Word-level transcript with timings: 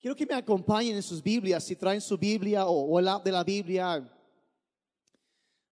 Quiero 0.00 0.14
que 0.14 0.26
me 0.26 0.34
acompañen 0.34 0.94
en 0.94 1.02
sus 1.02 1.20
Biblias, 1.20 1.64
si 1.64 1.74
traen 1.74 2.00
su 2.00 2.16
Biblia 2.16 2.66
o, 2.66 2.84
o 2.84 2.98
el 3.00 3.08
app 3.08 3.24
de 3.24 3.32
la 3.32 3.42
Biblia 3.42 4.08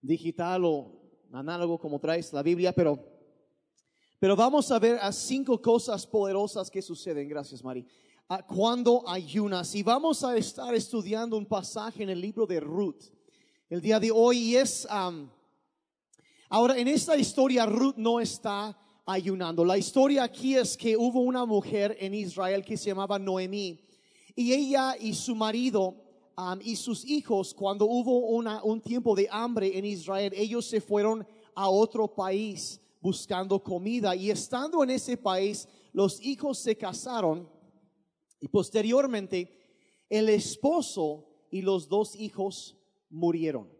digital 0.01 0.65
o 0.65 1.01
análogo 1.33 1.79
como 1.79 2.01
traes 2.01 2.33
la 2.33 2.43
Biblia, 2.43 2.73
pero, 2.73 2.99
pero 4.19 4.35
vamos 4.35 4.69
a 4.73 4.81
ver 4.81 4.99
a 5.01 5.13
cinco 5.13 5.63
cosas 5.63 6.05
poderosas 6.05 6.69
que 6.69 6.83
suceden, 6.83 7.29
gracias 7.29 7.63
Mari, 7.63 7.87
a 8.29 8.45
cuando 8.45 9.09
ayunas. 9.09 9.73
Y 9.77 9.85
vamos 9.85 10.25
a 10.25 10.37
estar 10.37 10.75
estudiando 10.75 11.37
un 11.37 11.47
pasaje 11.47 12.03
en 12.03 12.11
el 12.11 12.21
libro 12.21 12.47
de 12.47 12.59
Ruth 12.59 13.05
el 13.69 13.81
día 13.81 14.01
de 14.01 14.11
hoy 14.11 14.39
y 14.39 14.57
es, 14.57 14.89
am, 14.91 15.31
ahora 16.49 16.77
en 16.77 16.89
esta 16.89 17.17
historia 17.17 17.65
Ruth 17.65 17.95
no 17.97 18.19
está 18.19 18.77
ayunando. 19.05 19.65
La 19.65 19.79
historia 19.79 20.25
aquí 20.25 20.57
es 20.57 20.77
que 20.77 20.97
hubo 20.97 21.21
una 21.21 21.47
mujer 21.47 21.97
en 22.01 22.13
Israel 22.13 22.65
que 22.65 22.77
se 22.77 22.87
llamaba 22.87 23.21
Noemí 23.21 23.86
y 24.37 24.53
ella 24.53 24.95
y 25.01 25.15
su 25.15 25.35
marido 25.35 25.97
y 26.61 26.77
sus 26.77 27.05
hijos, 27.07 27.55
cuando 27.55 27.87
hubo 27.87 28.19
una, 28.19 28.63
un 28.63 28.81
tiempo 28.81 29.15
de 29.15 29.27
hambre 29.31 29.79
en 29.79 29.87
Israel, 29.87 30.33
ellos 30.37 30.67
se 30.67 30.83
fueron 30.83 31.27
a 31.55 31.71
otro 31.71 32.07
país 32.07 32.81
buscando 33.01 33.63
comida 33.63 34.15
y 34.15 34.31
estando 34.31 34.83
en 34.83 34.91
ese 34.91 35.17
país, 35.17 35.67
los 35.93 36.21
hijos 36.21 36.59
se 36.59 36.77
casaron 36.77 37.49
y 38.41 38.49
posteriormente 38.49 39.51
el 40.11 40.29
esposo 40.29 41.27
y 41.51 41.63
los 41.63 41.89
dos 41.89 42.15
hijos 42.17 42.77
murieron. 43.09 43.71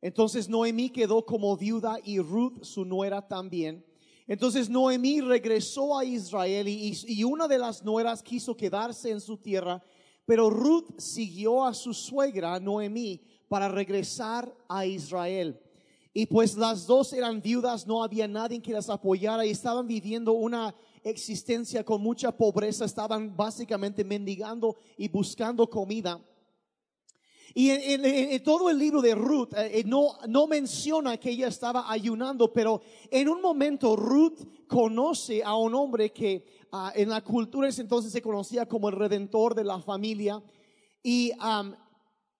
Entonces 0.00 0.48
Noemí 0.48 0.90
quedó 0.90 1.24
como 1.24 1.56
viuda 1.56 1.98
y 2.04 2.20
Ruth, 2.20 2.62
su 2.62 2.84
nuera, 2.84 3.26
también. 3.26 3.85
Entonces 4.28 4.68
Noemí 4.68 5.20
regresó 5.20 5.96
a 5.96 6.04
Israel 6.04 6.66
y, 6.68 7.24
una 7.24 7.46
de 7.46 7.58
las 7.58 7.84
nueras 7.84 8.22
quiso 8.22 8.56
quedarse 8.56 9.10
en 9.10 9.20
su 9.20 9.36
tierra, 9.36 9.82
pero 10.24 10.50
Ruth 10.50 10.98
siguió 10.98 11.64
a 11.64 11.72
su 11.72 11.94
suegra 11.94 12.58
Noemí 12.58 13.22
para 13.48 13.68
regresar 13.68 14.52
a 14.68 14.84
Israel. 14.84 15.60
Y 16.12 16.26
pues 16.26 16.56
las 16.56 16.86
dos 16.86 17.12
eran 17.12 17.40
viudas, 17.40 17.86
no 17.86 18.02
había 18.02 18.26
nadie 18.26 18.60
que 18.60 18.72
las 18.72 18.90
apoyara 18.90 19.46
y 19.46 19.50
estaban 19.50 19.86
viviendo 19.86 20.32
una 20.32 20.74
existencia 21.04 21.84
con 21.84 22.00
mucha 22.00 22.32
pobreza, 22.32 22.84
estaban 22.84 23.36
básicamente 23.36 24.02
mendigando 24.02 24.76
y 24.96 25.08
buscando 25.08 25.68
comida. 25.68 26.20
Y 27.58 27.70
en, 27.70 28.42
todo 28.42 28.68
el 28.68 28.78
libro 28.78 29.00
de 29.00 29.14
Ruth 29.14 29.54
eh, 29.56 29.80
eh, 29.80 29.84
no, 29.86 30.18
no 30.28 30.46
menciona 30.46 31.16
que 31.16 31.30
ella 31.30 31.48
estaba 31.48 31.90
ayunando, 31.90 32.52
pero 32.52 32.82
en 33.10 33.30
un 33.30 33.40
momento 33.40 33.96
Ruth 33.96 34.40
conoce 34.68 35.42
a 35.42 35.56
un 35.56 35.74
hombre 35.74 36.12
que 36.12 36.44
ah, 36.70 36.92
en 36.94 37.08
la 37.08 37.22
cultura 37.22 37.70
entonces 37.74 38.12
se 38.12 38.20
conocía 38.20 38.66
como 38.66 38.90
el 38.90 38.96
redentor 38.96 39.54
de 39.54 39.64
la 39.64 39.80
familia 39.80 40.42
y 41.02 41.32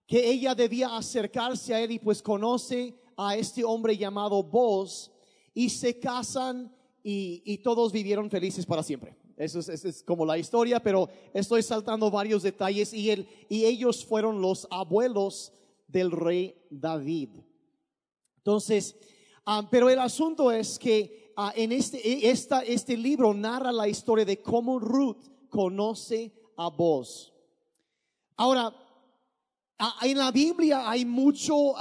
que 0.07 0.31
ella 0.31 0.55
debía 0.55 0.95
acercarse 0.95 1.73
a 1.73 1.81
él 1.81 1.93
y 1.93 1.99
pues 1.99 2.21
conoce 2.21 2.95
a 3.17 3.37
este 3.37 3.65
hombre 3.65 3.97
llamado 3.97 4.43
Boz 4.43 5.11
y 5.55 5.71
se 5.71 5.99
casan 5.99 6.76
y, 7.09 7.59
todos 7.59 7.93
vivieron 7.93 8.29
felices 8.29 8.67
para 8.67 8.83
siempre. 8.83 9.15
Eso 9.37 9.61
es, 9.61 10.03
como 10.03 10.27
la 10.27 10.39
historia, 10.39 10.81
pero 10.81 11.09
estoy 11.33 11.63
saltando 11.63 12.11
varios 12.11 12.43
detalles 12.43 12.93
y, 12.93 13.13
y 13.49 13.65
ellos 13.65 14.05
fueron 14.05 14.41
los 14.41 14.67
abuelos 14.73 15.53
del 15.87 16.11
rey 16.11 16.57
David. 16.69 17.29
Entonces, 18.39 18.97
ah, 19.45 19.69
pero 19.71 19.89
el 19.89 20.01
asunto 20.01 20.51
es 20.51 20.81
que 20.81 21.33
ah, 21.37 21.53
en 21.55 21.71
este, 21.71 22.27
e- 22.27 22.31
este 22.67 22.97
libro 22.97 23.33
narra 23.33 23.71
la 23.71 23.87
historia 23.87 24.25
de 24.25 24.43
cómo 24.43 24.81
Ruth 24.81 25.29
conoce 25.49 26.33
a 26.57 26.71
Boz. 26.71 27.33
Ahora, 28.37 28.75
ah, 29.79 29.97
en 30.03 30.19
la 30.19 30.33
Biblia 30.33 30.91
hay 30.91 31.05
mucho 31.05 31.77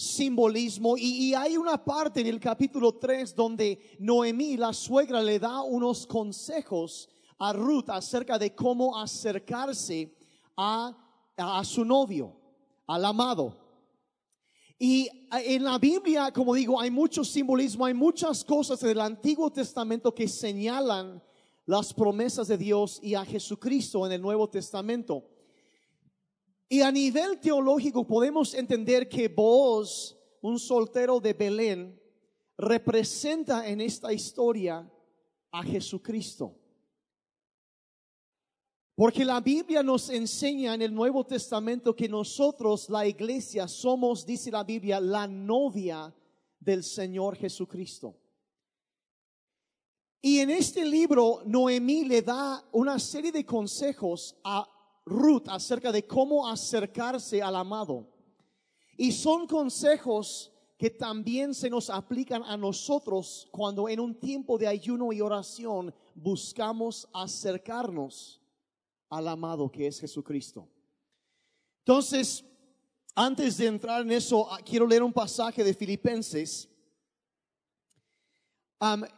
simbolismo 0.00 0.96
y, 0.96 1.34
hay 1.34 1.58
una 1.58 1.84
parte 1.84 2.22
en 2.22 2.26
el 2.26 2.40
capítulo 2.40 2.94
3 2.94 3.34
donde 3.34 3.96
Noemí, 3.98 4.56
la 4.56 4.72
suegra, 4.72 5.22
le 5.22 5.38
da 5.38 5.60
unos 5.60 6.06
consejos 6.06 7.08
a 7.38 7.52
Ruth 7.52 7.90
acerca 7.90 8.38
de 8.38 8.54
cómo 8.54 8.98
acercarse 8.98 10.16
a, 10.56 10.96
a 11.36 11.64
su 11.64 11.84
novio, 11.84 12.34
al 12.86 13.04
amado. 13.04 13.54
Y 14.78 15.06
en 15.30 15.64
la 15.64 15.78
Biblia, 15.78 16.32
como 16.32 16.54
digo, 16.54 16.80
hay 16.80 16.90
mucho 16.90 17.22
simbolismo, 17.22 17.84
hay 17.84 17.92
muchas 17.92 18.42
cosas 18.42 18.80
del 18.80 19.00
Antiguo 19.00 19.52
Testamento 19.52 20.14
que 20.14 20.26
señalan 20.26 21.22
las 21.66 21.92
promesas 21.92 22.48
de 22.48 22.56
Dios 22.56 22.98
y 23.02 23.14
a 23.14 23.24
Jesucristo 23.24 24.06
en 24.06 24.12
el 24.12 24.22
Nuevo 24.22 24.48
Testamento. 24.48 25.29
Y 26.72 26.82
a 26.82 26.92
nivel 26.92 27.40
teológico 27.40 28.06
podemos 28.06 28.54
entender 28.54 29.08
que 29.08 29.26
Boaz, 29.26 30.16
un 30.40 30.56
soltero 30.56 31.18
de 31.18 31.32
Belén, 31.32 32.00
representa 32.56 33.66
en 33.66 33.80
esta 33.80 34.12
historia 34.12 34.88
a 35.50 35.64
Jesucristo. 35.64 36.56
Porque 38.94 39.24
la 39.24 39.40
Biblia 39.40 39.82
nos 39.82 40.10
enseña 40.10 40.74
en 40.74 40.82
el 40.82 40.94
Nuevo 40.94 41.26
Testamento 41.26 41.96
que 41.96 42.08
nosotros, 42.08 42.88
la 42.88 43.04
iglesia, 43.04 43.66
somos, 43.66 44.24
dice 44.24 44.52
la 44.52 44.62
Biblia, 44.62 45.00
la 45.00 45.26
novia 45.26 46.14
del 46.60 46.84
Señor 46.84 47.34
Jesucristo. 47.34 48.16
Y 50.22 50.38
en 50.38 50.50
este 50.50 50.84
libro, 50.84 51.42
Noemí 51.46 52.04
le 52.04 52.22
da 52.22 52.64
una 52.70 53.00
serie 53.00 53.32
de 53.32 53.44
consejos 53.44 54.36
a 54.44 54.69
Ruth 55.04 55.48
acerca 55.48 55.92
de 55.92 56.06
cómo 56.06 56.48
acercarse 56.48 57.42
al 57.42 57.56
amado. 57.56 58.08
Y 58.96 59.12
son 59.12 59.46
consejos 59.46 60.52
que 60.80 60.88
también 60.88 61.52
se 61.54 61.68
nos 61.68 61.90
aplican 61.90 62.42
a 62.42 62.56
nosotros 62.56 63.46
cuando 63.50 63.86
en 63.86 64.00
un 64.00 64.14
tiempo 64.14 64.56
de 64.56 64.66
ayuno 64.66 65.12
y 65.12 65.20
oración 65.20 65.94
buscamos 66.14 67.06
acercarnos 67.12 68.40
al 69.10 69.28
amado 69.28 69.70
que 69.70 69.88
es 69.88 70.00
Jesucristo. 70.00 70.66
Entonces, 71.80 72.42
antes 73.14 73.58
de 73.58 73.66
entrar 73.66 74.00
en 74.00 74.12
eso, 74.12 74.48
quiero 74.64 74.86
leer 74.86 75.02
un 75.02 75.12
pasaje 75.12 75.62
de 75.62 75.74
Filipenses. 75.74 76.69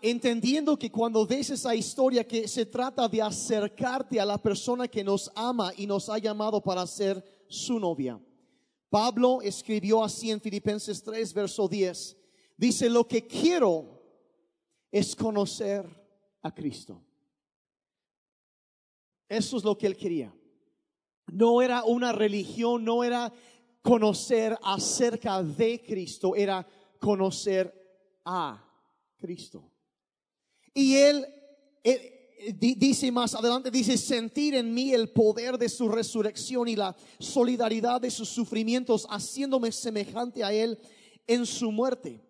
Entendiendo 0.00 0.76
que 0.76 0.90
cuando 0.90 1.24
ves 1.24 1.50
esa 1.50 1.72
historia 1.74 2.26
que 2.26 2.48
se 2.48 2.66
trata 2.66 3.08
de 3.08 3.22
acercarte 3.22 4.18
a 4.18 4.24
la 4.24 4.36
persona 4.36 4.88
que 4.88 5.04
nos 5.04 5.30
ama 5.36 5.72
y 5.76 5.86
nos 5.86 6.08
ha 6.08 6.18
llamado 6.18 6.60
para 6.60 6.84
ser 6.84 7.24
su 7.46 7.78
novia. 7.78 8.20
Pablo 8.90 9.40
escribió 9.40 10.02
así 10.02 10.32
en 10.32 10.40
Filipenses 10.40 11.02
3, 11.02 11.32
verso 11.32 11.68
10. 11.68 12.16
Dice, 12.56 12.90
lo 12.90 13.06
que 13.06 13.26
quiero 13.26 14.02
es 14.90 15.14
conocer 15.14 15.88
a 16.42 16.52
Cristo. 16.52 17.00
Eso 19.28 19.56
es 19.56 19.64
lo 19.64 19.78
que 19.78 19.86
él 19.86 19.96
quería. 19.96 20.34
No 21.28 21.62
era 21.62 21.84
una 21.84 22.12
religión, 22.12 22.84
no 22.84 23.04
era 23.04 23.32
conocer 23.80 24.58
acerca 24.62 25.42
de 25.42 25.82
Cristo, 25.82 26.34
era 26.34 26.66
conocer 26.98 28.20
a 28.24 28.71
Cristo. 29.22 29.70
Y 30.74 30.96
él, 30.96 31.24
él, 31.84 32.00
di- 32.58 32.74
dice 32.74 33.12
más 33.12 33.36
adelante, 33.36 33.70
dice, 33.70 33.96
sentir 33.96 34.56
en 34.56 34.74
mí 34.74 34.92
el 34.92 35.10
poder 35.10 35.56
de 35.56 35.68
su 35.68 35.88
resurrección 35.88 36.66
y 36.66 36.74
la 36.74 36.96
solidaridad 37.20 38.00
de 38.00 38.10
sus 38.10 38.28
sufrimientos, 38.28 39.06
haciéndome 39.08 39.70
semejante 39.70 40.42
a 40.42 40.52
él 40.52 40.76
en 41.28 41.46
su 41.46 41.70
muerte. 41.70 42.20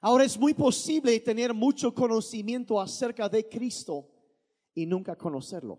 Ahora 0.00 0.24
es 0.24 0.38
muy 0.38 0.54
posible 0.54 1.20
tener 1.20 1.52
mucho 1.52 1.92
conocimiento 1.92 2.80
acerca 2.80 3.28
de 3.28 3.46
Cristo 3.46 4.08
y 4.74 4.86
nunca 4.86 5.14
conocerlo. 5.14 5.78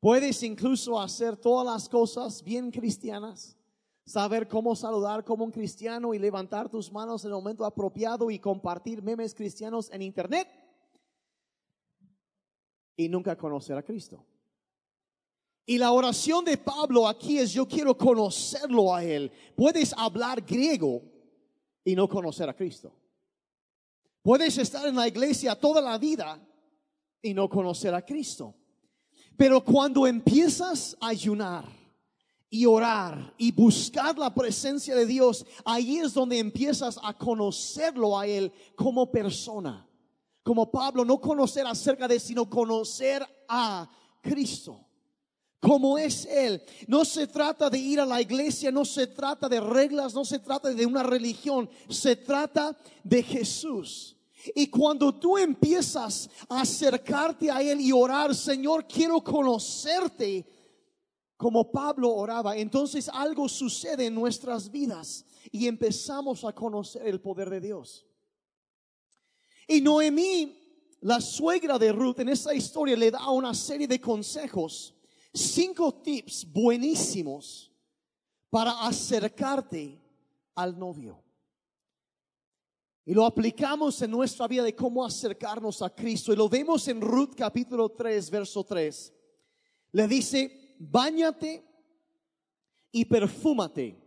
Puedes 0.00 0.42
incluso 0.42 0.98
hacer 0.98 1.36
todas 1.36 1.66
las 1.66 1.88
cosas 1.88 2.42
bien 2.42 2.70
cristianas, 2.70 3.56
saber 4.04 4.48
cómo 4.48 4.74
saludar 4.74 5.24
como 5.24 5.44
un 5.44 5.50
cristiano 5.50 6.14
y 6.14 6.18
levantar 6.18 6.68
tus 6.68 6.90
manos 6.90 7.24
en 7.24 7.30
el 7.30 7.36
momento 7.36 7.64
apropiado 7.64 8.30
y 8.30 8.38
compartir 8.38 9.02
memes 9.02 9.34
cristianos 9.34 9.90
en 9.92 10.02
internet 10.02 10.48
y 12.96 13.08
nunca 13.08 13.36
conocer 13.36 13.76
a 13.76 13.82
Cristo. 13.82 14.26
Y 15.64 15.78
la 15.78 15.92
oración 15.92 16.44
de 16.44 16.58
Pablo 16.58 17.06
aquí 17.06 17.38
es 17.38 17.52
yo 17.52 17.66
quiero 17.66 17.96
conocerlo 17.96 18.94
a 18.94 19.04
él. 19.04 19.30
Puedes 19.56 19.92
hablar 19.96 20.42
griego 20.42 21.02
y 21.84 21.94
no 21.94 22.08
conocer 22.08 22.48
a 22.48 22.54
Cristo. 22.54 22.92
Puedes 24.22 24.58
estar 24.58 24.86
en 24.86 24.96
la 24.96 25.08
iglesia 25.08 25.54
toda 25.54 25.80
la 25.80 25.98
vida 25.98 26.40
y 27.20 27.32
no 27.32 27.48
conocer 27.48 27.94
a 27.94 28.04
Cristo. 28.04 28.54
Pero 29.36 29.64
cuando 29.64 30.06
empiezas 30.06 30.96
a 31.00 31.08
ayunar 31.08 31.81
y 32.54 32.66
orar 32.66 33.32
y 33.38 33.50
buscar 33.50 34.18
la 34.18 34.34
presencia 34.34 34.94
de 34.94 35.06
Dios, 35.06 35.46
ahí 35.64 35.96
es 35.96 36.12
donde 36.12 36.38
empiezas 36.38 37.00
a 37.02 37.16
conocerlo 37.16 38.18
a 38.18 38.26
Él 38.26 38.52
como 38.76 39.10
persona. 39.10 39.88
Como 40.42 40.70
Pablo, 40.70 41.02
no 41.02 41.18
conocer 41.18 41.66
acerca 41.66 42.06
de, 42.06 42.20
sino 42.20 42.50
conocer 42.50 43.26
a 43.48 43.88
Cristo 44.20 44.86
como 45.60 45.96
es 45.96 46.26
Él. 46.26 46.60
No 46.88 47.06
se 47.06 47.26
trata 47.26 47.70
de 47.70 47.78
ir 47.78 48.00
a 48.00 48.04
la 48.04 48.20
iglesia, 48.20 48.70
no 48.70 48.84
se 48.84 49.06
trata 49.06 49.48
de 49.48 49.60
reglas, 49.60 50.12
no 50.12 50.24
se 50.24 50.40
trata 50.40 50.68
de 50.70 50.84
una 50.84 51.04
religión, 51.04 51.70
se 51.88 52.16
trata 52.16 52.76
de 53.02 53.22
Jesús. 53.22 54.16
Y 54.54 54.66
cuando 54.66 55.14
tú 55.14 55.38
empiezas 55.38 56.28
a 56.48 56.62
acercarte 56.62 57.50
a 57.50 57.62
Él 57.62 57.80
y 57.80 57.92
orar, 57.92 58.34
Señor, 58.34 58.86
quiero 58.86 59.22
conocerte, 59.22 60.44
como 61.42 61.72
Pablo 61.72 62.14
oraba, 62.14 62.56
entonces 62.56 63.08
algo 63.08 63.48
sucede 63.48 64.06
en 64.06 64.14
nuestras 64.14 64.70
vidas 64.70 65.24
y 65.50 65.66
empezamos 65.66 66.44
a 66.44 66.52
conocer 66.52 67.04
el 67.04 67.20
poder 67.20 67.50
de 67.50 67.60
Dios. 67.60 68.06
Y 69.66 69.80
Noemí, 69.80 70.56
la 71.00 71.20
suegra 71.20 71.80
de 71.80 71.90
Ruth, 71.90 72.20
en 72.20 72.28
esa 72.28 72.54
historia 72.54 72.96
le 72.96 73.10
da 73.10 73.28
una 73.28 73.54
serie 73.54 73.88
de 73.88 74.00
consejos 74.00 74.94
cinco 75.34 75.94
tips 75.94 76.46
buenísimos 76.48 77.72
para 78.48 78.86
acercarte 78.86 80.00
al 80.54 80.78
novio. 80.78 81.24
Y 83.04 83.14
lo 83.14 83.26
aplicamos 83.26 84.00
en 84.00 84.12
nuestra 84.12 84.46
vida 84.46 84.62
de 84.62 84.76
cómo 84.76 85.04
acercarnos 85.04 85.82
a 85.82 85.92
Cristo. 85.92 86.32
Y 86.32 86.36
lo 86.36 86.48
vemos 86.48 86.86
en 86.86 87.00
Ruth 87.00 87.34
capítulo 87.36 87.88
3, 87.88 88.30
verso 88.30 88.62
3. 88.62 89.12
Le 89.90 90.06
dice, 90.06 90.61
bañate 90.78 91.64
y 92.90 93.04
perfúmate 93.04 93.98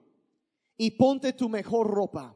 y 0.78 0.92
ponte 0.92 1.34
tu 1.34 1.50
mejor 1.50 1.88
ropa. 1.88 2.36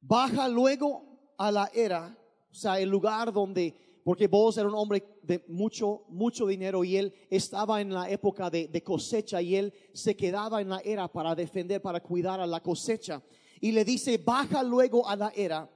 Baja 0.00 0.48
luego 0.48 1.34
a 1.36 1.50
la 1.50 1.70
era, 1.74 2.16
o 2.50 2.54
sea, 2.54 2.78
el 2.80 2.88
lugar 2.88 3.32
donde 3.32 3.74
porque 4.04 4.26
vos 4.26 4.56
era 4.56 4.66
un 4.66 4.74
hombre 4.74 5.18
de 5.22 5.44
mucho, 5.48 6.04
mucho 6.08 6.46
dinero 6.46 6.82
y 6.82 6.96
él 6.96 7.12
estaba 7.28 7.82
en 7.82 7.92
la 7.92 8.08
época 8.08 8.48
de, 8.48 8.66
de, 8.68 8.82
cosecha 8.82 9.42
y 9.42 9.54
él 9.54 9.70
se 9.92 10.16
quedaba 10.16 10.62
en 10.62 10.70
la 10.70 10.78
era 10.78 11.12
para 11.12 11.34
defender, 11.34 11.82
para 11.82 12.00
cuidar 12.00 12.40
a 12.40 12.46
la 12.46 12.62
cosecha. 12.62 13.22
Y 13.60 13.72
le 13.72 13.84
dice, 13.84 14.16
baja 14.16 14.62
luego 14.62 15.06
a 15.06 15.14
la 15.14 15.30
era, 15.36 15.70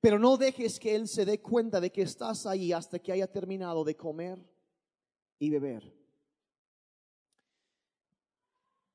pero 0.00 0.18
no 0.18 0.38
dejes 0.38 0.80
que 0.80 0.94
él 0.94 1.06
se 1.06 1.26
dé 1.26 1.42
cuenta 1.42 1.82
de 1.82 1.92
que 1.92 2.00
estás 2.00 2.46
ahí 2.46 2.72
hasta 2.72 2.98
que 2.98 3.12
haya 3.12 3.30
terminado 3.30 3.84
de 3.84 3.94
comer 3.94 4.38
y 5.44 5.50
beber. 5.50 5.92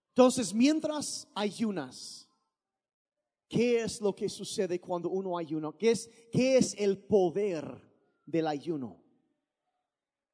Entonces, 0.10 0.54
mientras 0.54 1.28
ayunas, 1.34 2.28
¿qué 3.48 3.82
es 3.82 4.02
lo 4.02 4.16
que 4.16 4.28
sucede 4.28 4.80
cuando 4.80 5.10
uno 5.10 5.38
ayuna? 5.38 5.72
¿Qué 5.78 5.92
es, 5.92 6.10
qué 6.32 6.58
es 6.58 6.76
el 6.78 6.98
poder? 6.98 7.90
del 8.30 8.48
ayuno. 8.48 9.02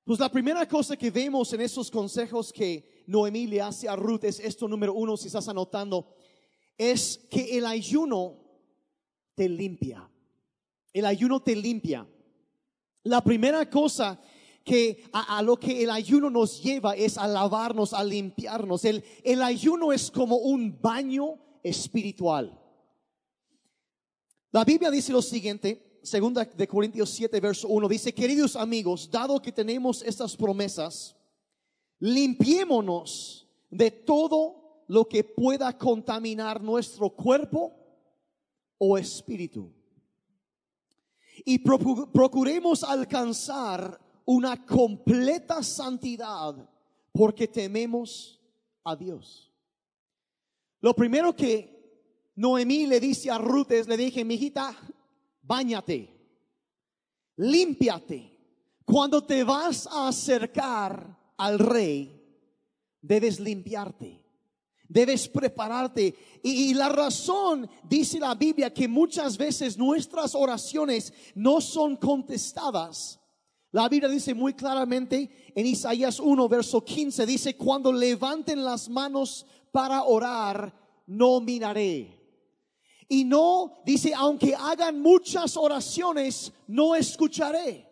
Pues 0.03 0.19
la 0.19 0.29
primera 0.29 0.67
cosa 0.67 0.95
que 0.97 1.09
vemos 1.09 1.51
en 1.53 1.61
esos 1.61 1.89
consejos 1.89 2.53
que 2.53 3.03
Noemí 3.07 3.47
le 3.47 3.61
hace 3.61 3.87
a 3.87 3.95
Ruth 3.95 4.23
es 4.23 4.39
esto 4.39 4.67
número 4.67 4.93
uno, 4.93 5.17
si 5.17 5.27
estás 5.27 5.47
anotando, 5.47 6.13
es 6.77 7.25
que 7.29 7.57
el 7.57 7.65
ayuno 7.65 8.37
te 9.33 9.49
limpia. 9.49 10.09
El 10.93 11.05
ayuno 11.05 11.41
te 11.41 11.55
limpia. 11.55 12.07
La 13.03 13.23
primera 13.23 13.67
cosa 13.69 14.21
que 14.65 15.03
a, 15.13 15.43
lo 15.43 15.57
que 15.57 15.83
el 15.83 15.91
ayuno 15.91 16.31
nos 16.31 16.61
lleva 16.61 16.95
es 16.95 17.19
a 17.19 17.27
lavarnos, 17.27 17.93
a 17.93 18.03
limpiarnos. 18.03 18.83
El, 18.83 19.03
el 19.23 19.43
ayuno 19.43 19.93
es 19.93 20.09
como 20.09 20.37
un 20.37 20.81
baño 20.81 21.37
espiritual. 21.61 22.59
La 24.51 24.65
Biblia 24.65 24.89
dice 24.89 25.13
lo 25.13 25.21
siguiente, 25.21 25.99
segunda 26.01 26.45
de 26.45 26.67
Corintios 26.67 27.11
7, 27.11 27.39
verso 27.39 27.67
1, 27.67 27.87
dice, 27.87 28.13
queridos 28.13 28.55
amigos, 28.55 29.09
dado 29.11 29.39
que 29.39 29.51
tenemos 29.51 30.01
estas 30.01 30.35
promesas, 30.35 31.15
limpiémonos 31.99 33.47
de 33.69 33.91
todo 33.91 34.83
lo 34.87 35.07
que 35.07 35.23
pueda 35.23 35.77
contaminar 35.77 36.63
nuestro 36.63 37.11
cuerpo 37.11 37.71
o 38.79 38.97
espíritu. 38.97 39.71
Y 41.45 41.59
procuremos 41.59 42.83
alcanzar 42.83 43.99
una 44.25 44.65
completa 44.65 45.63
santidad 45.63 46.55
porque 47.11 47.47
tememos 47.47 48.41
a 48.83 48.95
Dios. 48.95 49.51
Lo 50.81 50.93
primero 50.93 51.35
que 51.35 52.31
Noemí 52.35 52.85
le 52.85 52.99
dice 52.99 53.31
a 53.31 53.37
Ruth 53.37 53.71
es, 53.71 53.87
le 53.87 53.95
dije, 53.95 54.25
mi 54.25 54.35
hijita, 54.35 54.75
Báñate, 55.47 56.09
límpiate. 57.37 58.31
Cuando 58.83 59.23
te 59.23 59.43
vas 59.43 59.87
a 59.87 60.07
acercar 60.07 61.17
al 61.37 61.59
rey, 61.59 62.21
debes 63.01 63.39
limpiarte. 63.39 64.23
Debes 64.87 65.27
prepararte. 65.27 66.15
Y, 66.43 66.73
la 66.73 66.89
razón, 66.89 67.69
dice 67.83 68.19
la 68.19 68.35
Biblia, 68.35 68.73
que 68.73 68.87
muchas 68.87 69.37
veces 69.37 69.77
nuestras 69.77 70.35
oraciones 70.35 71.11
no 71.33 71.59
son 71.61 71.95
contestadas. 71.95 73.19
La 73.75 73.89
Biblia 73.89 74.07
dice 74.07 74.33
muy 74.33 74.53
claramente 74.53 75.51
en 75.53 75.65
Isaías 75.65 76.21
1, 76.21 76.47
verso 76.47 76.81
15, 76.81 77.25
dice, 77.25 77.57
cuando 77.57 77.91
levanten 77.91 78.63
las 78.63 78.87
manos 78.87 79.45
para 79.69 80.05
orar, 80.05 80.73
no 81.07 81.41
miraré. 81.41 82.17
Y 83.09 83.25
no, 83.25 83.73
dice, 83.85 84.13
aunque 84.15 84.55
hagan 84.55 85.01
muchas 85.01 85.57
oraciones, 85.57 86.53
no 86.67 86.95
escucharé. 86.95 87.85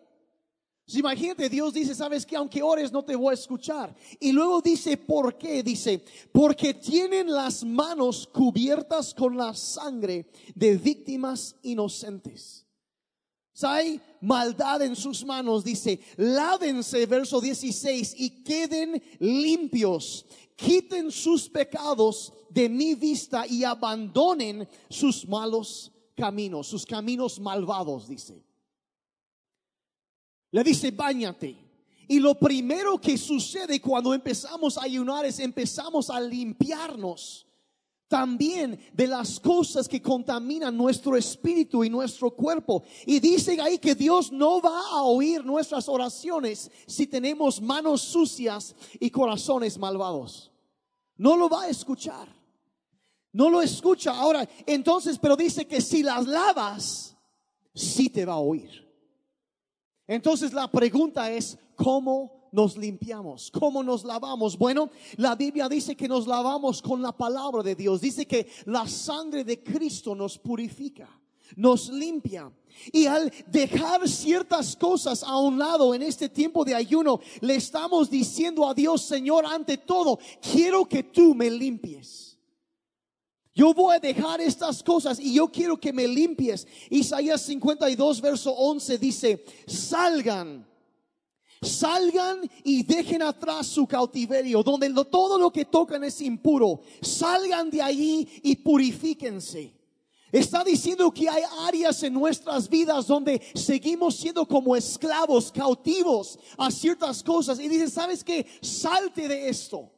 imagínate, 0.86 1.50
Dios 1.50 1.74
dice, 1.74 1.94
sabes 1.94 2.24
que 2.24 2.36
aunque 2.36 2.62
ores 2.62 2.90
no 2.90 3.04
te 3.04 3.14
voy 3.14 3.32
a 3.32 3.34
escuchar. 3.34 3.94
Y 4.18 4.32
luego 4.32 4.62
dice, 4.62 4.96
¿por 4.96 5.36
qué? 5.36 5.62
Dice, 5.62 6.02
porque 6.32 6.72
tienen 6.72 7.30
las 7.30 7.62
manos 7.62 8.26
cubiertas 8.26 9.12
con 9.12 9.36
la 9.36 9.52
sangre 9.52 10.30
de 10.54 10.78
víctimas 10.78 11.56
inocentes. 11.62 12.63
Hay 13.62 14.00
maldad 14.20 14.82
en 14.82 14.96
sus 14.96 15.24
manos, 15.24 15.62
dice, 15.62 16.00
lávense, 16.16 17.06
verso 17.06 17.40
16, 17.40 18.14
y 18.18 18.42
queden 18.42 19.02
limpios 19.20 20.26
quiten 20.56 21.10
sus 21.10 21.48
pecados 21.48 22.32
de 22.50 22.68
mi 22.68 22.94
vista 22.94 23.46
y 23.46 23.64
abandonen 23.64 24.68
sus 24.88 25.26
malos 25.26 25.92
caminos, 26.16 26.66
sus 26.66 26.86
caminos 26.86 27.38
malvados, 27.40 28.08
dice. 28.08 28.44
Le 30.50 30.62
dice, 30.62 30.90
bañate. 30.90 31.58
Y 32.06 32.20
lo 32.20 32.38
primero 32.38 33.00
que 33.00 33.16
sucede 33.16 33.80
cuando 33.80 34.12
empezamos 34.12 34.76
a 34.76 34.84
ayunar 34.84 35.24
es 35.24 35.38
empezamos 35.38 36.10
a 36.10 36.20
limpiarnos 36.20 37.46
también 38.14 38.78
de 38.92 39.08
las 39.08 39.40
cosas 39.40 39.88
que 39.88 40.00
contaminan 40.00 40.76
nuestro 40.76 41.16
espíritu 41.16 41.82
y 41.82 41.90
nuestro 41.90 42.30
cuerpo. 42.30 42.84
Y 43.06 43.18
dice 43.18 43.60
ahí 43.60 43.76
que 43.76 43.96
Dios 43.96 44.30
no 44.30 44.60
va 44.60 44.78
a 44.92 45.02
oír 45.02 45.44
nuestras 45.44 45.88
oraciones 45.88 46.70
si 46.86 47.08
tenemos 47.08 47.60
manos 47.60 48.02
sucias 48.02 48.76
y 49.00 49.10
corazones 49.10 49.76
malvados. 49.78 50.52
No 51.16 51.36
lo 51.36 51.48
va 51.48 51.62
a 51.62 51.68
escuchar. 51.68 52.28
No 53.32 53.50
lo 53.50 53.60
escucha. 53.60 54.12
Ahora, 54.12 54.48
entonces, 54.64 55.18
pero 55.18 55.34
dice 55.34 55.66
que 55.66 55.80
si 55.80 56.04
las 56.04 56.24
lavas, 56.28 57.16
sí 57.74 58.10
te 58.10 58.24
va 58.24 58.34
a 58.34 58.38
oír. 58.38 58.88
Entonces 60.06 60.52
la 60.52 60.70
pregunta 60.70 61.32
es, 61.32 61.58
¿cómo 61.74 62.33
nos 62.54 62.76
limpiamos. 62.76 63.50
¿Cómo 63.50 63.82
nos 63.82 64.04
lavamos? 64.04 64.56
Bueno, 64.56 64.88
la 65.16 65.34
Biblia 65.34 65.68
dice 65.68 65.96
que 65.96 66.06
nos 66.06 66.28
lavamos 66.28 66.80
con 66.80 67.02
la 67.02 67.10
palabra 67.10 67.64
de 67.64 67.74
Dios. 67.74 68.00
Dice 68.00 68.26
que 68.26 68.46
la 68.66 68.86
sangre 68.86 69.42
de 69.42 69.60
Cristo 69.60 70.14
nos 70.14 70.38
purifica, 70.38 71.08
nos 71.56 71.88
limpia. 71.88 72.52
Y 72.92 73.06
al 73.06 73.32
dejar 73.48 74.08
ciertas 74.08 74.76
cosas 74.76 75.24
a 75.24 75.36
un 75.36 75.58
lado 75.58 75.96
en 75.96 76.02
este 76.02 76.28
tiempo 76.28 76.64
de 76.64 76.76
ayuno, 76.76 77.18
le 77.40 77.56
estamos 77.56 78.08
diciendo 78.08 78.68
a 78.68 78.72
Dios, 78.72 79.02
Señor, 79.02 79.44
ante 79.46 79.78
todo, 79.78 80.20
quiero 80.40 80.84
que 80.84 81.02
tú 81.02 81.34
me 81.34 81.50
limpies. 81.50 82.38
Yo 83.52 83.74
voy 83.74 83.96
a 83.96 84.00
dejar 84.00 84.40
estas 84.40 84.80
cosas 84.84 85.18
y 85.18 85.34
yo 85.34 85.48
quiero 85.48 85.76
que 85.76 85.92
me 85.92 86.06
limpies. 86.06 86.68
Isaías 86.88 87.40
52, 87.42 88.20
verso 88.20 88.52
11 88.52 88.98
dice, 88.98 89.44
salgan 89.66 90.72
salgan 91.64 92.40
y 92.62 92.82
dejen 92.82 93.22
atrás 93.22 93.66
su 93.66 93.86
cautiverio, 93.86 94.62
donde 94.62 94.92
todo 95.10 95.38
lo 95.38 95.50
que 95.50 95.64
tocan 95.64 96.04
es 96.04 96.20
impuro. 96.20 96.80
Salgan 97.00 97.70
de 97.70 97.82
allí 97.82 98.28
y 98.42 98.56
purifíquense. 98.56 99.74
Está 100.30 100.64
diciendo 100.64 101.12
que 101.12 101.28
hay 101.28 101.44
áreas 101.60 102.02
en 102.02 102.12
nuestras 102.12 102.68
vidas 102.68 103.06
donde 103.06 103.40
seguimos 103.54 104.16
siendo 104.16 104.44
como 104.46 104.74
esclavos, 104.74 105.52
cautivos 105.52 106.38
a 106.58 106.72
ciertas 106.72 107.22
cosas. 107.22 107.60
Y 107.60 107.68
dice, 107.68 107.88
¿sabes 107.88 108.24
qué? 108.24 108.44
Salte 108.60 109.28
de 109.28 109.48
esto. 109.48 109.92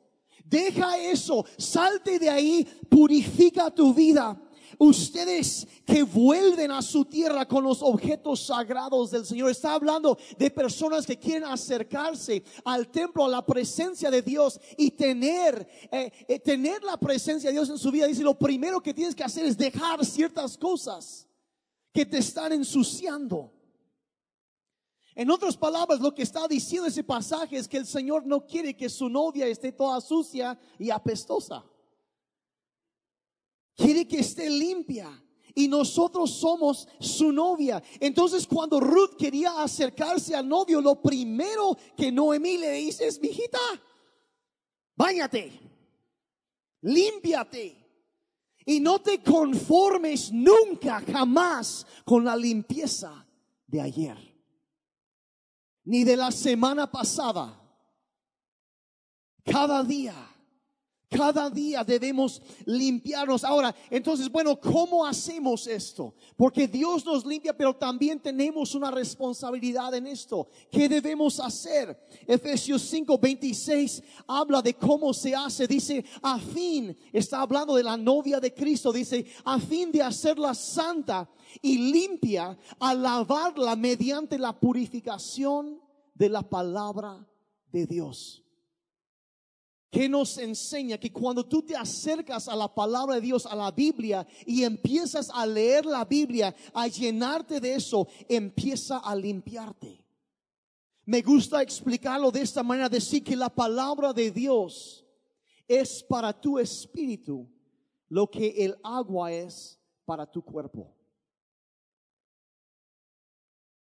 Deja 0.44 0.98
eso, 0.98 1.44
salte 1.56 2.18
de 2.18 2.28
ahí, 2.28 2.64
purifica 2.88 3.70
tu 3.70 3.94
vida. 3.94 4.38
Ustedes 4.78 5.66
que 5.84 6.02
vuelven 6.02 6.70
a 6.70 6.82
su 6.82 7.04
tierra 7.04 7.46
con 7.46 7.64
los 7.64 7.82
objetos 7.82 8.46
sagrados 8.46 9.10
del 9.10 9.24
Señor. 9.24 9.50
Está 9.50 9.74
hablando 9.74 10.18
de 10.38 10.50
personas 10.50 11.06
que 11.06 11.18
quieren 11.18 11.44
acercarse 11.44 12.42
al 12.64 12.88
templo, 12.88 13.24
a 13.24 13.28
la 13.28 13.44
presencia 13.44 14.10
de 14.10 14.22
Dios 14.22 14.60
y 14.76 14.90
tener, 14.90 15.68
eh, 15.90 16.12
eh, 16.28 16.38
tener 16.40 16.82
la 16.82 16.96
presencia 16.96 17.50
de 17.50 17.54
Dios 17.54 17.68
en 17.70 17.78
su 17.78 17.90
vida. 17.90 18.06
Dice, 18.06 18.22
lo 18.22 18.38
primero 18.38 18.82
que 18.82 18.94
tienes 18.94 19.14
que 19.14 19.24
hacer 19.24 19.44
es 19.44 19.56
dejar 19.56 20.04
ciertas 20.04 20.56
cosas 20.56 21.26
que 21.92 22.04
te 22.04 22.18
están 22.18 22.52
ensuciando. 22.52 23.52
En 25.14 25.30
otras 25.30 25.56
palabras, 25.56 25.98
lo 25.98 26.14
que 26.14 26.22
está 26.22 26.46
diciendo 26.46 26.86
ese 26.86 27.02
pasaje 27.02 27.56
es 27.56 27.66
que 27.66 27.78
el 27.78 27.86
Señor 27.86 28.26
no 28.26 28.44
quiere 28.44 28.76
que 28.76 28.90
su 28.90 29.08
novia 29.08 29.46
esté 29.46 29.72
toda 29.72 29.98
sucia 30.02 30.58
y 30.78 30.90
apestosa. 30.90 31.64
Quiere 33.76 34.08
que 34.08 34.20
esté 34.20 34.48
limpia. 34.50 35.22
Y 35.54 35.68
nosotros 35.68 36.32
somos 36.32 36.86
su 37.00 37.32
novia. 37.32 37.82
Entonces 38.00 38.46
cuando 38.46 38.78
Ruth 38.78 39.16
quería 39.16 39.62
acercarse 39.62 40.34
al 40.34 40.46
novio, 40.46 40.80
lo 40.80 41.00
primero 41.00 41.76
que 41.96 42.12
Noemí 42.12 42.58
le 42.58 42.72
dice 42.72 43.06
es, 43.06 43.20
mijita, 43.20 43.58
báñate, 44.94 45.52
límpiate. 46.82 47.84
Y 48.66 48.80
no 48.80 48.98
te 48.98 49.22
conformes 49.22 50.32
nunca, 50.32 51.00
jamás 51.00 51.86
con 52.04 52.24
la 52.24 52.36
limpieza 52.36 53.26
de 53.66 53.80
ayer 53.80 54.36
ni 55.86 56.02
de 56.04 56.16
la 56.16 56.30
semana 56.30 56.90
pasada. 56.90 57.62
Cada 59.44 59.82
día, 59.84 60.14
cada 61.08 61.48
día 61.48 61.84
debemos 61.84 62.42
limpiarnos. 62.64 63.44
Ahora, 63.44 63.74
entonces, 63.90 64.30
bueno, 64.30 64.58
¿cómo 64.58 65.06
hacemos 65.06 65.66
esto? 65.68 66.14
Porque 66.36 66.66
Dios 66.66 67.04
nos 67.04 67.24
limpia, 67.24 67.56
pero 67.56 67.74
también 67.74 68.18
tenemos 68.18 68.74
una 68.74 68.90
responsabilidad 68.90 69.94
en 69.94 70.08
esto. 70.08 70.48
¿Qué 70.70 70.88
debemos 70.88 71.38
hacer? 71.38 71.96
Efesios 72.26 72.82
5, 72.82 73.18
26 73.18 74.02
habla 74.26 74.60
de 74.60 74.74
cómo 74.74 75.14
se 75.14 75.34
hace. 75.34 75.68
Dice, 75.68 76.04
a 76.22 76.40
fin, 76.40 76.96
está 77.12 77.40
hablando 77.40 77.76
de 77.76 77.84
la 77.84 77.96
novia 77.96 78.40
de 78.40 78.52
Cristo. 78.52 78.92
Dice, 78.92 79.26
a 79.44 79.60
fin 79.60 79.92
de 79.92 80.02
hacerla 80.02 80.54
santa 80.54 81.30
y 81.62 81.78
limpia 81.92 82.58
al 82.80 83.02
lavarla 83.02 83.76
mediante 83.76 84.38
la 84.38 84.58
purificación 84.58 85.80
de 86.14 86.28
la 86.28 86.42
palabra 86.42 87.24
de 87.70 87.86
Dios. 87.86 88.45
Que 89.96 90.10
nos 90.10 90.36
enseña 90.36 90.98
que 90.98 91.10
cuando 91.10 91.42
tú 91.42 91.62
te 91.62 91.74
acercas 91.74 92.48
a 92.48 92.54
la 92.54 92.68
palabra 92.68 93.14
de 93.14 93.22
Dios, 93.22 93.46
a 93.46 93.56
la 93.56 93.70
Biblia, 93.70 94.26
y 94.44 94.62
empiezas 94.62 95.30
a 95.32 95.46
leer 95.46 95.86
la 95.86 96.04
Biblia, 96.04 96.54
a 96.74 96.86
llenarte 96.86 97.60
de 97.60 97.76
eso, 97.76 98.06
empieza 98.28 98.98
a 98.98 99.16
limpiarte. 99.16 100.04
Me 101.06 101.22
gusta 101.22 101.62
explicarlo 101.62 102.30
de 102.30 102.42
esta 102.42 102.62
manera, 102.62 102.90
decir 102.90 103.24
que 103.24 103.34
la 103.34 103.48
palabra 103.48 104.12
de 104.12 104.30
Dios 104.30 105.02
es 105.66 106.02
para 106.02 106.38
tu 106.38 106.58
espíritu 106.58 107.48
lo 108.10 108.30
que 108.30 108.48
el 108.48 108.76
agua 108.82 109.32
es 109.32 109.80
para 110.04 110.30
tu 110.30 110.42
cuerpo. 110.42 110.94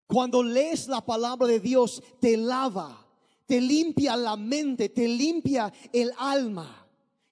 Cuando 0.08 0.42
lees 0.42 0.88
la 0.88 1.00
palabra 1.00 1.46
de 1.46 1.60
Dios, 1.60 2.02
te 2.20 2.36
lava, 2.36 3.01
te 3.46 3.60
limpia 3.60 4.16
la 4.16 4.36
mente, 4.36 4.88
te 4.88 5.08
limpia 5.08 5.72
el 5.92 6.12
alma. 6.18 6.78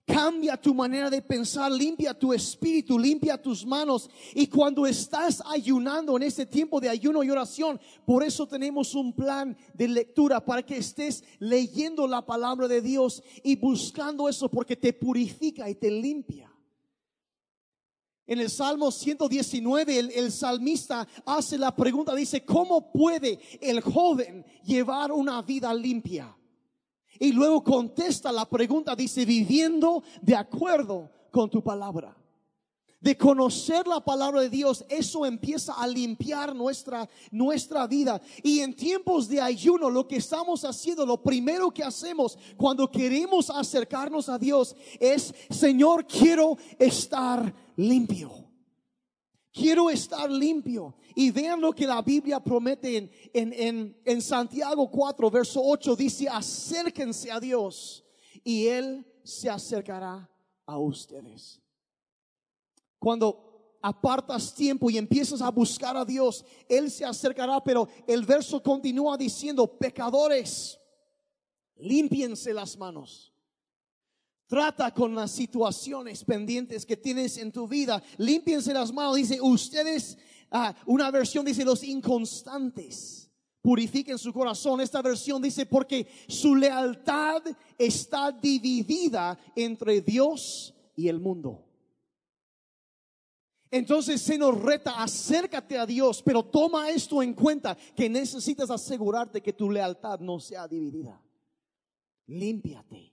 Cambia 0.07 0.57
tu 0.57 0.75
manera 0.75 1.09
de 1.09 1.23
pensar, 1.23 1.71
limpia 1.71 2.13
tu 2.13 2.33
espíritu, 2.33 2.99
limpia 2.99 3.41
tus 3.41 3.65
manos. 3.65 4.11
Y 4.35 4.49
cuando 4.49 4.85
estás 4.87 5.41
ayunando 5.47 6.17
en 6.17 6.25
este 6.25 6.47
tiempo 6.47 6.81
de 6.81 6.89
ayuno 6.89 7.23
y 7.23 7.31
oración, 7.31 7.81
por 8.05 8.25
eso 8.25 8.47
tenemos 8.47 8.95
un 8.95 9.13
plan 9.13 9.57
de 9.73 9.87
lectura 9.87 10.45
para 10.45 10.63
que 10.65 10.79
estés 10.79 11.23
leyendo 11.39 12.09
la 12.09 12.27
palabra 12.27 12.67
de 12.67 12.81
Dios 12.81 13.23
y 13.45 13.55
buscando 13.57 14.29
eso 14.29 14.49
porque 14.49 14.77
te 14.77 14.93
purifica 14.93 15.71
y 15.71 15.77
te 15.77 15.91
limpia. 15.91 16.50
En 18.31 18.39
el 18.39 18.49
Salmo 18.49 18.93
119, 18.93 19.99
el, 19.99 20.31
salmista 20.31 21.05
hace 21.27 21.59
la 21.59 21.75
pregunta, 21.75 22.15
dice, 22.15 22.45
¿cómo 22.45 22.93
puede 22.93 23.41
el 23.61 23.81
joven 23.81 24.47
llevar 24.63 25.11
una 25.11 25.43
vida 25.43 25.75
limpia? 25.75 26.33
Y 27.19 27.33
luego 27.33 27.65
contesta 27.65 28.31
la 28.31 28.49
pregunta, 28.49 28.95
dice, 28.95 29.25
viviendo 29.25 30.05
de 30.23 30.37
acuerdo 30.37 31.11
con 31.33 31.51
tu 31.51 31.61
palabra. 31.61 32.17
De 33.01 33.17
conocer 33.17 33.89
la 33.89 33.99
palabra 33.99 34.43
de 34.43 34.51
Dios, 34.51 34.85
eso 34.89 35.27
empieza 35.27 35.73
a 35.73 35.89
limpiar 35.89 36.55
nuestra, 36.55 37.09
nuestra 37.33 37.89
vida. 37.89 38.21
Y 38.45 38.61
en 38.61 38.77
tiempos 38.77 39.27
de 39.27 39.41
ayuno, 39.41 39.91
lo 39.91 40.07
que 40.07 40.17
estamos 40.17 40.65
haciendo, 40.65 41.05
lo 41.05 41.21
primero 41.21 41.73
que 41.73 41.83
hacemos 41.83 42.39
cuando 42.57 42.89
queremos 42.89 43.51
acercarnos 43.51 44.29
a 44.29 44.39
Dios 44.39 44.77
es, 45.01 45.35
Señor, 45.49 46.07
quiero 46.07 46.59
estar 46.79 47.53
limpio. 47.81 48.51
Quiero 49.53 49.91
estar 49.91 50.31
limpio. 50.31 50.97
Y 51.15 51.31
vean 51.31 51.61
lo 51.61 51.73
que 51.73 51.87
la 51.87 52.03
Biblia 52.03 52.41
promete 52.41 52.97
en, 52.97 53.11
en, 53.33 54.01
en, 54.05 54.23
Santiago 54.23 54.91
4, 54.91 55.31
verso 55.31 55.61
8. 55.65 55.97
Dice, 55.97 56.29
acérquense 56.29 57.31
a 57.31 57.41
Dios 57.41 58.05
y 58.45 58.67
Él 58.67 59.05
se 59.25 59.51
acercará 59.51 60.31
a 60.67 60.79
ustedes. 60.79 61.61
Cuando 62.99 63.79
apartas 63.83 64.55
tiempo 64.55 64.89
y 64.91 64.99
empiezas 64.99 65.41
a 65.41 65.51
buscar 65.51 65.97
a 65.97 66.05
Dios, 66.05 66.45
Él 66.69 66.91
se 66.91 67.05
acercará, 67.05 67.63
pero 67.65 67.89
el 68.07 68.25
verso 68.25 68.63
continúa 68.63 69.17
diciendo, 69.17 69.67
pecadores, 69.67 70.79
límpiense 71.77 72.53
las 72.55 72.77
manos 72.77 73.30
Trata 74.51 74.93
con 74.93 75.15
las 75.15 75.31
situaciones 75.31 76.25
pendientes 76.25 76.85
que 76.85 76.97
tienes 76.97 77.39
en 77.39 77.53
tu 77.53 77.69
vida. 77.69 78.03
Límpiense 78.19 78.75
las 78.75 78.93
manos. 78.93 79.15
Dice, 79.15 79.41
ustedes, 79.41 80.19
ah, 80.51 80.75
una 80.87 81.09
versión 81.13 81.45
dice 81.45 81.65
los 81.65 81.85
inconstantes. 81.85 83.31
Purifiquen 83.63 84.19
su 84.19 84.33
corazón. 84.33 84.81
Esta 84.81 85.03
versión 85.03 85.41
dice, 85.41 85.67
porque 85.67 86.09
su 86.27 86.57
lealtad 86.57 87.43
está 87.79 88.33
dividida 88.33 89.39
entre 89.55 90.01
Dios 90.01 90.75
y 90.97 91.07
el 91.07 91.21
mundo. 91.21 91.65
Entonces 93.71 94.21
se 94.21 94.37
nos 94.37 94.61
reta, 94.61 95.01
acércate 95.01 95.79
a 95.79 95.87
Dios, 95.87 96.25
pero 96.25 96.45
toma 96.45 96.91
esto 96.91 97.23
en 97.23 97.35
cuenta, 97.35 97.77
que 97.95 98.09
necesitas 98.09 98.69
asegurarte 98.69 99.41
que 99.41 99.53
tu 99.53 99.71
lealtad 99.71 100.19
no 100.19 100.41
sea 100.41 100.67
dividida. 100.67 101.23
Límpiate 102.27 103.10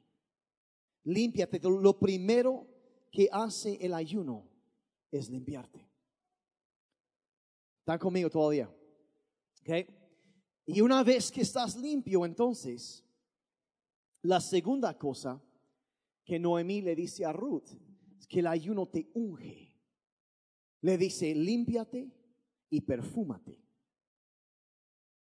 límpiate. 1.08 1.60
Lo 1.64 1.98
primero 1.98 2.68
que 3.12 3.30
hace 3.32 3.78
el 3.82 3.94
ayuno 3.94 4.48
es 5.12 5.30
limpiarte. 5.30 5.88
¿Están 7.80 8.00
conmigo 8.00 8.30
todavía? 8.30 8.70
¿Okay? 9.62 9.88
Y 10.66 10.82
una 10.82 11.04
vez 11.04 11.32
que 11.32 11.42
estás 11.42 11.78
limpio, 11.78 12.26
entonces, 12.26 13.04
la 14.22 14.42
segunda 14.42 14.98
cosa 14.98 15.42
que 16.26 16.38
Noemí 16.38 16.82
le 16.82 16.96
dice 16.96 17.24
a 17.24 17.32
Ruth 17.32 17.70
es 18.20 18.28
que 18.28 18.40
el 18.40 18.48
ayuno 18.48 18.88
te 18.88 19.10
unge. 19.14 19.74
Le 20.82 20.98
dice, 20.98 21.34
límpiate 21.34 22.12
y 22.70 22.82
perfúmate. 22.82 23.64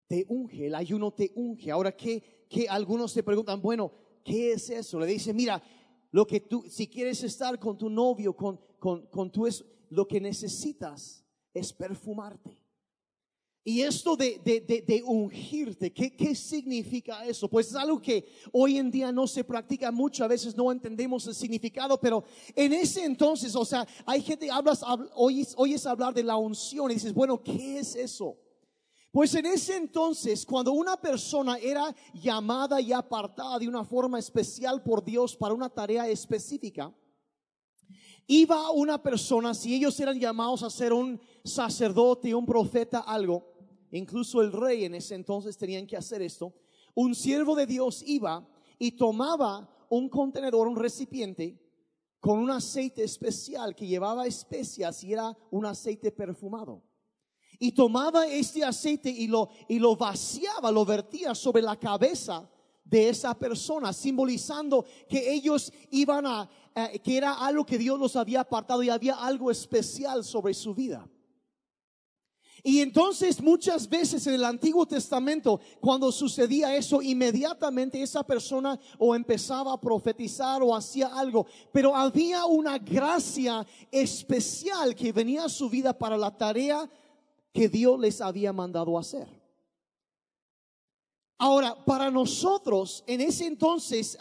Te 0.08 0.26
unge, 0.28 0.66
el 0.66 0.74
ayuno 0.74 1.14
te 1.14 1.32
unge. 1.36 1.70
Ahora 1.70 1.96
que, 1.96 2.24
algunos 2.68 3.12
se 3.12 3.22
preguntan, 3.22 3.62
bueno, 3.62 3.94
¿qué 4.30 4.54
es 4.54 4.70
eso? 4.70 5.00
Le 5.00 5.08
dice, 5.08 5.34
mira, 5.34 5.62
lo 6.12 6.26
que 6.28 6.40
tú, 6.40 6.64
si 6.70 6.88
quieres 6.88 7.24
estar 7.24 7.58
con 7.60 7.78
tu 7.78 7.90
novio, 7.90 8.36
con, 8.36 8.60
con, 8.78 9.08
con 9.08 9.32
tu, 9.32 9.48
lo 9.90 10.08
que 10.08 10.22
necesitas 10.22 11.26
es 11.54 11.74
perfumarte. 11.74 12.58
Y 13.64 13.82
esto 13.82 14.16
de, 14.16 14.40
de, 14.44 14.62
de, 14.62 15.04
ungirte, 15.04 15.92
¿qué, 15.92 16.16
¿qué, 16.16 16.34
significa 16.34 17.26
eso? 17.26 17.50
Pues 17.50 17.68
es 17.68 17.76
algo 17.76 18.02
que 18.02 18.26
hoy 18.52 18.78
en 18.78 18.90
día 18.90 19.12
no 19.12 19.28
se 19.28 19.44
practica 19.44 19.92
mucho, 19.92 20.24
a 20.24 20.28
veces 20.28 20.56
no 20.56 20.72
entendemos 20.72 21.28
el 21.28 21.36
significado, 21.36 22.00
pero 22.00 22.24
en 22.56 22.74
ese 22.74 23.04
entonces, 23.04 23.56
o 23.56 23.66
sea, 23.66 23.86
hay 24.06 24.22
gente, 24.22 24.50
hablas, 24.50 24.82
oyes, 25.14 25.54
oyes 25.58 25.86
hablar 25.86 26.14
de 26.14 26.24
la 26.24 26.38
unción 26.38 26.90
y 26.90 26.96
dices, 26.96 27.14
bueno, 27.14 27.44
¿qué 27.44 27.80
es 27.80 27.96
eso? 27.96 28.38
Pues 29.12 29.34
en 29.34 29.48
ese 29.48 29.76
entonces, 29.76 30.46
cuando 30.46 30.72
una 30.72 30.96
persona 30.96 31.58
era 31.58 31.96
llamada 32.14 32.80
y 32.80 32.94
apartada 32.94 33.58
de 33.58 33.68
una 33.68 33.84
forma 33.84 34.20
especial 34.20 34.84
por 34.84 35.04
Dios 35.04 35.36
para 35.36 35.54
una 35.54 35.70
tarea 35.70 36.08
específica, 36.08 36.94
iba 38.28 38.70
una 38.70 39.02
persona, 39.02 39.56
si 39.56 39.74
ellos 39.74 40.00
eran 40.00 40.20
llamados 40.20 40.62
a 40.62 40.70
ser 40.70 40.94
un 40.94 41.20
sacerdote, 41.44 42.36
un 42.36 42.46
profeta, 42.46 43.00
algo, 43.00 43.52
incluso 43.92 44.42
el 44.42 44.52
rey 44.52 44.86
en 44.86 44.94
ese 44.94 45.16
entonces 45.16 45.58
tenían 45.58 45.88
que 45.88 45.98
hacer 45.98 46.22
esto, 46.22 46.54
un 46.94 47.16
siervo 47.16 47.56
de 47.56 47.66
Dios 47.66 48.04
iba 48.06 48.48
y 48.78 48.92
tomaba 48.92 49.68
un 49.90 50.08
contenedor, 50.08 50.68
un 50.68 50.76
recipiente, 50.76 51.60
con 52.20 52.38
un 52.38 52.52
aceite 52.52 53.04
especial 53.04 53.74
que 53.74 53.88
llevaba 53.88 54.28
especias 54.28 55.04
y 55.04 55.14
era 55.14 55.36
un 55.50 55.66
aceite 55.66 56.12
perfumado. 56.12 56.84
Y 57.60 57.74
tomaba 57.74 58.26
este 58.26 58.64
aceite 58.64 59.10
y 59.10 59.28
lo, 59.28 59.50
y 59.68 59.80
lo 59.80 59.96
vaciaba, 59.96 60.72
lo 60.72 60.86
vertía 60.86 61.36
sobre 61.36 61.62
la 61.62 61.78
cabeza 61.78 62.50
de 62.90 63.10
esa 63.10 63.38
persona, 63.38 63.94
simbolizando 63.94 64.86
que 65.08 65.32
ellos 65.32 65.72
iban 65.92 66.26
a, 66.26 66.50
eh, 66.74 67.00
que 67.00 67.18
era 67.18 67.34
algo 67.34 67.66
que 67.66 67.78
Dios 67.78 68.00
los 68.00 68.16
había 68.16 68.42
apartado 68.42 68.82
y 68.82 68.90
había 68.90 69.16
algo 69.16 69.52
especial 69.52 70.24
sobre 70.24 70.54
su 70.54 70.74
vida. 70.74 71.08
Y 72.64 72.82
entonces 72.82 73.42
muchas 73.42 73.88
veces 73.88 74.26
en 74.28 74.34
el 74.34 74.44
Antiguo 74.44 74.86
Testamento, 74.86 75.62
cuando 75.80 76.12
sucedía 76.12 76.76
eso, 76.76 77.02
inmediatamente 77.02 78.02
esa 78.02 78.24
persona 78.24 78.78
o 78.98 79.16
empezaba 79.16 79.74
a 79.74 79.80
profetizar 79.80 80.62
o 80.62 80.76
hacía 80.76 81.08
algo, 81.08 81.46
pero 81.72 81.96
había 81.96 82.46
una 82.46 82.78
gracia 82.78 83.66
especial 83.92 84.94
que 84.94 85.14
venía 85.14 85.46
a 85.46 85.50
su 85.50 85.70
vida 85.70 85.98
para 85.98 86.18
la 86.18 86.36
tarea 86.36 86.90
que 87.54 87.70
Dios 87.70 88.00
les 88.00 88.22
había 88.22 88.54
mandado 88.54 88.98
hacer. 88.98 89.28
Ahora, 91.38 91.86
para 91.86 92.12
nosotros, 92.12 93.04
en 93.08 93.22
ese 93.22 93.48
entonces, 93.48 94.18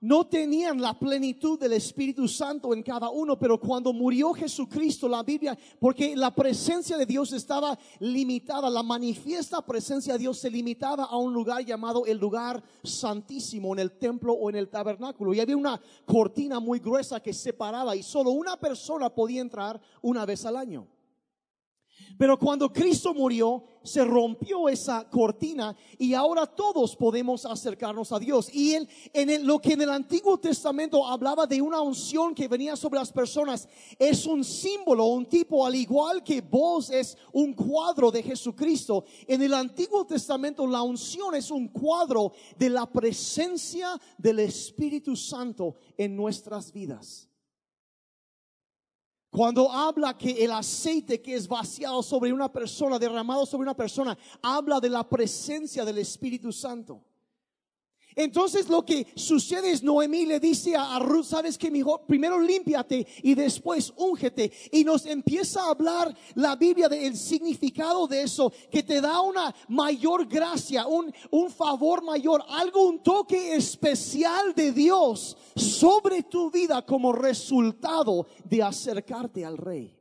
no 0.00 0.26
tenían 0.26 0.80
la 0.80 0.96
plenitud 0.96 1.58
del 1.58 1.72
Espíritu 1.72 2.28
Santo 2.28 2.72
en 2.72 2.82
cada 2.82 3.10
uno, 3.10 3.38
pero 3.38 3.58
cuando 3.58 3.92
murió 3.92 4.32
Jesucristo, 4.32 5.08
la 5.08 5.22
Biblia, 5.22 5.58
porque 5.80 6.14
la 6.16 6.32
presencia 6.32 6.96
de 6.96 7.06
Dios 7.06 7.32
estaba 7.32 7.78
limitada, 8.00 8.70
la 8.70 8.82
manifiesta 8.82 9.60
presencia 9.62 10.14
de 10.14 10.20
Dios 10.20 10.38
se 10.38 10.50
limitaba 10.50 11.04
a 11.04 11.16
un 11.16 11.32
lugar 11.32 11.64
llamado 11.64 12.06
el 12.06 12.18
lugar 12.18 12.62
santísimo, 12.82 13.72
en 13.72 13.80
el 13.80 13.92
templo 13.92 14.32
o 14.32 14.50
en 14.50 14.56
el 14.56 14.68
tabernáculo. 14.68 15.34
Y 15.34 15.40
había 15.40 15.56
una 15.56 15.80
cortina 16.06 16.60
muy 16.60 16.80
gruesa 16.80 17.20
que 17.20 17.32
separaba 17.32 17.96
y 17.96 18.02
solo 18.02 18.30
una 18.30 18.56
persona 18.56 19.10
podía 19.10 19.40
entrar 19.40 19.80
una 20.02 20.24
vez 20.26 20.44
al 20.44 20.56
año. 20.56 20.86
Pero 22.16 22.38
cuando 22.38 22.72
Cristo 22.72 23.12
murió, 23.12 23.64
se 23.82 24.04
rompió 24.04 24.68
esa 24.68 25.08
cortina 25.08 25.74
y 25.98 26.14
ahora 26.14 26.46
todos 26.46 26.94
podemos 26.94 27.44
acercarnos 27.44 28.12
a 28.12 28.18
Dios. 28.18 28.52
Y 28.52 28.74
en, 28.74 28.88
en 29.12 29.46
lo 29.46 29.58
que 29.58 29.72
en 29.72 29.82
el 29.82 29.90
Antiguo 29.90 30.38
Testamento 30.38 31.06
hablaba 31.06 31.46
de 31.46 31.60
una 31.60 31.80
unción 31.80 32.34
que 32.34 32.48
venía 32.48 32.76
sobre 32.76 32.98
las 32.98 33.12
personas, 33.12 33.68
es 33.98 34.26
un 34.26 34.44
símbolo, 34.44 35.06
un 35.06 35.26
tipo, 35.26 35.66
al 35.66 35.74
igual 35.74 36.22
que 36.22 36.40
vos 36.40 36.90
es 36.90 37.16
un 37.32 37.54
cuadro 37.54 38.10
de 38.10 38.22
Jesucristo. 38.22 39.04
En 39.26 39.42
el 39.42 39.54
Antiguo 39.54 40.06
Testamento 40.06 40.66
la 40.66 40.82
unción 40.82 41.34
es 41.34 41.50
un 41.50 41.68
cuadro 41.68 42.32
de 42.58 42.70
la 42.70 42.86
presencia 42.86 43.98
del 44.16 44.40
Espíritu 44.40 45.16
Santo 45.16 45.76
en 45.96 46.14
nuestras 46.14 46.72
vidas. 46.72 47.27
Cuando 49.30 49.70
habla 49.70 50.16
que 50.16 50.44
el 50.44 50.52
aceite 50.52 51.20
que 51.20 51.34
es 51.34 51.46
vaciado 51.46 52.02
sobre 52.02 52.32
una 52.32 52.50
persona, 52.50 52.98
derramado 52.98 53.44
sobre 53.44 53.64
una 53.64 53.76
persona, 53.76 54.16
habla 54.42 54.80
de 54.80 54.88
la 54.88 55.06
presencia 55.06 55.84
del 55.84 55.98
Espíritu 55.98 56.50
Santo. 56.50 57.04
Entonces 58.18 58.68
lo 58.68 58.84
que 58.84 59.06
sucede 59.14 59.70
es 59.70 59.84
Noemí 59.84 60.26
le 60.26 60.40
dice 60.40 60.74
a 60.74 60.98
Ruth, 60.98 61.26
sabes 61.26 61.56
que 61.56 61.70
mejor, 61.70 62.00
primero 62.04 62.40
límpiate 62.40 63.06
y 63.22 63.36
después 63.36 63.92
úngete. 63.96 64.50
Y 64.72 64.82
nos 64.82 65.06
empieza 65.06 65.62
a 65.62 65.70
hablar 65.70 66.12
la 66.34 66.56
Biblia 66.56 66.88
del 66.88 67.16
significado 67.16 68.08
de 68.08 68.22
eso, 68.22 68.52
que 68.72 68.82
te 68.82 69.00
da 69.00 69.20
una 69.20 69.54
mayor 69.68 70.26
gracia, 70.26 70.88
un, 70.88 71.14
un 71.30 71.48
favor 71.48 72.02
mayor, 72.02 72.42
algo, 72.48 72.88
un 72.88 73.04
toque 73.04 73.54
especial 73.54 74.52
de 74.52 74.72
Dios 74.72 75.36
sobre 75.54 76.24
tu 76.24 76.50
vida 76.50 76.84
como 76.84 77.12
resultado 77.12 78.26
de 78.42 78.64
acercarte 78.64 79.44
al 79.44 79.56
Rey 79.56 79.94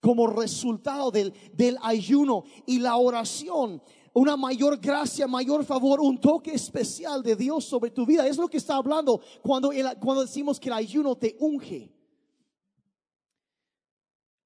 como 0.00 0.28
resultado 0.28 1.10
del, 1.10 1.34
del, 1.52 1.76
ayuno 1.82 2.44
y 2.66 2.78
la 2.78 2.96
oración 2.96 3.82
una 4.18 4.36
mayor 4.36 4.78
gracia, 4.78 5.26
mayor 5.26 5.64
favor, 5.64 6.00
un 6.00 6.20
toque 6.20 6.52
especial 6.52 7.22
de 7.22 7.36
Dios 7.36 7.64
sobre 7.64 7.90
tu 7.90 8.04
vida. 8.04 8.26
Es 8.26 8.36
lo 8.36 8.48
que 8.48 8.56
está 8.56 8.76
hablando 8.76 9.20
cuando, 9.42 9.70
cuando 10.00 10.22
decimos 10.22 10.58
que 10.58 10.68
el 10.68 10.74
ayuno 10.74 11.16
te 11.16 11.36
unge. 11.38 11.94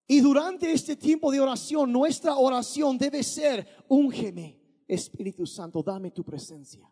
Y 0.06 0.20
durante 0.20 0.70
este 0.70 0.94
tiempo 0.94 1.30
de 1.30 1.40
oración, 1.40 1.90
nuestra 1.90 2.36
oración 2.36 2.98
debe 2.98 3.22
ser, 3.22 3.66
úngeme, 3.88 4.60
Espíritu 4.86 5.46
Santo, 5.46 5.82
dame 5.82 6.10
tu 6.10 6.22
presencia. 6.22 6.86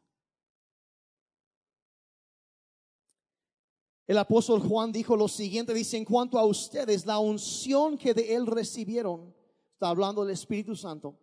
El 4.06 4.18
apóstol 4.18 4.60
Juan 4.60 4.90
dijo 4.90 5.16
lo 5.16 5.28
siguiente, 5.28 5.74
dice, 5.74 5.96
en 5.98 6.04
cuanto 6.04 6.38
a 6.38 6.44
ustedes, 6.44 7.04
la 7.04 7.18
unción 7.18 7.98
que 7.98 8.14
de 8.14 8.34
él 8.34 8.46
recibieron, 8.46 9.34
está 9.74 9.88
hablando 9.88 10.24
del 10.24 10.32
Espíritu 10.32 10.74
Santo, 10.74 11.18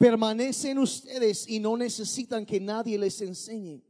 permanecen 0.00 0.78
ustedes 0.78 1.46
y 1.46 1.60
no 1.60 1.76
necesitan 1.76 2.46
que 2.46 2.58
nadie 2.58 2.98
les 2.98 3.20
enseñe. 3.20 3.82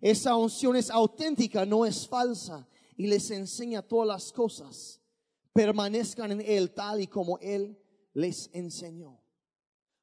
Esa 0.00 0.36
unción 0.36 0.76
es 0.76 0.88
auténtica, 0.88 1.66
no 1.66 1.84
es 1.84 2.06
falsa, 2.06 2.68
y 2.96 3.08
les 3.08 3.28
enseña 3.32 3.82
todas 3.82 4.06
las 4.06 4.32
cosas. 4.32 5.00
Permanezcan 5.52 6.30
en 6.30 6.42
Él 6.42 6.70
tal 6.70 7.00
y 7.00 7.08
como 7.08 7.38
Él 7.38 7.76
les 8.14 8.48
enseñó. 8.52 9.20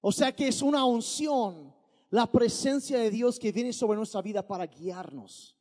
O 0.02 0.12
sea 0.12 0.36
que 0.36 0.50
es 0.50 0.62
una 0.62 0.84
unción, 0.84 1.74
la 2.10 2.30
presencia 2.30 3.00
de 3.00 3.10
Dios 3.10 3.40
que 3.40 3.54
viene 3.54 3.72
sobre 3.72 3.96
nuestra 3.96 4.22
vida 4.22 4.46
para 4.46 4.66
guiarnos, 4.66 5.56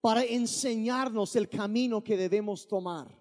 para 0.00 0.24
enseñarnos 0.24 1.36
el 1.36 1.50
camino 1.50 2.02
que 2.02 2.16
debemos 2.16 2.66
tomar, 2.66 3.14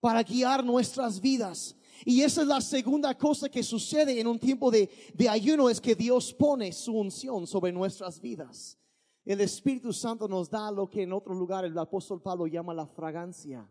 para 0.00 0.24
guiar 0.24 0.64
nuestras 0.64 1.20
vidas 1.20 1.76
y 2.04 2.22
esa 2.22 2.42
es 2.42 2.48
la 2.48 2.60
segunda 2.60 3.16
cosa 3.16 3.48
que 3.48 3.62
sucede 3.62 4.18
en 4.18 4.26
un 4.26 4.38
tiempo 4.38 4.70
de, 4.70 4.88
ayuno, 5.28 5.68
es 5.68 5.80
que 5.80 5.94
Dios 5.94 6.34
pone 6.34 6.72
su 6.72 6.94
unción 6.94 7.46
sobre 7.46 7.72
nuestras 7.72 8.20
vidas. 8.20 8.78
El 9.24 9.40
Espíritu 9.40 9.92
Santo 9.92 10.26
nos 10.26 10.50
da 10.50 10.70
lo 10.72 10.88
que 10.88 11.02
en 11.02 11.12
otro 11.12 11.32
lugar 11.32 11.64
el 11.64 11.78
apóstol 11.78 12.20
Pablo 12.20 12.46
llama 12.46 12.74
la 12.74 12.86
fragancia 12.86 13.68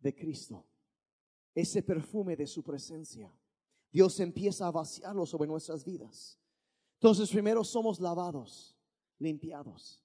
de 0.00 0.14
Cristo. 0.14 0.66
Ese 1.54 1.82
perfume 1.82 2.36
de 2.36 2.46
su 2.46 2.62
presencia. 2.62 3.32
Dios 3.90 4.20
empieza 4.20 4.66
a 4.66 4.70
vaciarlo 4.70 5.24
sobre 5.24 5.48
nuestras 5.48 5.84
vidas. 5.84 6.38
Entonces 6.94 7.30
primero 7.30 7.64
somos 7.64 8.00
lavados, 8.00 8.76
limpiados. 9.18 10.02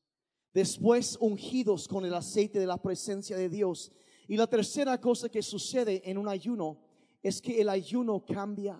Después 0.53 1.17
ungidos 1.19 1.87
con 1.87 2.05
el 2.05 2.13
aceite 2.13 2.59
de 2.59 2.65
la 2.65 2.81
presencia 2.81 3.37
de 3.37 3.49
Dios. 3.49 3.91
Y 4.27 4.37
la 4.37 4.47
tercera 4.47 4.99
cosa 4.99 5.29
que 5.29 5.41
sucede 5.41 6.01
en 6.09 6.17
un 6.17 6.27
ayuno 6.27 6.86
es 7.21 7.41
que 7.41 7.59
el 7.61 7.69
ayuno 7.69 8.25
cambia 8.25 8.79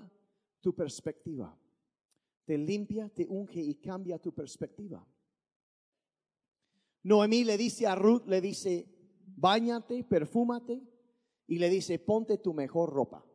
tu 0.62 0.73
perspectiva. 0.73 1.58
Te 2.45 2.58
limpia, 2.58 3.10
te 3.10 3.26
unge 3.28 3.60
y 3.60 3.76
cambia 3.76 4.19
tu 4.19 4.34
perspectiva. 4.34 5.06
Noemí 7.04 7.43
le 7.43 7.58
dice 7.58 7.88
a 7.88 7.95
Ruth, 7.95 8.26
le 8.26 8.41
dice, 8.41 8.88
bañate, 9.36 10.04
perfúmate 10.04 10.82
y 11.47 11.58
le 11.58 11.69
dice, 11.69 12.00
ponte 12.00 12.38
tu 12.38 12.54
mejor 12.54 12.89
ropa. 12.89 13.26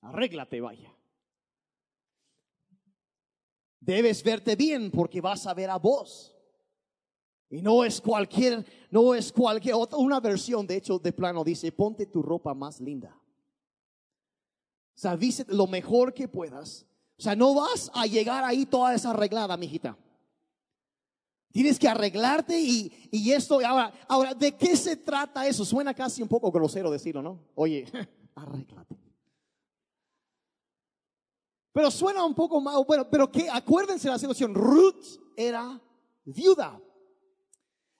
Arréglate, 0.00 0.60
vaya. 0.60 0.94
Debes 3.80 4.22
verte 4.22 4.54
bien 4.54 4.90
porque 4.90 5.20
vas 5.20 5.46
a 5.46 5.54
ver 5.54 5.70
a 5.70 5.78
vos. 5.78 6.34
Y 7.50 7.62
no 7.62 7.84
es 7.84 8.00
cualquier, 8.00 8.64
no 8.90 9.14
es 9.14 9.32
cualquier 9.32 9.74
otra, 9.74 9.98
una 9.98 10.20
versión 10.20 10.66
de 10.66 10.76
hecho 10.76 10.98
de 10.98 11.12
plano 11.12 11.42
dice, 11.42 11.72
ponte 11.72 12.06
tu 12.06 12.22
ropa 12.22 12.52
más 12.52 12.80
linda. 12.80 13.18
O 14.98 15.00
sea, 15.00 15.16
lo 15.46 15.68
mejor 15.68 16.12
que 16.12 16.26
puedas. 16.26 16.84
O 17.16 17.22
sea, 17.22 17.36
no 17.36 17.54
vas 17.54 17.88
a 17.94 18.04
llegar 18.06 18.42
ahí 18.42 18.66
toda 18.66 18.90
desarreglada, 18.90 19.56
mijita. 19.56 19.96
Tienes 21.52 21.78
que 21.78 21.86
arreglarte 21.86 22.58
y, 22.58 23.08
y 23.12 23.30
esto. 23.30 23.60
Ahora, 23.64 23.92
ahora, 24.08 24.34
¿de 24.34 24.56
qué 24.56 24.76
se 24.76 24.96
trata 24.96 25.46
eso? 25.46 25.64
Suena 25.64 25.94
casi 25.94 26.20
un 26.20 26.26
poco 26.26 26.50
grosero 26.50 26.90
decirlo, 26.90 27.22
¿no? 27.22 27.38
Oye, 27.54 27.86
arréglate. 28.34 28.96
Pero 31.72 31.92
suena 31.92 32.24
un 32.24 32.34
poco 32.34 32.60
más, 32.60 32.74
bueno, 32.84 33.08
pero 33.08 33.30
que 33.30 33.48
acuérdense 33.48 34.08
la 34.08 34.18
situación. 34.18 34.52
Ruth 34.52 35.20
era 35.36 35.80
viuda. 36.24 36.82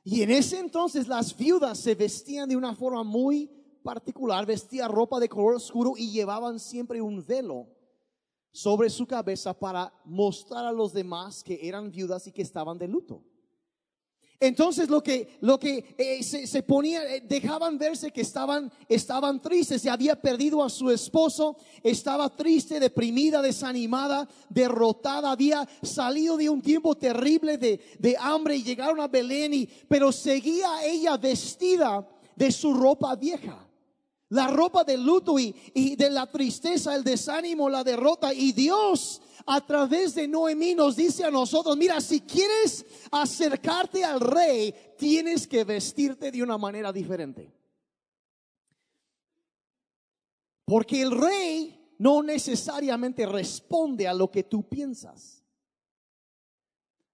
Y 0.02 0.22
en 0.22 0.32
ese 0.32 0.58
entonces 0.58 1.06
las 1.06 1.36
viudas 1.36 1.78
se 1.78 1.94
vestían 1.94 2.48
de 2.48 2.56
una 2.56 2.74
forma 2.74 3.04
muy 3.04 3.57
particular 3.88 4.44
vestía 4.44 4.86
ropa 4.86 5.18
de 5.18 5.30
color 5.30 5.54
oscuro 5.54 5.94
y 5.96 6.10
llevaban 6.10 6.60
siempre 6.60 7.00
un 7.00 7.24
velo 7.24 7.66
sobre 8.52 8.90
su 8.90 9.06
cabeza 9.06 9.58
para 9.58 9.90
mostrar 10.04 10.66
a 10.66 10.72
los 10.72 10.92
demás 10.92 11.42
que 11.42 11.58
eran 11.62 11.90
viudas 11.90 12.26
y 12.26 12.32
que 12.32 12.42
estaban 12.42 12.76
de 12.76 12.86
luto. 12.86 13.24
Entonces 14.40 14.90
lo 14.90 15.02
que, 15.02 15.38
lo 15.40 15.58
que 15.58 15.96
eh, 15.96 16.22
se, 16.22 16.62
ponía, 16.64 17.02
eh, 17.16 17.22
dejaban 17.22 17.78
verse 17.78 18.10
que 18.10 18.20
estaban, 18.20 18.70
estaban 18.90 19.40
tristes, 19.40 19.80
se 19.80 19.88
había 19.88 20.20
perdido 20.20 20.62
a 20.62 20.68
su 20.68 20.90
esposo, 20.90 21.56
estaba 21.82 22.28
triste, 22.28 22.78
deprimida, 22.78 23.40
desanimada, 23.40 24.28
derrotada, 24.50 25.32
había 25.32 25.66
salido 25.82 26.36
de 26.36 26.50
un 26.50 26.60
tiempo 26.60 26.94
terrible 26.94 27.56
de, 27.56 27.80
de 27.98 28.16
hambre 28.20 28.56
y 28.56 28.62
llegaron 28.62 29.00
a 29.00 29.08
Belén, 29.08 29.54
y, 29.54 29.66
pero 29.88 30.12
seguía 30.12 30.84
ella 30.84 31.16
vestida 31.16 32.06
de 32.36 32.52
su 32.52 32.74
ropa 32.74 33.16
vieja. 33.16 33.67
La 34.30 34.48
ropa 34.48 34.84
del 34.84 35.04
luto 35.04 35.38
y, 35.38 35.54
y 35.74 35.96
de 35.96 36.10
la 36.10 36.30
tristeza, 36.30 36.94
el 36.94 37.02
desánimo, 37.02 37.68
la 37.68 37.82
derrota. 37.82 38.32
Y 38.34 38.52
Dios 38.52 39.22
a 39.46 39.64
través 39.64 40.14
de 40.14 40.28
Noemí 40.28 40.74
nos 40.74 40.96
dice 40.96 41.24
a 41.24 41.30
nosotros, 41.30 41.74
mira, 41.76 42.00
si 42.02 42.20
quieres 42.20 42.84
acercarte 43.10 44.04
al 44.04 44.20
rey, 44.20 44.74
tienes 44.98 45.46
que 45.46 45.64
vestirte 45.64 46.30
de 46.30 46.42
una 46.42 46.58
manera 46.58 46.92
diferente. 46.92 47.50
Porque 50.66 51.00
el 51.00 51.12
rey 51.12 51.94
no 51.98 52.22
necesariamente 52.22 53.24
responde 53.24 54.06
a 54.06 54.12
lo 54.12 54.30
que 54.30 54.44
tú 54.44 54.68
piensas. 54.68 55.42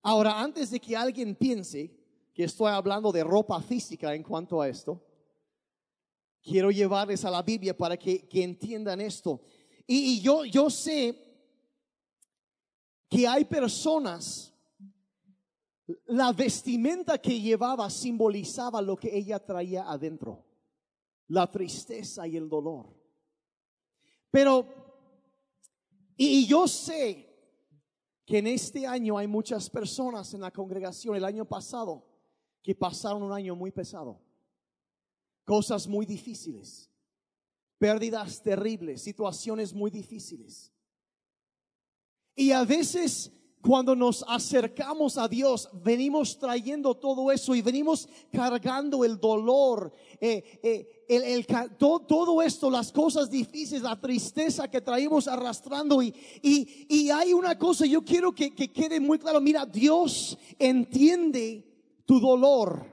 Ahora, 0.03 0.41
antes 0.41 0.73
de 0.73 0.81
que 0.81 0.97
alguien 0.97 1.37
piense 1.37 1.97
que 2.35 2.45
estoy 2.45 2.73
hablando 2.73 3.13
de 3.13 3.23
ropa 3.23 3.61
física 3.63 4.13
en 4.13 4.25
cuanto 4.25 4.61
a 4.61 4.69
esto, 4.69 5.01
quiero 6.45 6.71
llevarles 6.71 7.25
a 7.25 7.31
la 7.31 7.43
Biblia 7.43 7.77
para 7.77 7.97
que, 7.97 8.29
entiendan 8.31 9.01
esto. 9.01 9.41
Y, 9.87 10.15
y, 10.15 10.21
yo, 10.21 10.45
yo 10.45 10.69
sé 10.69 11.19
que 13.09 13.27
hay 13.27 13.45
personas, 13.45 14.53
la 16.07 16.33
vestimenta 16.33 17.19
que 17.19 17.41
llevaba 17.41 17.89
simbolizaba 17.89 18.83
lo 18.83 18.97
que 18.97 19.17
ella 19.17 19.39
traía 19.39 19.91
adentro, 19.91 20.45
la 21.29 21.51
tristeza 21.51 22.27
y 22.27 22.37
el 22.37 22.49
dolor. 22.49 22.95
Pero, 24.31 24.67
y 26.17 26.47
yo 26.47 26.69
sé 26.69 27.31
que 28.25 28.39
en 28.39 28.47
este 28.49 28.87
año 28.87 29.17
hay 29.17 29.27
muchas 29.27 29.71
personas 29.71 30.33
en 30.35 30.41
la 30.41 30.51
congregación, 30.51 31.17
el 31.17 31.25
año 31.25 31.45
pasado, 31.45 32.05
que 32.63 32.75
pasaron 32.75 33.23
un 33.23 33.33
año 33.33 33.55
muy 33.55 33.71
pesado, 33.71 34.21
cosas 35.45 35.87
muy 35.87 36.07
difíciles, 36.07 36.91
pérdidas 37.79 38.43
terribles, 38.43 39.03
situaciones 39.03 39.73
muy 39.73 39.91
difíciles. 39.91 40.73
Y 42.35 42.51
a 42.51 42.65
veces 42.65 43.33
cuando 43.65 43.97
nos 43.97 44.23
acercamos 44.29 45.17
a 45.17 45.27
Dios, 45.27 45.71
venimos 45.73 46.39
trayendo 46.39 46.95
todo 46.95 47.33
eso 47.33 47.55
y 47.55 47.63
venimos 47.63 48.07
cargando 48.31 49.05
el 49.05 49.19
dolor, 49.19 49.91
eh, 50.21 50.61
eh, 50.63 51.07
el, 51.09 51.47
todo, 51.79 52.43
esto, 52.43 52.71
las 52.71 52.93
cosas 52.93 53.31
difíciles, 53.31 53.83
la 53.83 53.99
tristeza 53.99 54.69
que 54.69 54.83
traemos 54.83 55.27
arrastrando. 55.29 56.03
Y, 56.03 56.15
y, 56.43 57.09
hay 57.09 57.33
una 57.33 57.59
cosa, 57.59 57.87
yo 57.87 58.05
quiero 58.05 58.35
que, 58.35 58.55
que 58.55 58.71
quede 58.71 59.01
muy 59.01 59.19
claro, 59.19 59.41
mira, 59.41 59.65
Dios 59.65 60.37
entiende 60.59 61.65
tu 62.05 62.21
dolor, 62.21 62.85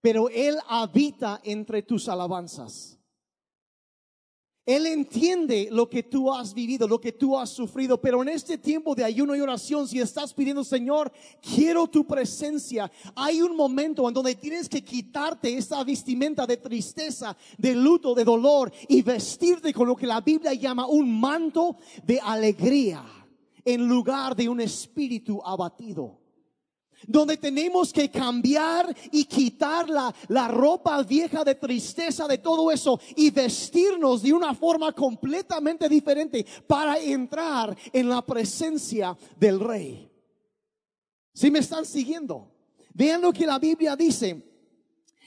pero 0.00 0.28
Él 0.28 0.56
habita 0.68 1.40
entre 1.44 1.82
tus 1.82 2.08
alabanzas. 2.08 2.98
Él 4.68 4.84
entiende 4.84 5.70
lo 5.72 5.88
que 5.88 6.02
tú 6.02 6.30
has 6.30 6.52
vivido, 6.52 6.86
lo 6.86 7.00
que 7.00 7.12
tú 7.12 7.38
has 7.38 7.48
sufrido, 7.48 7.98
pero 8.02 8.20
en 8.20 8.28
este 8.28 8.58
tiempo 8.58 8.94
de 8.94 9.02
ayuno 9.02 9.34
y 9.34 9.40
oración, 9.40 9.88
si 9.88 9.98
estás 9.98 10.34
pidiendo, 10.34 10.62
Señor, 10.62 11.10
quiero 11.40 11.86
tu 11.86 12.06
presencia, 12.06 12.92
hay 13.16 13.40
un 13.40 13.56
momento 13.56 14.06
en 14.06 14.12
donde 14.12 14.34
tienes 14.34 14.68
que 14.68 14.84
quitarte 14.84 15.56
esta 15.56 15.82
vestimenta 15.84 16.46
de 16.46 16.58
tristeza, 16.58 17.34
de 17.56 17.74
luto, 17.74 18.14
de 18.14 18.24
dolor 18.24 18.70
y 18.88 19.00
vestirte 19.00 19.72
con 19.72 19.88
lo 19.88 19.96
que 19.96 20.06
la 20.06 20.20
Biblia 20.20 20.52
llama 20.52 20.86
un 20.86 21.18
manto 21.18 21.78
de 22.04 22.20
alegría 22.20 23.02
en 23.64 23.88
lugar 23.88 24.36
de 24.36 24.50
un 24.50 24.60
espíritu 24.60 25.40
abatido 25.42 26.27
donde 27.06 27.36
tenemos 27.36 27.92
que 27.92 28.10
cambiar 28.10 28.94
y 29.12 29.24
quitar 29.24 29.88
la, 29.88 30.14
la, 30.28 30.48
ropa 30.48 31.02
vieja 31.02 31.44
de 31.44 31.54
tristeza, 31.54 32.26
de 32.26 32.38
todo 32.38 32.70
eso, 32.70 33.00
y 33.16 33.30
vestirnos 33.30 34.22
de 34.22 34.32
una 34.32 34.54
forma 34.54 34.92
completamente 34.92 35.88
diferente 35.88 36.44
para 36.66 36.98
entrar 36.98 37.76
en 37.92 38.08
la 38.08 38.22
presencia 38.22 39.16
del 39.38 39.60
rey. 39.60 40.10
Si 41.32 41.50
me 41.50 41.60
están 41.60 41.86
siguiendo, 41.86 42.50
vean 42.94 43.22
lo 43.22 43.32
que 43.32 43.46
la 43.46 43.58
Biblia 43.58 43.94
dice. 43.94 44.47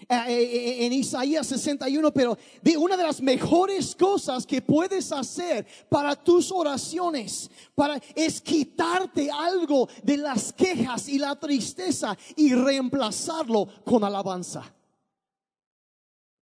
Eh, 0.09 0.15
eh, 0.15 0.43
eh, 0.43 0.85
en 0.85 0.93
Isaías 0.93 1.45
61, 1.47 2.11
pero 2.11 2.37
una 2.79 2.97
de 2.97 3.03
las 3.03 3.21
mejores 3.21 3.95
cosas 3.95 4.45
que 4.47 4.61
puedes 4.61 5.11
hacer 5.11 5.65
para 5.89 6.15
tus 6.15 6.51
oraciones, 6.51 7.49
para 7.75 8.01
es 8.15 8.41
quitarte 8.41 9.29
algo 9.29 9.87
de 10.01 10.17
las 10.17 10.51
quejas 10.53 11.07
y 11.07 11.19
la 11.19 11.35
tristeza 11.39 12.17
y 12.35 12.53
reemplazarlo 12.53 13.67
con 13.85 14.03
alabanza. 14.03 14.73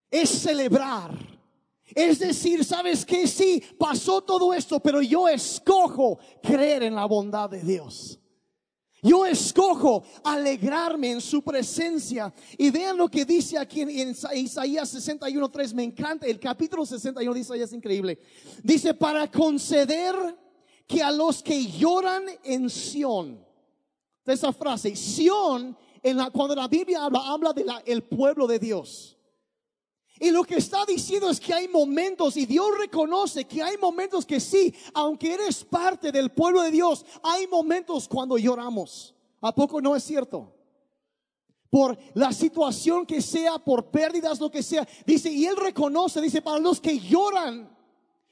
Es 0.10 0.30
celebrar. 0.30 1.12
Es 1.94 2.20
decir, 2.20 2.64
¿sabes 2.64 3.06
que 3.06 3.28
Sí, 3.28 3.62
pasó 3.78 4.22
todo 4.22 4.54
esto, 4.54 4.80
pero 4.80 5.02
yo 5.02 5.28
escojo 5.28 6.20
creer 6.42 6.84
en 6.84 6.96
la 6.96 7.06
bondad 7.06 7.50
de 7.50 7.62
Dios. 7.62 8.20
Yo 9.02 9.26
escojo 9.26 10.04
alegrarme 10.24 11.12
en 11.12 11.22
su 11.22 11.42
presencia. 11.42 12.34
Y 12.58 12.70
vean 12.70 12.98
lo 12.98 13.08
que 13.08 13.26
dice 13.26 13.58
aquí 13.58 13.82
en, 13.82 13.90
Isaías 14.36 14.94
61.3. 14.96 15.74
Me 15.74 15.84
encanta. 15.84 16.26
El 16.26 16.40
capítulo 16.40 16.86
61 16.86 17.34
de 17.34 17.40
Isaías 17.40 17.70
es 17.70 17.76
increíble. 17.76 18.20
Dice, 18.64 18.94
para 18.94 19.30
conceder 19.32 20.16
que 20.88 21.04
a 21.04 21.12
los 21.12 21.44
que 21.44 21.68
lloran 21.68 22.24
en 22.44 22.70
Sión. 22.70 23.46
Esa 24.26 24.54
frase, 24.54 24.96
Sión, 24.96 25.76
en 26.04 26.18
la, 26.18 26.30
cuando 26.30 26.56
la 26.56 26.68
Biblia 26.68 27.04
habla, 27.04 27.20
habla 27.26 27.54
de 27.54 27.66
el 27.86 28.04
pueblo 28.04 28.48
de 28.48 28.60
Dios. 28.60 29.19
Y 30.20 30.32
lo 30.32 30.44
que 30.44 30.56
está 30.58 30.86
diciendo 30.86 31.30
es 31.30 31.40
que 31.40 31.54
hay 31.54 31.70
momentos, 31.70 32.36
y 32.36 32.46
Dios 32.46 32.68
reconoce 32.78 33.46
que 33.46 33.64
hay 33.64 33.78
momentos 33.78 34.26
que 34.26 34.42
sí, 34.42 34.76
aunque 34.94 35.34
eres 35.34 35.64
parte 35.64 36.12
del 36.12 36.30
pueblo 36.30 36.62
de 36.62 36.72
Dios, 36.72 37.06
hay 37.24 37.48
momentos 37.48 38.06
cuando 38.10 38.38
lloramos. 38.38 39.16
¿A 39.40 39.56
poco 39.56 39.80
no 39.80 39.96
es 39.96 40.04
cierto? 40.04 40.54
Por 41.70 41.98
la 42.16 42.34
situación 42.34 43.06
que 43.06 43.22
sea, 43.22 43.60
por 43.60 43.92
pérdidas, 43.92 44.42
lo 44.42 44.52
que 44.52 44.62
sea. 44.62 44.86
Dice, 45.06 45.32
y 45.32 45.46
Él 45.46 45.56
reconoce, 45.56 46.20
dice, 46.20 46.42
para 46.42 46.60
los 46.60 46.82
que 46.82 47.00
lloran, 47.00 47.74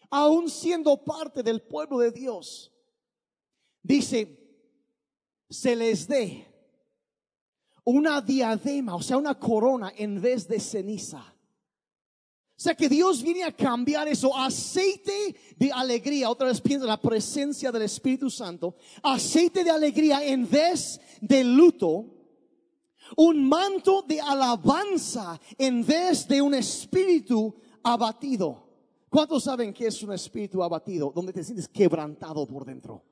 aún 0.10 0.50
siendo 0.50 0.98
parte 0.98 1.42
del 1.42 1.62
pueblo 1.62 2.00
de 2.00 2.12
Dios, 2.12 2.70
dice, 3.82 4.38
se 5.50 5.74
les 5.74 6.06
dé 6.06 6.46
una 7.86 8.20
diadema, 8.20 8.96
o 8.96 9.02
sea, 9.02 9.16
una 9.16 9.40
corona 9.40 9.94
en 9.96 10.20
vez 10.20 10.50
de 10.50 10.60
ceniza 10.60 11.34
o 12.58 12.60
sea 12.60 12.74
que 12.74 12.90
Dios 12.90 13.22
viene 13.22 13.44
a 13.44 13.52
cambiar 13.52 14.08
eso, 14.08 14.36
aceite 14.36 15.36
de 15.58 15.72
alegría, 15.72 16.28
otra 16.28 16.48
vez 16.48 16.60
piensa 16.60 16.88
la 16.88 17.00
presencia 17.00 17.72
del 17.72 17.84
Espíritu 17.84 18.32
Santo, 18.32 18.76
aceite 19.04 19.64
de 19.64 19.70
alegría 19.70 20.26
en 20.26 20.50
vez 20.50 21.00
de 21.22 21.44
luto, 21.44 22.06
un 23.16 23.48
manto 23.48 24.02
de 24.02 24.20
alabanza 24.20 25.40
en 25.56 25.86
vez 25.86 26.28
de 26.28 26.42
un 26.42 26.56
espíritu 26.56 27.54
abatido. 27.84 28.68
¿Cuántos 29.08 29.44
saben 29.44 29.72
que 29.72 29.86
es 29.86 30.02
un 30.02 30.14
espíritu 30.14 30.64
abatido? 30.64 31.12
Donde 31.16 31.34
te 31.34 31.44
sientes 31.44 31.68
quebrantado 31.68 32.48
por 32.48 32.66
dentro. 32.66 33.04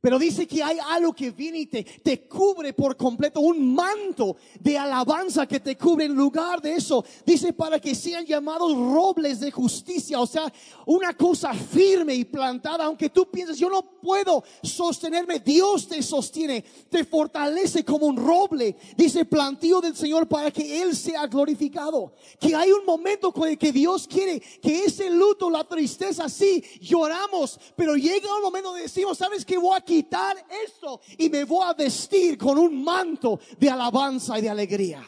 Pero 0.00 0.18
dice 0.18 0.46
que 0.46 0.62
hay 0.62 0.78
algo 0.88 1.12
que 1.12 1.30
viene 1.30 1.58
y 1.58 1.66
te, 1.66 1.84
te, 1.84 2.26
cubre 2.26 2.72
por 2.72 2.96
completo, 2.96 3.40
un 3.40 3.74
manto 3.74 4.36
de 4.58 4.78
alabanza 4.78 5.46
que 5.46 5.60
te 5.60 5.76
cubre 5.76 6.06
en 6.06 6.14
lugar 6.14 6.62
de 6.62 6.74
eso. 6.74 7.04
Dice 7.26 7.52
para 7.52 7.78
que 7.78 7.94
sean 7.94 8.24
llamados 8.24 8.72
robles 8.72 9.40
de 9.40 9.50
justicia, 9.50 10.18
o 10.18 10.26
sea, 10.26 10.50
una 10.86 11.12
cosa 11.12 11.52
firme 11.52 12.14
y 12.14 12.24
plantada, 12.24 12.86
aunque 12.86 13.10
tú 13.10 13.30
pienses, 13.30 13.58
yo 13.58 13.68
no 13.68 13.82
puedo 13.82 14.42
sostenerme, 14.62 15.38
Dios 15.40 15.86
te 15.86 16.02
sostiene, 16.02 16.64
te 16.88 17.04
fortalece 17.04 17.84
como 17.84 18.06
un 18.06 18.16
roble. 18.16 18.76
Dice 18.96 19.26
plantío 19.26 19.82
del 19.82 19.96
Señor 19.96 20.26
para 20.26 20.50
que 20.50 20.80
Él 20.80 20.96
sea 20.96 21.26
glorificado. 21.26 22.14
Que 22.40 22.54
hay 22.54 22.72
un 22.72 22.86
momento 22.86 23.32
con 23.32 23.48
el 23.48 23.58
que 23.58 23.70
Dios 23.70 24.08
quiere 24.08 24.40
que 24.40 24.84
ese 24.84 25.10
luto, 25.10 25.50
la 25.50 25.64
tristeza, 25.64 26.26
sí, 26.30 26.64
lloramos, 26.80 27.60
pero 27.76 27.96
llega 27.96 28.34
un 28.34 28.42
momento 28.42 28.70
donde 28.70 28.84
decimos, 28.84 29.18
¿sabes 29.18 29.44
qué? 29.44 29.58
Voy 29.58 29.76
a 29.76 29.89
quitar 29.90 30.36
esto 30.64 31.00
y 31.18 31.28
me 31.28 31.42
voy 31.42 31.64
a 31.66 31.74
vestir 31.74 32.38
con 32.38 32.56
un 32.56 32.84
manto 32.84 33.40
de 33.58 33.68
alabanza 33.68 34.38
y 34.38 34.42
de 34.42 34.48
alegría. 34.48 35.04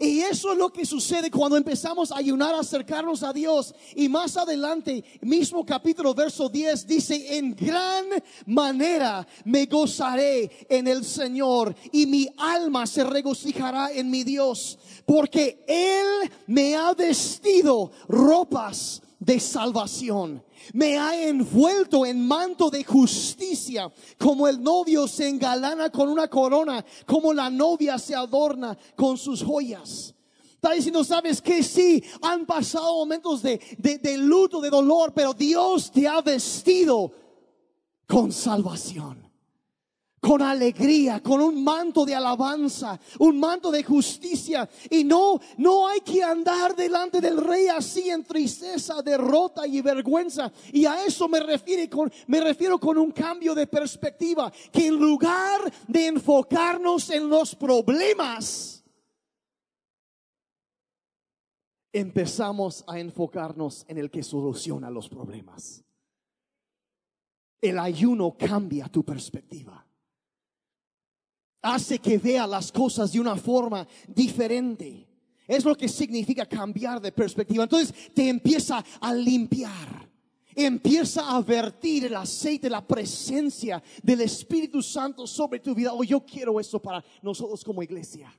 Y 0.00 0.18
eso 0.18 0.52
es 0.52 0.58
lo 0.58 0.70
que 0.70 0.84
sucede 0.84 1.30
cuando 1.30 1.56
empezamos 1.56 2.10
a 2.10 2.18
ayunar, 2.18 2.54
a 2.54 2.60
acercarnos 2.60 3.22
a 3.22 3.32
Dios. 3.32 3.72
Y 3.94 4.08
más 4.08 4.36
adelante, 4.36 5.02
mismo 5.22 5.64
capítulo, 5.64 6.12
verso 6.12 6.48
10, 6.48 6.86
dice, 6.86 7.38
en 7.38 7.54
gran 7.54 8.06
manera 8.46 9.26
me 9.44 9.64
gozaré 9.66 10.66
en 10.68 10.88
el 10.88 11.04
Señor 11.04 11.74
y 11.92 12.04
mi 12.06 12.28
alma 12.36 12.84
se 12.86 13.04
regocijará 13.04 13.92
en 13.92 14.10
mi 14.10 14.24
Dios, 14.24 14.76
porque 15.06 15.64
Él 15.68 16.30
me 16.48 16.74
ha 16.74 16.92
vestido 16.92 17.92
ropas 18.08 19.00
de 19.20 19.38
salvación 19.38 20.42
me 20.72 20.98
ha 20.98 21.20
envuelto 21.20 22.06
en 22.06 22.26
manto 22.26 22.70
de 22.70 22.84
justicia, 22.84 23.92
como 24.18 24.48
el 24.48 24.62
novio 24.62 25.08
se 25.08 25.28
engalana 25.28 25.90
con 25.90 26.08
una 26.08 26.28
corona, 26.28 26.84
como 27.06 27.32
la 27.32 27.50
novia 27.50 27.98
se 27.98 28.14
adorna 28.14 28.76
con 28.94 29.18
sus 29.18 29.42
joyas. 29.42 30.14
Está 30.54 30.72
diciendo, 30.72 31.04
sabes 31.04 31.42
que 31.42 31.62
sí, 31.62 32.02
han 32.22 32.46
pasado 32.46 32.94
momentos 32.96 33.42
de, 33.42 33.60
de, 33.78 33.98
de 33.98 34.18
luto, 34.18 34.60
de 34.60 34.70
dolor, 34.70 35.12
pero 35.14 35.34
Dios 35.34 35.90
te 35.90 36.08
ha 36.08 36.20
vestido 36.22 37.12
con 38.06 38.32
salvación 38.32 39.25
con 40.26 40.42
alegría, 40.42 41.22
con 41.22 41.40
un 41.40 41.62
manto 41.62 42.04
de 42.04 42.12
alabanza, 42.12 42.98
un 43.20 43.38
manto 43.38 43.70
de 43.70 43.84
justicia. 43.84 44.68
Y 44.90 45.04
no, 45.04 45.40
no 45.58 45.86
hay 45.86 46.00
que 46.00 46.20
andar 46.20 46.74
delante 46.74 47.20
del 47.20 47.36
rey 47.36 47.68
así 47.68 48.10
en 48.10 48.24
tristeza, 48.24 49.02
derrota 49.02 49.68
y 49.68 49.80
vergüenza. 49.80 50.50
Y 50.72 50.84
a 50.84 51.04
eso 51.04 51.28
me 51.28 51.38
refiero 51.38 51.88
con, 51.88 52.12
me 52.26 52.40
refiero 52.40 52.80
con 52.80 52.98
un 52.98 53.12
cambio 53.12 53.54
de 53.54 53.68
perspectiva, 53.68 54.52
que 54.72 54.88
en 54.88 54.96
lugar 54.96 55.72
de 55.86 56.08
enfocarnos 56.08 57.08
en 57.10 57.28
los 57.28 57.54
problemas, 57.54 58.84
empezamos 61.92 62.82
a 62.88 62.98
enfocarnos 62.98 63.84
en 63.86 63.98
el 63.98 64.10
que 64.10 64.24
soluciona 64.24 64.90
los 64.90 65.08
problemas. 65.08 65.84
El 67.60 67.78
ayuno 67.78 68.36
cambia 68.36 68.88
tu 68.88 69.04
perspectiva 69.04 69.85
hace 71.66 71.98
que 71.98 72.18
vea 72.18 72.46
las 72.46 72.70
cosas 72.70 73.12
de 73.12 73.20
una 73.20 73.36
forma 73.36 73.86
diferente. 74.06 75.06
Es 75.46 75.64
lo 75.64 75.76
que 75.76 75.88
significa 75.88 76.46
cambiar 76.46 77.00
de 77.00 77.12
perspectiva. 77.12 77.64
Entonces 77.64 77.94
te 78.14 78.28
empieza 78.28 78.84
a 79.00 79.14
limpiar. 79.14 80.06
Empieza 80.54 81.36
a 81.36 81.42
vertir 81.42 82.06
el 82.06 82.14
aceite, 82.14 82.70
la 82.70 82.86
presencia 82.86 83.82
del 84.02 84.22
Espíritu 84.22 84.80
Santo 84.80 85.26
sobre 85.26 85.60
tu 85.60 85.74
vida. 85.74 85.92
Oh, 85.92 86.02
yo 86.02 86.24
quiero 86.24 86.58
eso 86.58 86.80
para 86.80 87.04
nosotros 87.20 87.62
como 87.62 87.82
iglesia, 87.82 88.32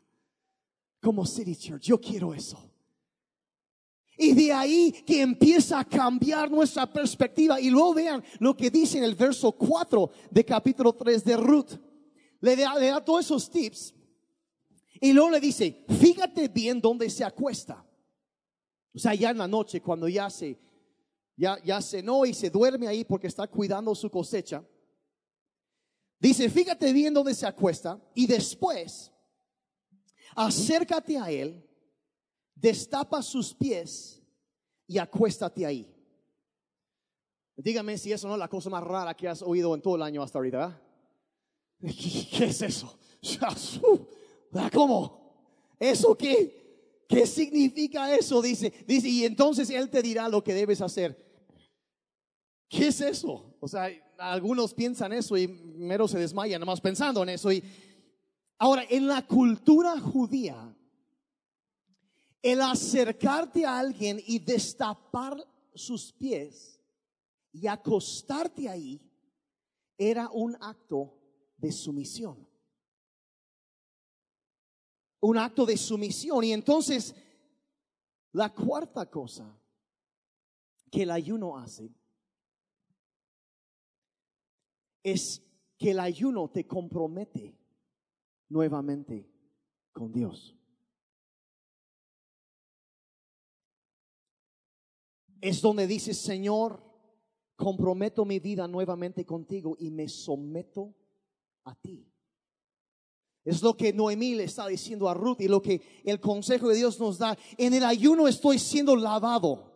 como 1.00 1.26
City 1.26 1.56
Church. 1.56 1.84
Yo 1.84 2.02
quiero 2.02 2.34
eso. 2.34 2.58
Y 4.18 4.34
de 4.34 4.52
ahí 4.52 4.92
que 5.06 5.22
empieza 5.22 5.80
a 5.80 5.86
cambiar 5.86 6.50
nuestra 6.50 6.92
perspectiva. 6.92 7.62
Y 7.62 7.70
luego 7.70 7.94
vean 7.94 8.24
lo 8.40 8.58
que 8.58 8.72
dice 8.72 8.98
en 8.98 9.04
el 9.04 9.14
verso 9.14 9.52
4 9.52 10.10
de 10.32 10.44
capítulo 10.44 10.94
3 10.94 11.24
de 11.24 11.38
Ruth 11.38 11.74
le 12.40 12.56
da, 12.56 13.04
todos 13.04 13.26
esos 13.26 13.50
tips 13.50 13.94
y 15.00 15.14
luego 15.14 15.32
le 15.32 15.40
dice, 15.40 15.86
fíjate 15.88 16.48
bien 16.48 16.82
dónde 16.82 17.10
se 17.10 17.24
acuesta. 17.24 17.86
O 18.94 19.00
sea, 19.00 19.14
ya 19.14 19.30
en 19.30 19.38
la 19.38 19.48
noche, 19.48 19.82
cuando 19.82 20.08
ya 20.08 20.30
se, 20.30 20.60
ya, 21.36 21.62
ya 21.64 21.82
cenó 21.82 22.26
y 22.26 22.34
se 22.34 22.50
duerme 22.50 22.88
ahí 22.88 23.04
porque 23.04 23.28
está 23.28 23.48
cuidando 23.48 23.94
su 23.94 24.10
cosecha. 24.10 24.64
Dice, 26.20 26.50
fíjate 26.50 26.92
bien 26.94 27.14
dónde 27.14 27.36
se 27.36 27.46
acuesta 27.46 28.02
y 28.16 28.26
después 28.26 29.12
acércate 30.36 31.18
a 31.18 31.30
él, 31.30 31.64
destapa 32.56 33.22
sus 33.22 33.54
pies 33.54 34.24
y 34.88 34.98
acuéstate 34.98 35.66
ahí. 35.66 35.94
Dígame 37.56 37.98
si 37.98 38.12
eso 38.12 38.28
no 38.28 38.34
es 38.34 38.40
la 38.40 38.48
cosa 38.48 38.70
más 38.70 38.84
rara 38.84 39.16
que 39.16 39.28
has 39.28 39.42
oído 39.42 39.74
en 39.76 39.82
todo 39.82 39.96
el 39.96 40.02
año 40.02 40.24
hasta 40.24 40.40
ahorita. 40.40 40.87
¿Qué 41.82 42.46
es 42.46 42.62
eso? 42.62 42.98
¿Cómo? 44.74 45.76
¿Eso 45.80 46.16
qué? 46.16 47.06
¿Qué 47.08 47.26
significa 47.26 48.14
eso? 48.16 48.42
Dice, 48.42 48.74
dice, 48.86 49.08
y 49.08 49.24
entonces 49.26 49.70
Él 49.70 49.90
te 49.90 50.02
dirá 50.02 50.28
lo 50.28 50.44
que 50.44 50.54
debes 50.54 50.82
hacer. 50.82 51.26
¿Qué 52.68 52.88
es 52.88 53.00
eso? 53.00 53.56
O 53.60 53.68
sea, 53.68 53.90
algunos 54.18 54.74
piensan 54.74 55.14
eso 55.14 55.38
y 55.38 55.48
mero 55.48 56.08
se 56.08 56.20
desmayan 56.20 56.60
nomás 56.60 56.82
pensando 56.82 57.24
en 57.24 57.30
eso. 57.30 57.52
Y 57.52 57.64
ahora, 58.58 58.84
en 58.90 59.08
la 59.08 59.26
cultura 59.26 60.00
judía, 60.00 60.76
el 62.42 62.62
acercarte 62.62 63.66
a 63.66 63.80
alguien 63.80 64.22
y 64.26 64.40
destapar 64.40 65.38
sus 65.74 66.12
pies 66.12 66.80
y 67.54 67.68
acostarte 67.68 68.68
ahí 68.68 69.00
era 69.98 70.30
un 70.30 70.58
acto 70.60 71.14
de 71.58 71.72
sumisión. 71.72 72.48
Un 75.20 75.38
acto 75.38 75.66
de 75.66 75.78
sumisión. 75.78 76.44
Y 76.44 76.54
entonces, 76.54 77.16
la 78.32 78.54
cuarta 78.54 79.10
cosa 79.10 79.60
que 80.92 81.04
el 81.04 81.12
ayuno 81.12 81.58
hace 81.58 81.92
es 85.04 85.44
que 85.78 85.92
el 85.92 86.00
ayuno 86.00 86.50
te 86.50 86.66
compromete 86.66 87.58
nuevamente 88.50 89.30
con 89.92 90.12
Dios. 90.12 90.56
Es 95.40 95.62
donde 95.62 95.88
dice, 95.88 96.14
Señor, 96.14 96.84
comprometo 97.56 98.26
mi 98.26 98.40
vida 98.40 98.68
nuevamente 98.68 99.26
contigo 99.26 99.76
y 99.80 99.92
me 99.92 100.10
someto 100.10 100.96
a 101.68 101.76
ti. 101.76 102.06
Es 103.44 103.62
lo 103.62 103.78
que 103.78 103.94
Noemí 103.94 104.36
le 104.36 104.44
está 104.44 104.68
diciendo 104.68 105.08
a 105.08 105.14
Ruth 105.14 105.40
y 105.40 105.48
lo 105.48 105.62
que 105.62 105.82
el 106.04 106.20
consejo 106.20 106.68
de 106.68 106.76
Dios 106.76 107.00
nos 107.00 107.18
da. 107.18 107.38
En 107.58 107.74
el 107.74 107.86
ayuno 107.86 108.28
estoy 108.28 108.60
siendo 108.60 108.96
lavado 108.96 109.72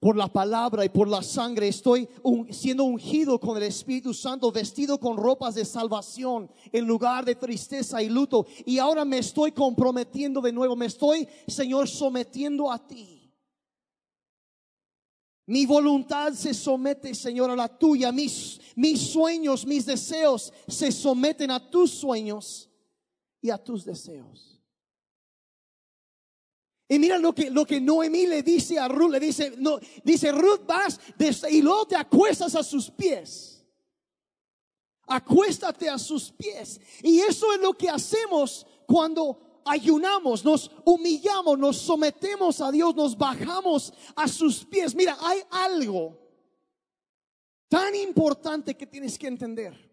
por 0.00 0.16
la 0.16 0.26
palabra 0.32 0.84
y 0.84 0.88
por 0.88 1.06
la 1.06 1.22
sangre. 1.22 1.68
Estoy 1.68 2.08
siendo 2.50 2.84
ungido 2.84 3.38
con 3.38 3.56
el 3.56 3.62
Espíritu 3.62 4.12
Santo, 4.12 4.50
vestido 4.50 4.98
con 4.98 5.16
ropas 5.16 5.54
de 5.54 5.64
salvación 5.64 6.50
en 6.72 6.84
lugar 6.86 7.24
de 7.24 7.36
tristeza 7.36 8.02
y 8.02 8.08
luto. 8.08 8.46
Y 8.64 8.78
ahora 8.78 9.04
me 9.04 9.18
estoy 9.18 9.52
comprometiendo 9.52 10.40
de 10.40 10.52
nuevo. 10.52 10.74
Me 10.74 10.86
estoy, 10.86 11.28
Señor, 11.46 11.88
sometiendo 11.88 12.70
a 12.70 12.84
ti. 12.84 13.15
Mi 15.46 15.64
voluntad 15.64 16.32
se 16.32 16.52
somete, 16.52 17.14
Señor, 17.14 17.50
a 17.50 17.56
la 17.56 17.68
tuya. 17.68 18.10
Mis, 18.10 18.60
mis 18.74 19.00
sueños, 19.00 19.64
mis 19.64 19.86
deseos 19.86 20.52
se 20.66 20.90
someten 20.90 21.52
a 21.52 21.70
tus 21.70 21.92
sueños 21.92 22.68
y 23.40 23.50
a 23.50 23.58
tus 23.58 23.84
deseos. 23.84 24.60
Y 26.88 26.98
mira 26.98 27.18
lo 27.18 27.32
que, 27.32 27.50
lo 27.50 27.64
que 27.64 27.80
Noemí 27.80 28.26
le 28.26 28.42
dice 28.42 28.78
a 28.78 28.88
Ruth, 28.88 29.10
le 29.10 29.20
dice, 29.20 29.54
no, 29.58 29.78
dice, 30.04 30.30
Ruth 30.32 30.66
vas 30.66 31.00
y 31.50 31.62
luego 31.62 31.86
te 31.86 31.96
acuestas 31.96 32.54
a 32.54 32.62
sus 32.62 32.90
pies. 32.90 33.64
Acuéstate 35.06 35.88
a 35.88 35.98
sus 35.98 36.32
pies. 36.32 36.80
Y 37.02 37.20
eso 37.20 37.52
es 37.52 37.60
lo 37.60 37.72
que 37.72 37.88
hacemos 37.88 38.66
cuando 38.86 39.45
ayunamos, 39.66 40.44
nos 40.44 40.70
humillamos, 40.84 41.58
nos 41.58 41.76
sometemos 41.76 42.60
a 42.60 42.70
Dios, 42.70 42.94
nos 42.94 43.16
bajamos 43.16 43.92
a 44.14 44.28
sus 44.28 44.64
pies. 44.64 44.94
Mira, 44.94 45.16
hay 45.20 45.40
algo 45.50 46.18
tan 47.68 47.94
importante 47.94 48.76
que 48.76 48.86
tienes 48.86 49.18
que 49.18 49.26
entender. 49.26 49.86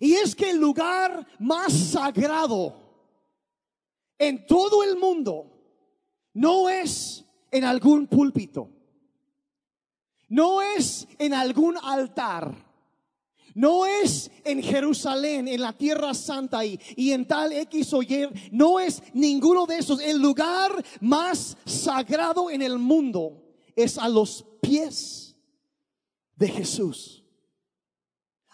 Y 0.00 0.14
es 0.14 0.34
que 0.34 0.50
el 0.50 0.58
lugar 0.58 1.26
más 1.38 1.72
sagrado 1.72 2.74
en 4.18 4.46
todo 4.46 4.82
el 4.82 4.96
mundo 4.96 5.50
no 6.32 6.68
es 6.68 7.24
en 7.50 7.64
algún 7.64 8.06
púlpito, 8.06 8.68
no 10.28 10.60
es 10.60 11.06
en 11.18 11.32
algún 11.32 11.78
altar 11.78 12.73
no 13.54 13.86
es 13.86 14.30
en 14.44 14.62
Jerusalén, 14.62 15.48
en 15.48 15.60
la 15.60 15.72
tierra 15.72 16.12
santa 16.12 16.64
y, 16.64 16.78
y 16.96 17.12
en 17.12 17.26
tal 17.26 17.52
X 17.52 17.92
o 17.92 18.02
Y. 18.02 18.28
No 18.50 18.80
es 18.80 19.02
ninguno 19.14 19.66
de 19.66 19.78
esos. 19.78 20.00
El 20.00 20.18
lugar 20.18 20.84
más 21.00 21.56
sagrado 21.64 22.50
en 22.50 22.62
el 22.62 22.78
mundo 22.78 23.42
es 23.76 23.96
a 23.98 24.08
los 24.08 24.44
pies 24.60 25.36
de 26.36 26.48
Jesús 26.48 27.20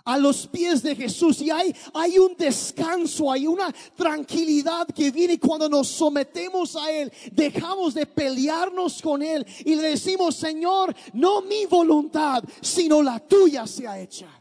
a 0.04 0.18
los 0.18 0.46
pies 0.46 0.82
de 0.82 0.96
Jesús 0.96 1.40
y 1.40 1.50
hay, 1.50 1.74
hay 1.94 2.18
un 2.18 2.34
descanso, 2.36 3.30
hay 3.30 3.46
una 3.46 3.72
tranquilidad 3.94 4.88
que 4.88 5.10
viene 5.10 5.38
cuando 5.38 5.68
nos 5.68 5.88
sometemos 5.88 6.74
a 6.74 6.90
Él, 6.90 7.12
dejamos 7.30 7.94
de 7.94 8.06
pelearnos 8.06 9.00
con 9.02 9.22
Él 9.22 9.46
y 9.64 9.74
le 9.74 9.82
decimos, 9.82 10.34
Señor, 10.34 10.94
no 11.12 11.42
mi 11.42 11.66
voluntad, 11.66 12.42
sino 12.60 13.02
la 13.02 13.20
tuya 13.20 13.66
sea 13.66 14.00
hecha 14.00 14.39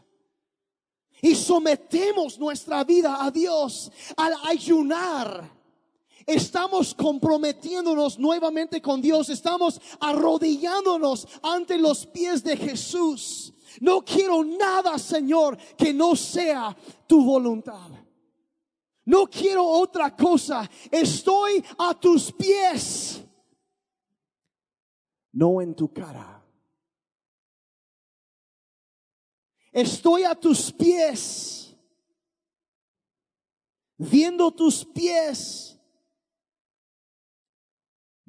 y 1.22 1.34
sometemos 1.34 2.38
nuestra 2.38 2.84
vida 2.84 3.24
a 3.24 3.30
Dios 3.30 3.90
al 4.16 4.34
ayunar. 4.44 5.60
Estamos 6.26 6.94
comprometiéndonos 6.94 8.18
nuevamente 8.18 8.80
con 8.80 9.00
Dios, 9.00 9.28
estamos 9.30 9.80
arrodillándonos 10.00 11.26
ante 11.42 11.78
los 11.78 12.06
pies 12.06 12.44
de 12.44 12.56
Jesús. 12.56 13.52
No 13.80 14.04
quiero 14.04 14.44
nada, 14.44 14.98
Señor, 14.98 15.56
que 15.76 15.92
no 15.92 16.14
sea 16.16 16.76
tu 17.06 17.24
voluntad. 17.24 17.88
No 19.04 19.26
quiero 19.26 19.64
otra 19.66 20.14
cosa. 20.14 20.68
Estoy 20.90 21.64
a 21.78 21.98
tus 21.98 22.32
pies, 22.32 23.22
no 25.32 25.60
en 25.60 25.74
tu 25.74 25.92
cara. 25.92 26.39
Estoy 29.72 30.24
a 30.24 30.34
tus 30.34 30.72
pies, 30.72 31.76
viendo 33.96 34.50
tus 34.50 34.84
pies 34.84 35.70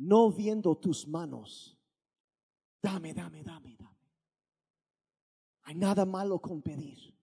no 0.01 0.31
viendo 0.31 0.75
tus 0.75 1.07
manos. 1.07 1.77
Dame, 2.81 3.13
dame, 3.13 3.43
dame, 3.43 3.75
dame. 3.77 4.09
Hay 5.63 5.75
nada 5.75 6.05
malo 6.05 6.39
con 6.39 6.61
pedir. 6.61 7.15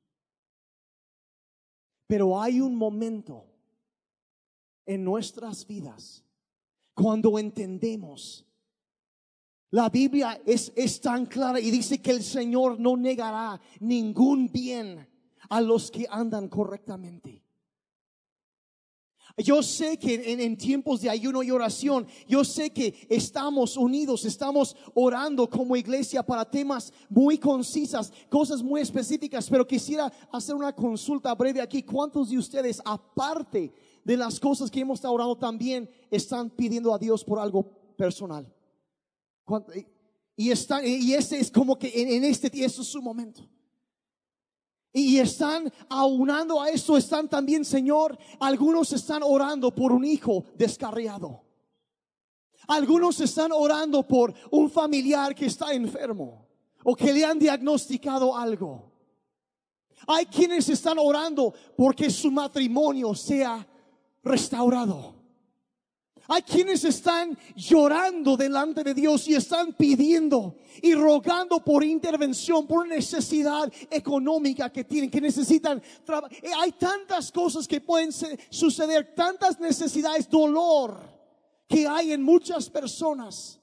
Pero 2.07 2.41
hay 2.41 2.61
un 2.61 2.77
momento 2.77 3.47
en 4.87 5.05
nuestras 5.05 5.67
vidas 5.67 6.25
cuando 6.95 7.39
entendemos. 7.39 8.48
La 9.71 9.91
Biblia 9.91 10.41
es, 10.47 10.73
es 10.75 11.01
tan 11.01 11.27
clara 11.27 11.61
y 11.61 11.71
dice 11.71 12.01
que 12.01 12.11
el 12.11 12.23
Señor 12.23 12.81
no 12.81 12.97
negará 12.97 13.61
ningún 13.81 14.51
bien 14.51 15.07
a 15.51 15.61
los 15.61 15.91
que 15.91 16.07
andan 16.09 16.49
correctamente. 16.49 17.45
Yo 19.37 19.63
sé 19.63 19.99
que 19.99 20.33
en, 20.33 20.57
tiempos 20.57 21.01
de 21.01 21.11
ayuno 21.11 21.45
y 21.45 21.51
oración, 21.53 22.09
yo 22.27 22.43
sé 22.43 22.71
que 22.71 23.07
estamos 23.09 23.77
unidos, 23.77 24.25
estamos 24.25 24.75
orando 24.95 25.49
como 25.49 25.77
iglesia 25.77 26.25
para 26.25 26.51
temas 26.51 26.93
muy 27.09 27.39
concisas, 27.39 28.13
cosas 28.29 28.63
muy 28.63 28.81
específicas, 28.81 29.49
pero 29.49 29.67
quisiera 29.67 30.13
hacer 30.33 30.57
una 30.57 30.75
consulta 30.75 31.33
breve 31.37 31.61
aquí. 31.61 31.85
¿Cuántos 31.85 32.31
de 32.31 32.39
ustedes, 32.39 32.83
aparte 32.85 33.73
de 34.03 34.17
las 34.17 34.41
cosas 34.41 34.71
que 34.71 34.81
hemos 34.81 34.99
estado 34.99 35.15
orando, 35.15 35.37
también 35.37 35.89
están 36.11 36.51
pidiendo 36.51 36.93
a 36.93 36.99
Dios 36.99 37.23
por 37.23 37.39
algo 37.39 37.71
personal? 37.97 38.53
Y, 40.37 40.51
están, 40.51 40.87
y 40.87 41.15
ese 41.15 41.41
es 41.41 41.51
como 41.51 41.79
que 41.79 41.91
en, 41.95 42.09
en 42.09 42.25
este, 42.25 42.49
eso 42.65 42.83
es 42.83 42.89
su 42.89 43.03
momento. 43.03 43.49
Y 44.93 45.19
están 45.19 45.73
aunando 45.89 46.61
a 46.61 46.71
eso, 46.71 46.97
están 46.97 47.29
también, 47.29 47.65
Señor, 47.65 48.19
algunos 48.41 48.93
están 48.93 49.23
orando 49.23 49.75
por 49.75 49.93
un 49.93 50.05
hijo 50.05 50.45
descarriado. 50.57 51.43
Algunos 52.67 53.21
están 53.21 53.53
orando 53.53 54.07
por 54.07 54.35
un 54.51 54.71
familiar 54.71 55.35
que 55.35 55.47
está 55.47 55.73
enfermo 55.73 56.47
o 56.85 56.95
que 56.95 57.13
le 57.13 57.25
han 57.25 57.39
diagnosticado 57.39 58.37
algo. 58.37 58.93
Hay 60.07 60.27
quienes 60.27 60.69
están 60.69 60.99
orando 60.99 61.53
porque 61.77 62.11
su 62.11 62.31
matrimonio 62.31 63.15
sea 63.15 63.67
restaurado. 64.23 65.18
Hay 66.31 66.43
quienes 66.43 66.85
están 66.85 67.39
llorando 67.57 68.37
delante 68.37 68.85
de 68.85 68.93
Dios 68.93 69.27
y 69.29 69.35
están 69.35 69.73
pidiendo 69.73 70.57
y 70.83 70.95
rogando 70.95 71.65
por 71.65 71.83
intervención, 71.83 72.67
por 72.67 72.87
necesidad 72.87 73.73
económica 73.91 74.71
que 74.71 74.85
tienen, 74.85 75.11
que 75.11 75.23
necesitan 75.23 75.83
trabajo. 76.05 76.33
Eh, 76.43 76.51
hay 76.55 76.73
tantas 76.73 77.33
cosas 77.33 77.67
que 77.67 77.81
pueden 77.81 78.13
suceder, 78.13 79.15
tantas 79.15 79.59
necesidades, 79.59 80.29
dolor 80.29 81.01
que 81.67 81.89
hay 81.89 82.13
en 82.13 82.23
muchas 82.23 82.69
personas. 82.69 83.59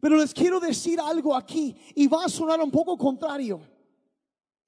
Pero 0.00 0.16
les 0.16 0.32
quiero 0.32 0.58
decir 0.58 0.98
algo 0.98 1.34
aquí 1.34 1.76
y 1.94 2.06
va 2.06 2.24
a 2.24 2.28
sonar 2.30 2.58
un 2.60 2.70
poco 2.70 2.96
contrario. 2.96 3.60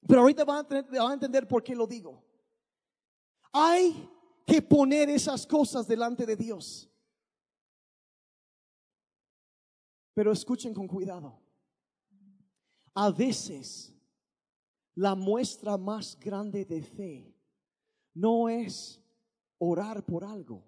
Pero 0.06 0.20
ahorita 0.20 0.44
van 0.44 0.66
a, 1.00 1.12
entender 1.14 1.48
por 1.48 1.62
qué 1.62 1.74
lo 1.74 1.86
digo. 1.86 2.22
Hay 3.52 4.10
que 4.46 4.60
poner 4.60 5.08
esas 5.08 5.46
cosas 5.46 5.88
delante 5.88 6.26
de 6.26 6.36
Dios. 6.36 6.87
Pero 10.18 10.32
escuchen 10.32 10.74
con 10.74 10.88
cuidado. 10.88 11.40
A 12.94 13.08
veces 13.12 13.94
la 14.96 15.14
muestra 15.14 15.76
más 15.76 16.18
grande 16.18 16.64
de 16.64 16.82
fe 16.82 17.32
no 18.14 18.48
es 18.48 19.00
orar 19.58 20.04
por 20.04 20.24
algo, 20.24 20.64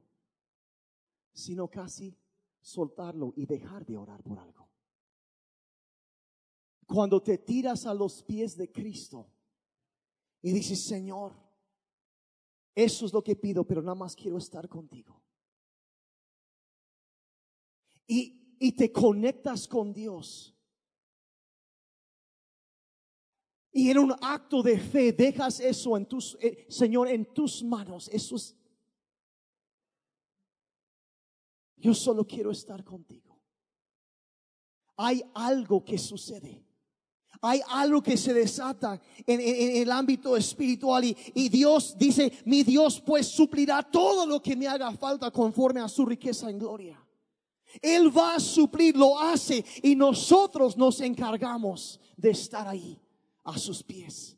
sino 1.32 1.66
casi 1.66 2.16
soltarlo 2.60 3.32
y 3.34 3.44
dejar 3.44 3.84
de 3.84 3.96
orar 3.96 4.22
por 4.22 4.38
algo. 4.38 4.70
Cuando 6.86 7.20
te 7.20 7.36
tiras 7.36 7.86
a 7.86 7.92
los 7.92 8.22
pies 8.22 8.56
de 8.56 8.70
Cristo 8.70 9.32
y 10.42 10.52
dices, 10.52 10.80
Señor, 10.80 11.34
eso 12.72 13.04
es 13.04 13.12
lo 13.12 13.24
que 13.24 13.34
pido, 13.34 13.66
pero 13.66 13.82
nada 13.82 13.96
más 13.96 14.14
quiero 14.14 14.38
estar 14.38 14.68
contigo. 14.68 15.20
Y 18.06 18.39
y 18.62 18.72
te 18.72 18.92
conectas 18.92 19.66
con 19.66 19.92
Dios. 19.92 20.54
Y 23.72 23.90
en 23.90 23.98
un 23.98 24.14
acto 24.20 24.62
de 24.62 24.78
fe 24.78 25.12
dejas 25.12 25.60
eso 25.60 25.96
en 25.96 26.06
tus, 26.06 26.36
eh, 26.40 26.66
Señor, 26.68 27.08
en 27.08 27.24
tus 27.32 27.64
manos. 27.64 28.08
Eso 28.12 28.36
es. 28.36 28.54
Yo 31.76 31.94
solo 31.94 32.26
quiero 32.26 32.50
estar 32.50 32.84
contigo. 32.84 33.40
Hay 34.96 35.22
algo 35.34 35.82
que 35.82 35.96
sucede. 35.96 36.62
Hay 37.40 37.62
algo 37.68 38.02
que 38.02 38.18
se 38.18 38.34
desata 38.34 39.00
en, 39.26 39.40
el 39.40 39.90
ámbito 39.90 40.36
espiritual 40.36 41.04
y, 41.04 41.16
y, 41.32 41.48
Dios 41.48 41.96
dice, 41.96 42.30
mi 42.44 42.62
Dios 42.64 43.00
pues 43.00 43.28
suplirá 43.28 43.82
todo 43.82 44.26
lo 44.26 44.42
que 44.42 44.54
me 44.54 44.68
haga 44.68 44.92
falta 44.92 45.30
conforme 45.30 45.80
a 45.80 45.88
su 45.88 46.04
riqueza 46.04 46.50
en 46.50 46.58
gloria. 46.58 47.02
Él 47.80 48.16
va 48.16 48.34
a 48.34 48.40
suplir, 48.40 48.96
lo 48.96 49.18
hace 49.18 49.64
y 49.82 49.94
nosotros 49.94 50.76
nos 50.76 51.00
encargamos 51.00 52.00
de 52.16 52.30
estar 52.30 52.66
ahí 52.66 53.00
a 53.44 53.58
sus 53.58 53.82
pies. 53.82 54.36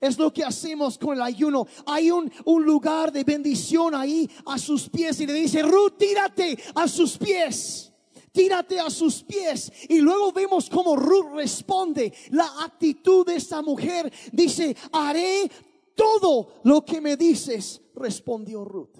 Es 0.00 0.18
lo 0.18 0.32
que 0.32 0.44
hacemos 0.44 0.98
con 0.98 1.14
el 1.14 1.22
ayuno. 1.22 1.66
Hay 1.86 2.10
un, 2.10 2.30
un 2.44 2.64
lugar 2.64 3.12
de 3.12 3.24
bendición 3.24 3.94
ahí 3.94 4.28
a 4.46 4.58
sus 4.58 4.88
pies 4.88 5.20
y 5.20 5.26
le 5.26 5.34
dice, 5.34 5.62
Ruth, 5.62 5.96
tírate 5.98 6.58
a 6.74 6.88
sus 6.88 7.16
pies 7.16 7.90
tírate 8.34 8.80
a 8.80 8.90
sus 8.90 9.22
pies. 9.22 9.72
Y 9.88 10.00
luego 10.00 10.32
vemos 10.32 10.68
cómo 10.68 10.96
Ruth 10.96 11.36
responde. 11.36 12.12
La 12.30 12.50
actitud 12.64 13.24
de 13.24 13.36
esta 13.36 13.62
mujer 13.62 14.12
dice, 14.32 14.76
haré 14.90 15.48
todo 15.94 16.60
lo 16.64 16.84
que 16.84 17.00
me 17.00 17.16
dices, 17.16 17.80
respondió 17.94 18.64
Ruth. 18.64 18.98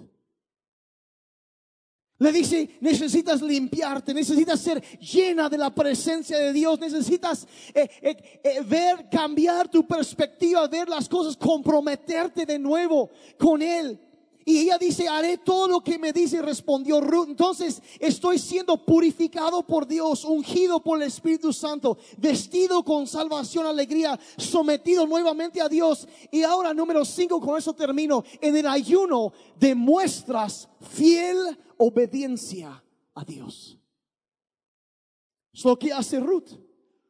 Le 2.17 2.31
dice, 2.31 2.77
necesitas 2.79 3.41
limpiarte, 3.41 4.13
necesitas 4.13 4.61
ser 4.61 4.81
llena 4.99 5.49
de 5.49 5.57
la 5.57 5.69
presencia 5.69 6.37
de 6.37 6.53
Dios, 6.53 6.79
necesitas 6.79 7.45
eh, 7.73 7.89
eh, 8.01 8.39
eh, 8.41 8.61
ver, 8.65 9.09
cambiar 9.09 9.67
tu 9.67 9.85
perspectiva, 9.85 10.65
ver 10.69 10.87
las 10.87 11.09
cosas, 11.09 11.35
comprometerte 11.35 12.45
de 12.45 12.57
nuevo 12.57 13.09
con 13.37 13.61
Él. 13.61 13.99
Y 14.47 14.59
ella 14.59 14.77
dice, 14.77 15.07
haré 15.07 15.39
todo 15.39 15.67
lo 15.67 15.81
que 15.81 15.97
me 15.97 16.13
dice, 16.13 16.39
respondió 16.39 17.01
Ruth. 17.01 17.29
Entonces 17.29 17.81
estoy 17.99 18.37
siendo 18.37 18.77
purificado 18.77 19.65
por 19.65 19.87
Dios, 19.87 20.23
ungido 20.23 20.83
por 20.83 21.01
el 21.01 21.07
Espíritu 21.07 21.51
Santo, 21.51 21.97
vestido 22.17 22.83
con 22.83 23.07
salvación, 23.07 23.65
alegría, 23.65 24.19
sometido 24.37 25.07
nuevamente 25.07 25.59
a 25.61 25.67
Dios. 25.67 26.07
Y 26.31 26.43
ahora 26.43 26.75
número 26.75 27.03
cinco, 27.03 27.41
con 27.41 27.57
eso 27.57 27.73
termino. 27.73 28.23
En 28.39 28.55
el 28.55 28.67
ayuno 28.67 29.33
demuestras 29.59 30.69
fiel 30.91 31.37
obediencia 31.77 32.83
a 33.15 33.25
Dios. 33.25 33.79
Es 35.51 35.65
lo 35.65 35.79
que 35.79 35.91
hace 35.91 36.19
Ruth. 36.19 36.51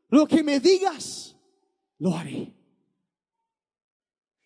Lo 0.08 0.26
que 0.26 0.42
me 0.42 0.62
digas, 0.62 1.36
lo 1.98 2.16
haré. 2.16 2.56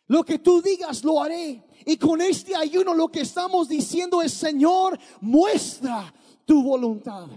Lo 0.10 0.26
que 0.26 0.40
tú 0.40 0.62
digas, 0.62 1.04
lo 1.04 1.22
haré. 1.22 1.64
Y 1.86 1.98
con 1.98 2.20
este 2.20 2.56
ayuno 2.56 2.94
lo 2.94 3.10
que 3.10 3.22
estamos 3.22 3.70
diciendo 3.70 4.22
es, 4.22 4.34
Señor, 4.34 5.00
muestra 5.22 6.14
tu 6.46 6.64
voluntad. 6.64 7.28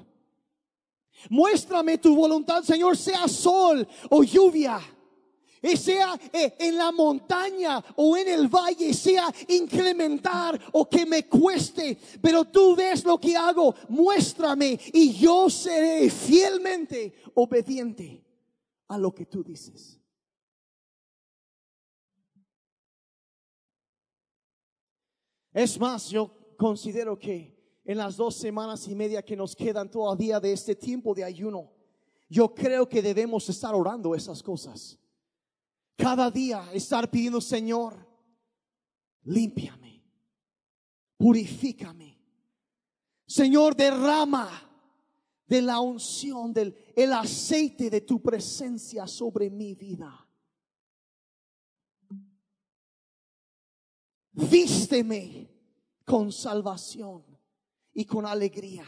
Muéstrame 1.29 1.99
tu 1.99 2.17
voluntad, 2.17 2.63
Señor, 2.63 2.97
sea 2.97 3.29
sol 3.29 3.87
o 4.09 4.25
lluvia. 4.25 4.81
Y 5.61 5.77
sea 5.77 6.19
eh, 6.33 6.57
en 6.59 6.79
la 6.79 6.91
montaña 6.91 7.85
o 7.95 8.17
en 8.17 8.27
el 8.27 8.49
valle, 8.49 8.95
sea 8.95 9.33
incrementar 9.49 10.59
o 10.73 10.89
que 10.89 11.05
me 11.07 11.29
cueste, 11.29 11.97
pero 12.21 12.47
tú 12.47 12.75
ves 12.75 13.05
lo 13.05 13.19
que 13.19 13.37
hago, 13.37 13.73
muéstrame 13.91 14.81
y 14.93 15.13
yo 15.13 15.49
seré 15.49 16.11
fielmente 16.11 17.15
obediente 17.35 18.25
a 18.89 18.99
lo 18.99 19.15
que 19.15 19.27
tú 19.27 19.45
dices. 19.45 20.02
Es 25.53 25.79
más, 25.79 26.09
yo 26.09 26.31
considero 26.57 27.19
que 27.19 27.53
en 27.85 27.99
las 27.99 28.17
dos 28.17 28.37
semanas 28.37 28.87
y 28.89 28.95
media 28.95 29.23
que 29.23 29.37
nos 29.37 29.55
quedan 29.55 29.91
todavía 29.91 30.41
de 30.41 30.53
este 30.53 30.75
tiempo 30.75 31.15
de 31.15 31.25
ayuno, 31.25 31.71
yo 32.29 32.55
creo 32.55 32.89
que 32.89 33.03
debemos 33.03 33.49
estar 33.49 33.75
orando 33.75 34.15
esas 34.15 34.43
cosas. 34.43 34.99
Cada 35.97 36.31
día 36.31 36.73
estar 36.73 37.11
pidiendo, 37.11 37.41
Señor, 37.41 38.07
límpiame, 39.25 40.03
purifícame. 41.19 42.19
Señor, 43.27 43.77
derrama 43.77 44.49
de 45.47 45.63
la 45.63 45.81
unción, 45.81 46.53
del 46.53 46.75
el 46.97 47.13
aceite 47.13 47.91
de 47.91 48.01
tu 48.01 48.23
presencia 48.23 49.07
sobre 49.07 49.51
mi 49.51 49.75
vida. 49.75 50.27
Vísteme 54.33 55.49
con 56.05 56.33
salvación 56.33 57.23
y 57.93 58.05
con 58.05 58.27
alegría. 58.27 58.85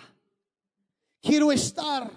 Quiero 1.20 1.53
estar 1.53 2.11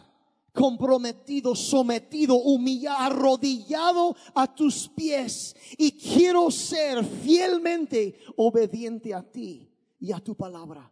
comprometido, 0.58 1.56
sometido, 1.56 2.36
humillado, 2.36 2.98
arrodillado 2.98 4.16
a 4.34 4.54
tus 4.54 4.90
pies. 4.90 5.56
Y 5.78 5.92
quiero 5.92 6.50
ser 6.50 7.06
fielmente 7.06 8.18
obediente 8.36 9.14
a 9.14 9.22
ti 9.22 9.70
y 10.00 10.12
a 10.12 10.20
tu 10.20 10.36
palabra, 10.36 10.92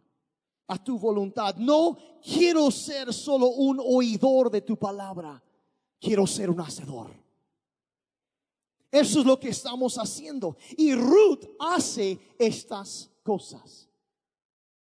a 0.68 0.82
tu 0.82 0.98
voluntad. 0.98 1.56
No 1.56 1.98
quiero 2.22 2.70
ser 2.70 3.12
solo 3.12 3.48
un 3.48 3.80
oidor 3.84 4.50
de 4.50 4.62
tu 4.62 4.76
palabra. 4.76 5.42
Quiero 6.00 6.26
ser 6.26 6.48
un 6.48 6.60
hacedor. 6.60 7.25
Eso 8.90 9.20
es 9.20 9.26
lo 9.26 9.38
que 9.38 9.48
estamos 9.48 9.96
haciendo. 9.96 10.56
Y 10.76 10.94
Ruth 10.94 11.44
hace 11.58 12.18
estas 12.38 13.10
cosas. 13.22 13.88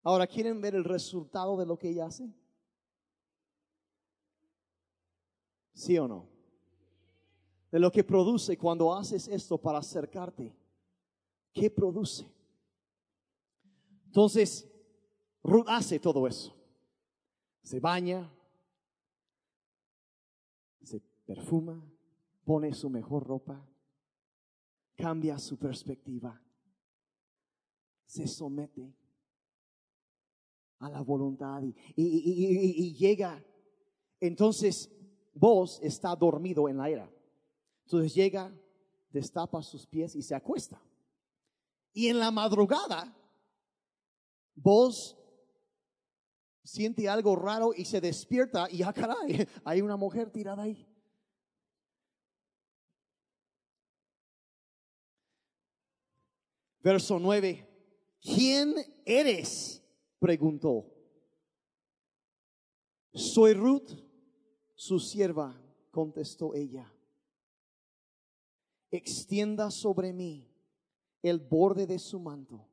Ahora, 0.02 0.26
¿quieren 0.26 0.60
ver 0.60 0.74
el 0.74 0.84
resultado 0.84 1.56
de 1.56 1.66
lo 1.66 1.78
que 1.78 1.90
ella 1.90 2.06
hace? 2.06 2.32
¿Sí 5.74 5.98
o 5.98 6.08
no? 6.08 6.26
De 7.70 7.78
lo 7.78 7.92
que 7.92 8.02
produce 8.02 8.56
cuando 8.56 8.94
haces 8.94 9.28
esto 9.28 9.58
para 9.58 9.78
acercarte. 9.78 10.56
¿Qué 11.52 11.70
produce? 11.70 12.26
Entonces, 14.06 14.66
Ruth 15.42 15.66
hace 15.68 15.98
todo 15.98 16.26
eso. 16.26 16.54
Se 17.62 17.78
baña, 17.78 18.32
se 20.82 21.00
perfuma, 21.26 21.84
pone 22.44 22.72
su 22.72 22.88
mejor 22.88 23.26
ropa, 23.26 23.62
cambia 24.98 25.38
su 25.38 25.56
perspectiva, 25.56 26.38
se 28.04 28.26
somete 28.26 28.94
a 30.80 30.90
la 30.90 31.00
voluntad 31.00 31.62
y, 31.96 32.94
llega. 32.94 33.42
Entonces, 34.20 34.90
Vos 35.38 35.78
está 35.82 36.16
dormido 36.16 36.68
en 36.68 36.78
la 36.78 36.88
era. 36.88 37.08
Entonces 37.84 38.12
llega, 38.12 38.52
destapa 39.10 39.62
sus 39.62 39.86
pies 39.86 40.16
y 40.16 40.22
se 40.22 40.34
acuesta. 40.34 40.82
Y 41.92 42.08
en 42.08 42.18
la 42.18 42.32
madrugada, 42.32 43.16
vos 44.56 45.16
siente 46.64 47.08
algo 47.08 47.36
raro 47.36 47.70
y 47.72 47.84
se 47.84 48.00
despierta 48.00 48.68
y 48.68 48.82
ah, 48.82 48.92
caray, 48.92 49.46
hay 49.64 49.80
una 49.80 49.96
mujer 49.96 50.28
tirada 50.30 50.64
ahí. 50.64 50.87
Verso 56.88 57.18
9. 57.18 57.68
¿Quién 58.18 58.74
eres? 59.04 59.84
preguntó. 60.18 60.86
Soy 63.12 63.52
Ruth 63.52 63.90
su 64.74 64.98
sierva, 64.98 65.54
contestó 65.90 66.54
ella, 66.54 66.90
extienda 68.90 69.70
sobre 69.70 70.14
mí 70.14 70.50
el 71.20 71.40
borde 71.40 71.86
de 71.86 71.98
su 71.98 72.20
manto, 72.20 72.66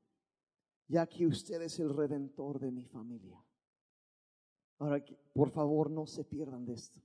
ya 0.87 1.05
que 1.07 1.27
usted 1.27 1.61
es 1.63 1.77
el 1.81 1.93
redentor 1.93 2.61
de 2.61 2.71
mi 2.71 2.85
familia. 2.85 3.45
Ahora, 4.77 5.03
por 5.33 5.49
favor, 5.49 5.91
no 5.91 6.07
se 6.07 6.23
pierdan 6.23 6.65
de 6.65 6.75
esto. 6.75 7.01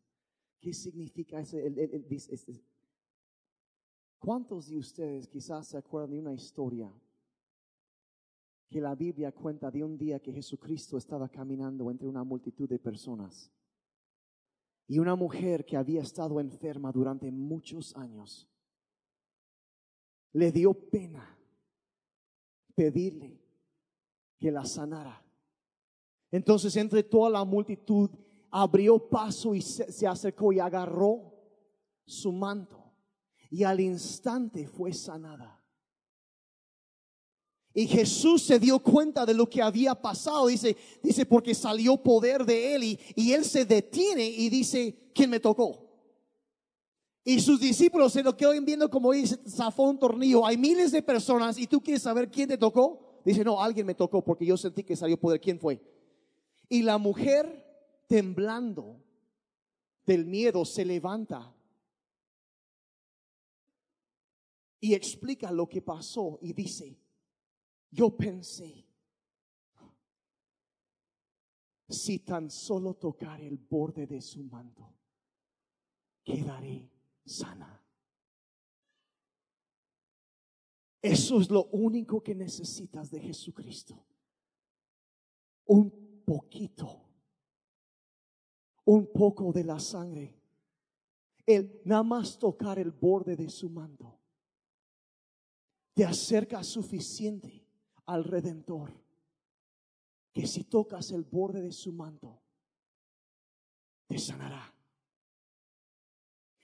¿Qué 0.61 0.72
significa 0.72 1.40
ese? 1.40 1.72
¿Cuántos 4.20 4.68
de 4.68 4.78
ustedes 4.78 5.26
quizás 5.26 5.66
se 5.66 5.76
acuerdan 5.76 6.12
de 6.12 6.20
una 6.20 6.32
historia 6.32 6.88
que 8.68 8.80
la 8.80 8.94
Biblia 8.94 9.32
cuenta 9.32 9.68
de 9.72 9.82
un 9.82 9.98
día 9.98 10.20
que 10.20 10.32
Jesucristo 10.32 10.96
estaba 10.96 11.28
caminando 11.28 11.90
entre 11.90 12.06
una 12.06 12.22
multitud 12.22 12.68
de 12.68 12.78
personas? 12.78 13.50
y 14.90 14.98
una 14.98 15.14
mujer 15.14 15.64
que 15.64 15.76
había 15.76 16.02
estado 16.02 16.40
enferma 16.40 16.90
durante 16.90 17.30
muchos 17.30 17.94
años. 17.94 18.48
Le 20.32 20.50
dio 20.50 20.74
pena 20.74 21.38
pedirle 22.74 23.40
que 24.36 24.50
la 24.50 24.64
sanara. 24.64 25.24
Entonces 26.32 26.74
entre 26.74 27.04
toda 27.04 27.30
la 27.30 27.44
multitud 27.44 28.10
abrió 28.50 28.98
paso 29.08 29.54
y 29.54 29.62
se, 29.62 30.08
acercó 30.08 30.52
y 30.52 30.58
agarró 30.58 31.34
su 32.04 32.32
manto 32.32 32.80
y 33.51 33.64
al 33.64 33.80
instante 33.80 34.66
fue 34.66 34.92
sanada. 34.92 35.61
Y 37.72 37.86
Jesús 37.86 38.42
se 38.42 38.59
dio 38.59 38.80
cuenta 38.80 39.24
de 39.24 39.34
lo 39.34 39.48
que 39.48 39.62
había 39.62 39.94
pasado. 39.94 40.46
Dice, 40.46 40.76
dice, 41.03 41.24
porque 41.26 41.55
salió 41.55 41.96
poder 41.96 42.44
de 42.44 42.74
él 42.74 42.98
y, 43.14 43.32
él 43.32 43.44
se 43.44 43.64
detiene 43.64 44.24
y 44.24 44.48
dice, 44.48 45.11
¿quién 45.14 45.30
me 45.30 45.38
tocó? 45.38 45.88
Y 47.22 47.38
sus 47.40 47.61
discípulos 47.61 48.12
se 48.12 48.22
lo 48.22 48.36
quedan 48.36 48.64
viendo 48.64 48.90
como 48.90 49.12
dice, 49.12 49.38
zafó 49.48 49.84
un 49.84 49.98
tornillo. 49.98 50.44
Hay 50.44 50.57
miles 50.57 50.90
de 50.90 51.03
personas 51.03 51.59
y 51.59 51.66
tú 51.66 51.80
quieres 51.80 52.03
saber 52.03 52.30
quién 52.30 52.48
te 52.48 52.59
tocó. 52.59 53.20
Dice, 53.24 53.44
no, 53.44 53.62
alguien 53.62 53.86
me 53.86 53.94
tocó 53.94 54.24
porque 54.24 54.46
yo 54.46 54.57
sentí 54.57 54.82
que 54.82 54.96
salió 54.96 55.18
poder. 55.18 55.40
¿Quién 55.40 55.61
fue? 55.61 55.80
Y 56.68 56.82
la 56.82 56.98
mujer, 56.98 57.66
temblando 58.09 59.01
del 60.07 60.24
miedo, 60.24 60.64
se 60.64 60.84
levanta 60.84 61.55
y 64.81 64.95
explica 64.95 65.53
lo 65.53 65.68
que 65.68 65.83
pasó 65.83 66.39
y 66.41 66.55
dice, 66.55 66.99
yo 67.91 68.16
pensé, 68.16 68.87
si 71.89 72.20
tan 72.20 72.51
solo 72.51 72.95
tocar 72.95 73.41
el 73.43 73.59
borde 73.59 74.07
de 74.07 74.22
su 74.22 74.43
manto, 74.45 74.95
quedaré 76.24 76.91
sana. 77.24 77.76
Eso 81.03 81.41
es 81.41 81.51
lo 81.51 81.64
único 81.66 82.22
que 82.22 82.35
necesitas 82.35 83.11
de 83.11 83.20
Jesucristo. 83.20 84.07
Un 85.66 86.22
poquito, 86.24 87.09
un 88.85 89.11
poco 89.12 89.53
de 89.53 89.64
la 89.64 89.78
sangre. 89.78 90.39
El 91.47 91.81
nada 91.85 92.03
más 92.03 92.39
tocar 92.39 92.78
el 92.78 92.93
borde 92.93 93.35
de 93.35 93.49
su 93.49 93.68
manto 93.70 94.19
te 95.95 96.05
acerca 96.05 96.62
suficiente 96.62 97.66
al 98.07 98.24
Redentor, 98.24 98.93
que 100.32 100.47
si 100.47 100.64
tocas 100.64 101.11
el 101.11 101.24
borde 101.24 101.61
de 101.61 101.72
su 101.72 101.93
manto, 101.93 102.41
te 104.07 104.18
sanará. 104.18 104.74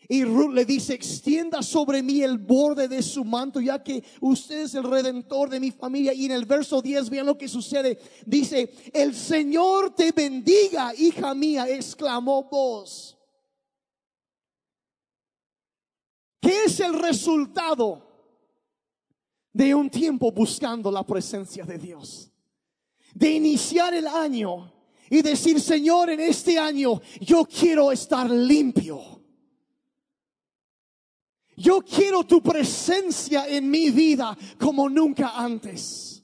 Y 0.08 0.24
Ruth 0.24 0.52
le 0.52 0.64
dice, 0.64 0.94
extienda 0.94 1.62
sobre 1.62 2.02
mí 2.02 2.22
el 2.22 2.38
borde 2.38 2.86
de 2.86 3.02
su 3.02 3.24
manto, 3.24 3.60
ya 3.60 3.82
que 3.82 4.04
usted 4.20 4.62
es 4.62 4.74
el 4.74 4.84
redentor 4.84 5.50
de 5.50 5.58
mi 5.58 5.72
familia. 5.72 6.12
Y 6.12 6.26
en 6.26 6.32
el 6.32 6.44
verso 6.44 6.80
10, 6.80 7.10
vean 7.10 7.26
lo 7.26 7.36
que 7.36 7.48
sucede. 7.48 7.98
Dice, 8.24 8.72
el 8.92 9.14
Señor 9.14 9.94
te 9.96 10.12
bendiga, 10.12 10.94
hija 10.94 11.34
mía, 11.34 11.68
exclamó 11.68 12.44
vos. 12.44 13.18
¿Qué 16.40 16.64
es 16.66 16.78
el 16.78 16.94
resultado 16.94 18.05
de 19.56 19.74
un 19.74 19.88
tiempo 19.88 20.30
buscando 20.30 20.90
la 20.90 21.02
presencia 21.02 21.64
de 21.64 21.78
Dios. 21.78 22.30
De 23.14 23.30
iniciar 23.30 23.94
el 23.94 24.06
año 24.06 24.70
y 25.08 25.22
decir, 25.22 25.58
Señor, 25.62 26.10
en 26.10 26.20
este 26.20 26.58
año 26.58 27.00
yo 27.22 27.46
quiero 27.46 27.90
estar 27.90 28.30
limpio. 28.30 29.00
Yo 31.56 31.80
quiero 31.80 32.24
tu 32.24 32.42
presencia 32.42 33.48
en 33.48 33.70
mi 33.70 33.88
vida 33.88 34.36
como 34.58 34.90
nunca 34.90 35.32
antes. 35.34 36.22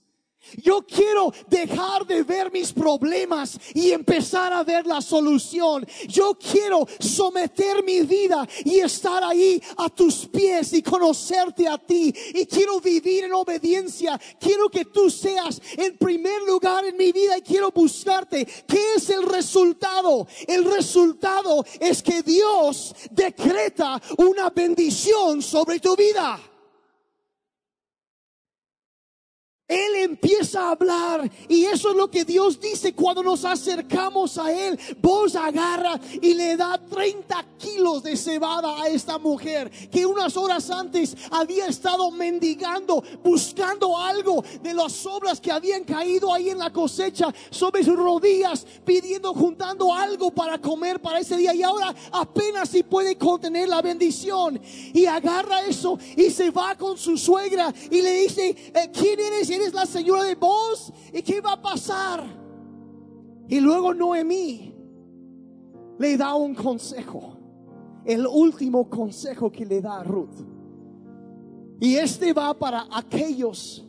Yo 0.56 0.82
quiero 0.82 1.32
dejar 1.48 2.06
de 2.06 2.22
ver 2.22 2.52
mis 2.52 2.72
problemas 2.72 3.58
y 3.74 3.90
empezar 3.90 4.52
a 4.52 4.62
ver 4.62 4.86
la 4.86 5.00
solución. 5.00 5.86
Yo 6.08 6.34
quiero 6.38 6.86
someter 6.98 7.82
mi 7.84 8.00
vida 8.00 8.46
y 8.64 8.80
estar 8.80 9.22
ahí 9.24 9.62
a 9.76 9.88
tus 9.88 10.26
pies 10.26 10.72
y 10.72 10.82
conocerte 10.82 11.68
a 11.68 11.78
ti. 11.78 12.14
Y 12.34 12.46
quiero 12.46 12.80
vivir 12.80 13.24
en 13.24 13.32
obediencia. 13.32 14.20
Quiero 14.38 14.68
que 14.68 14.84
tú 14.84 15.10
seas 15.10 15.60
en 15.76 15.96
primer 15.96 16.42
lugar 16.42 16.84
en 16.84 16.96
mi 16.96 17.12
vida 17.12 17.38
y 17.38 17.42
quiero 17.42 17.70
buscarte. 17.70 18.46
¿Qué 18.66 18.94
es 18.96 19.10
el 19.10 19.24
resultado? 19.24 20.26
El 20.46 20.64
resultado 20.64 21.64
es 21.80 22.02
que 22.02 22.22
Dios 22.22 22.94
decreta 23.10 24.00
una 24.18 24.50
bendición 24.50 25.42
sobre 25.42 25.80
tu 25.80 25.96
vida. 25.96 26.51
Él 29.72 29.96
empieza 29.96 30.68
a 30.68 30.70
hablar 30.72 31.30
y 31.48 31.64
eso 31.64 31.90
es 31.90 31.96
lo 31.96 32.10
que 32.10 32.24
Dios 32.24 32.60
dice 32.60 32.94
cuando 32.94 33.22
nos 33.22 33.44
acercamos 33.44 34.36
a 34.38 34.52
Él. 34.52 34.78
Vos 35.00 35.34
agarra 35.34 35.98
y 36.20 36.34
le 36.34 36.56
da 36.56 36.78
30 36.78 37.44
kilos 37.58 38.02
de 38.02 38.16
cebada 38.16 38.82
a 38.82 38.88
esta 38.88 39.18
mujer 39.18 39.70
que 39.90 40.04
unas 40.04 40.36
horas 40.36 40.70
antes 40.70 41.16
había 41.30 41.66
estado 41.66 42.10
mendigando, 42.10 43.02
buscando 43.22 43.96
algo 43.96 44.44
de 44.62 44.74
las 44.74 45.06
obras 45.06 45.40
que 45.40 45.52
habían 45.52 45.84
caído 45.84 46.32
ahí 46.32 46.50
en 46.50 46.58
la 46.58 46.72
cosecha 46.72 47.32
sobre 47.50 47.84
sus 47.84 47.96
rodillas, 47.96 48.66
pidiendo, 48.84 49.32
juntando 49.32 49.94
algo 49.94 50.30
para 50.30 50.58
comer 50.58 51.00
para 51.00 51.20
ese 51.20 51.36
día 51.36 51.54
y 51.54 51.62
ahora 51.62 51.94
apenas 52.12 52.68
si 52.68 52.82
puede 52.82 53.16
contener 53.16 53.68
la 53.68 53.80
bendición 53.80 54.60
y 54.92 55.06
agarra 55.06 55.62
eso 55.62 55.98
y 56.16 56.30
se 56.30 56.50
va 56.50 56.74
con 56.76 56.98
su 56.98 57.16
suegra 57.16 57.72
y 57.90 58.02
le 58.02 58.12
dice, 58.20 58.72
eh, 58.74 58.90
¿quién 58.92 59.18
eres? 59.20 59.50
¿Eres 59.62 59.74
la 59.74 59.86
señora 59.86 60.24
de 60.24 60.34
vos? 60.34 60.92
¿Y 61.12 61.22
qué 61.22 61.40
va 61.40 61.52
a 61.52 61.62
pasar? 61.62 62.24
Y 63.48 63.60
luego 63.60 63.94
Noemí 63.94 64.74
le 65.98 66.16
da 66.16 66.34
un 66.34 66.52
consejo, 66.52 67.36
el 68.04 68.26
último 68.26 68.90
consejo 68.90 69.52
que 69.52 69.64
le 69.64 69.80
da 69.80 70.00
a 70.00 70.04
Ruth. 70.04 70.34
Y 71.80 71.94
este 71.94 72.32
va 72.32 72.58
para 72.58 72.88
aquellos 72.90 73.86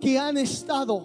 que 0.00 0.16
han 0.16 0.36
estado 0.36 1.02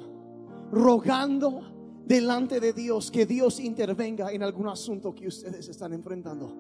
rogando 0.71 1.61
delante 2.05 2.59
de 2.59 2.73
Dios 2.73 3.09
que 3.09 3.25
Dios 3.25 3.59
intervenga 3.59 4.31
en 4.31 4.43
algún 4.43 4.67
asunto 4.67 5.15
que 5.15 5.27
ustedes 5.27 5.67
están 5.67 5.93
enfrentando. 5.93 6.55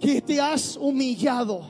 Que 0.00 0.22
te 0.22 0.40
has 0.40 0.78
humillado 0.78 1.60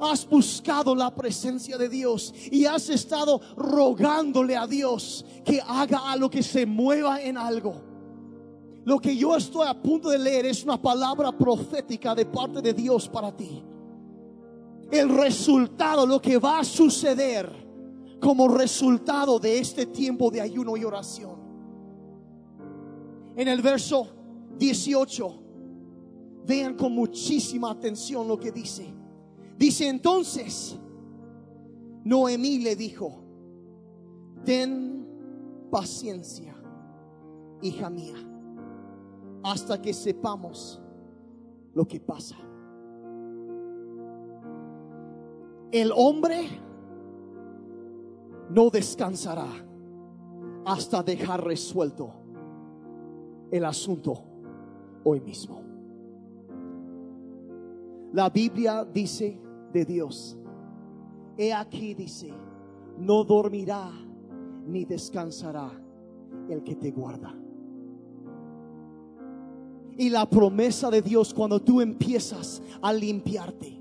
has 0.00 0.28
buscado 0.28 0.94
la 0.94 1.14
presencia 1.14 1.78
de 1.78 1.88
Dios 1.88 2.34
y 2.50 2.64
has 2.64 2.88
estado 2.88 3.40
rogándole 3.56 4.56
a 4.56 4.66
Dios 4.66 5.24
que 5.44 5.60
haga 5.66 6.10
algo 6.10 6.30
que 6.30 6.42
se 6.42 6.66
mueva 6.66 7.20
en 7.20 7.36
algo. 7.36 7.82
Lo 8.84 8.98
que 8.98 9.16
yo 9.16 9.36
estoy 9.36 9.66
a 9.66 9.74
punto 9.74 10.10
de 10.10 10.18
leer 10.18 10.46
es 10.46 10.62
una 10.62 10.80
palabra 10.80 11.32
profética 11.32 12.14
de 12.14 12.24
parte 12.24 12.62
de 12.62 12.72
Dios 12.72 13.08
para 13.08 13.36
ti. 13.36 13.62
El 14.90 15.08
resultado, 15.08 16.06
lo 16.06 16.22
que 16.22 16.38
va 16.38 16.60
a 16.60 16.64
suceder 16.64 17.50
como 18.20 18.48
resultado 18.48 19.38
de 19.38 19.58
este 19.58 19.86
tiempo 19.86 20.30
de 20.30 20.40
ayuno 20.40 20.76
y 20.76 20.84
oración. 20.84 21.36
En 23.36 23.48
el 23.48 23.60
verso 23.60 24.08
18, 24.56 25.42
vean 26.46 26.74
con 26.74 26.92
muchísima 26.92 27.70
atención 27.70 28.28
lo 28.28 28.38
que 28.38 28.52
dice. 28.52 28.95
Dice 29.58 29.88
entonces, 29.88 30.78
Noemí 32.04 32.58
le 32.58 32.76
dijo, 32.76 33.24
ten 34.44 35.06
paciencia, 35.70 36.54
hija 37.62 37.88
mía, 37.88 38.16
hasta 39.42 39.80
que 39.80 39.94
sepamos 39.94 40.82
lo 41.74 41.86
que 41.86 42.00
pasa. 42.00 42.36
El 45.72 45.90
hombre 45.94 46.48
no 48.50 48.70
descansará 48.70 49.48
hasta 50.64 51.02
dejar 51.02 51.44
resuelto 51.44 52.12
el 53.50 53.64
asunto 53.64 54.22
hoy 55.04 55.20
mismo. 55.20 55.62
La 58.12 58.30
Biblia 58.30 58.84
dice 58.84 59.45
de 59.76 59.84
Dios. 59.84 60.38
He 61.36 61.52
aquí 61.52 61.92
dice, 61.92 62.32
no 62.98 63.24
dormirá 63.24 63.90
ni 64.66 64.86
descansará 64.86 65.70
el 66.48 66.62
que 66.62 66.74
te 66.74 66.90
guarda. 66.90 67.34
Y 69.98 70.08
la 70.08 70.28
promesa 70.28 70.90
de 70.90 71.02
Dios 71.02 71.34
cuando 71.34 71.60
tú 71.60 71.80
empiezas 71.80 72.62
a 72.80 72.92
limpiarte 72.92 73.75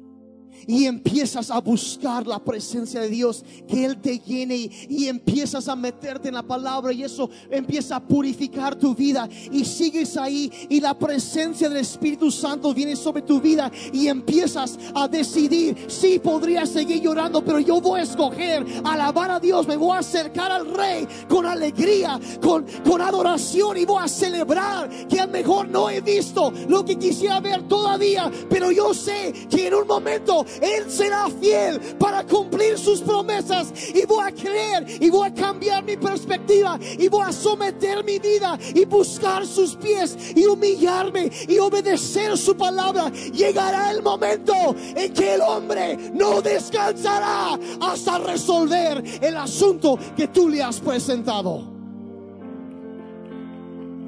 y 0.67 0.85
empiezas 0.85 1.51
a 1.51 1.59
buscar 1.59 2.25
la 2.25 2.39
presencia 2.39 3.01
de 3.01 3.09
Dios, 3.09 3.43
que 3.67 3.85
Él 3.85 3.97
te 4.01 4.19
llene 4.19 4.55
y, 4.89 5.05
empiezas 5.05 5.67
a 5.67 5.75
meterte 5.75 6.29
en 6.29 6.33
la 6.33 6.41
palabra 6.43 6.91
y 6.91 7.03
eso 7.03 7.29
empieza 7.49 7.97
a 7.97 7.99
purificar 7.99 8.75
tu 8.75 8.95
vida 8.95 9.29
y 9.51 9.63
sigues 9.63 10.17
ahí 10.17 10.51
y 10.67 10.81
la 10.81 10.97
presencia 10.97 11.69
del 11.69 11.77
Espíritu 11.77 12.31
Santo 12.31 12.73
viene 12.73 12.95
sobre 12.95 13.21
tu 13.21 13.39
vida 13.39 13.71
y 13.93 14.07
empiezas 14.07 14.79
a 14.95 15.07
decidir, 15.07 15.85
si 15.87 16.17
podría 16.17 16.65
seguir 16.65 17.01
llorando, 17.01 17.43
pero 17.45 17.59
yo 17.59 17.79
voy 17.79 17.99
a 17.99 18.03
escoger 18.03 18.65
alabar 18.83 19.31
a 19.31 19.39
Dios, 19.39 19.67
me 19.67 19.77
voy 19.77 19.95
a 19.95 19.99
acercar 19.99 20.51
al 20.51 20.73
Rey 20.73 21.07
con 21.29 21.45
alegría, 21.45 22.19
con, 22.41 22.65
con 22.83 23.01
adoración 23.01 23.77
y 23.77 23.85
voy 23.85 24.03
a 24.03 24.07
celebrar 24.07 24.89
que 25.07 25.19
a 25.19 25.25
lo 25.25 25.31
mejor 25.31 25.67
no 25.67 25.89
he 25.89 26.01
visto 26.01 26.51
lo 26.67 26.83
que 26.83 26.97
quisiera 26.97 27.39
ver 27.39 27.67
todavía, 27.67 28.31
pero 28.49 28.71
yo 28.71 28.93
sé 28.93 29.33
que 29.49 29.67
en 29.67 29.75
un 29.75 29.87
momento 29.87 30.44
él 30.61 30.89
será 30.89 31.27
fiel 31.39 31.79
para 31.99 32.23
cumplir 32.25 32.77
sus 32.77 33.01
promesas. 33.01 33.71
Y 33.93 34.05
voy 34.05 34.25
a 34.27 34.31
creer 34.31 34.85
y 35.01 35.09
voy 35.09 35.27
a 35.27 35.33
cambiar 35.33 35.83
mi 35.83 35.97
perspectiva 35.97 36.79
y 36.81 37.07
voy 37.07 37.25
a 37.27 37.31
someter 37.31 38.03
mi 38.03 38.19
vida 38.19 38.57
y 38.73 38.85
buscar 38.85 39.45
sus 39.45 39.75
pies 39.75 40.17
y 40.35 40.45
humillarme 40.45 41.31
y 41.47 41.57
obedecer 41.59 42.37
su 42.37 42.55
palabra. 42.55 43.11
Llegará 43.11 43.91
el 43.91 44.01
momento 44.01 44.53
en 44.95 45.13
que 45.13 45.35
el 45.35 45.41
hombre 45.41 46.11
no 46.13 46.41
descansará 46.41 47.59
hasta 47.81 48.17
resolver 48.19 49.03
el 49.21 49.37
asunto 49.37 49.97
que 50.15 50.27
tú 50.27 50.49
le 50.49 50.61
has 50.61 50.79
presentado 50.79 51.75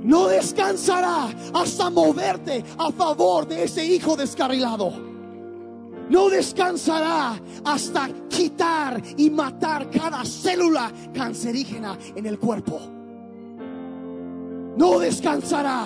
no 0.04 0.28
descansará 0.30 1.28
hasta 1.54 1.90
moverte 1.90 2.64
a 2.78 2.92
favor 2.94 3.46
de 3.46 3.64
ese 3.64 3.84
hijo 3.84 4.16
descarrilado 4.16 5.17
no 6.10 6.30
descansará 6.30 7.40
hasta 7.66 8.10
quitar 8.30 9.02
y 9.18 9.30
matar 9.30 9.90
cada 9.90 10.24
célula 10.24 10.92
cancerígena 11.14 11.98
en 12.16 12.26
el 12.26 12.40
cuerpo. 12.40 12.80
No 14.78 15.00
descansará. 15.00 15.86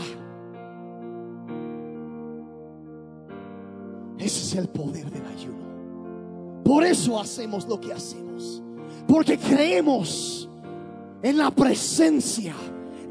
Ese 4.17 4.25
es 4.25 4.55
el 4.55 4.67
poder 4.69 5.09
del 5.09 5.25
ayuno. 5.25 6.61
Por 6.63 6.83
eso 6.83 7.19
hacemos 7.19 7.67
lo 7.67 7.81
que 7.81 7.91
hacemos. 7.93 8.61
Porque 9.07 9.37
creemos 9.37 10.47
en 11.23 11.37
la 11.37 11.49
presencia 11.51 12.53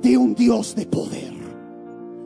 de 0.00 0.16
un 0.16 0.34
Dios 0.34 0.74
de 0.76 0.86
poder 0.86 1.39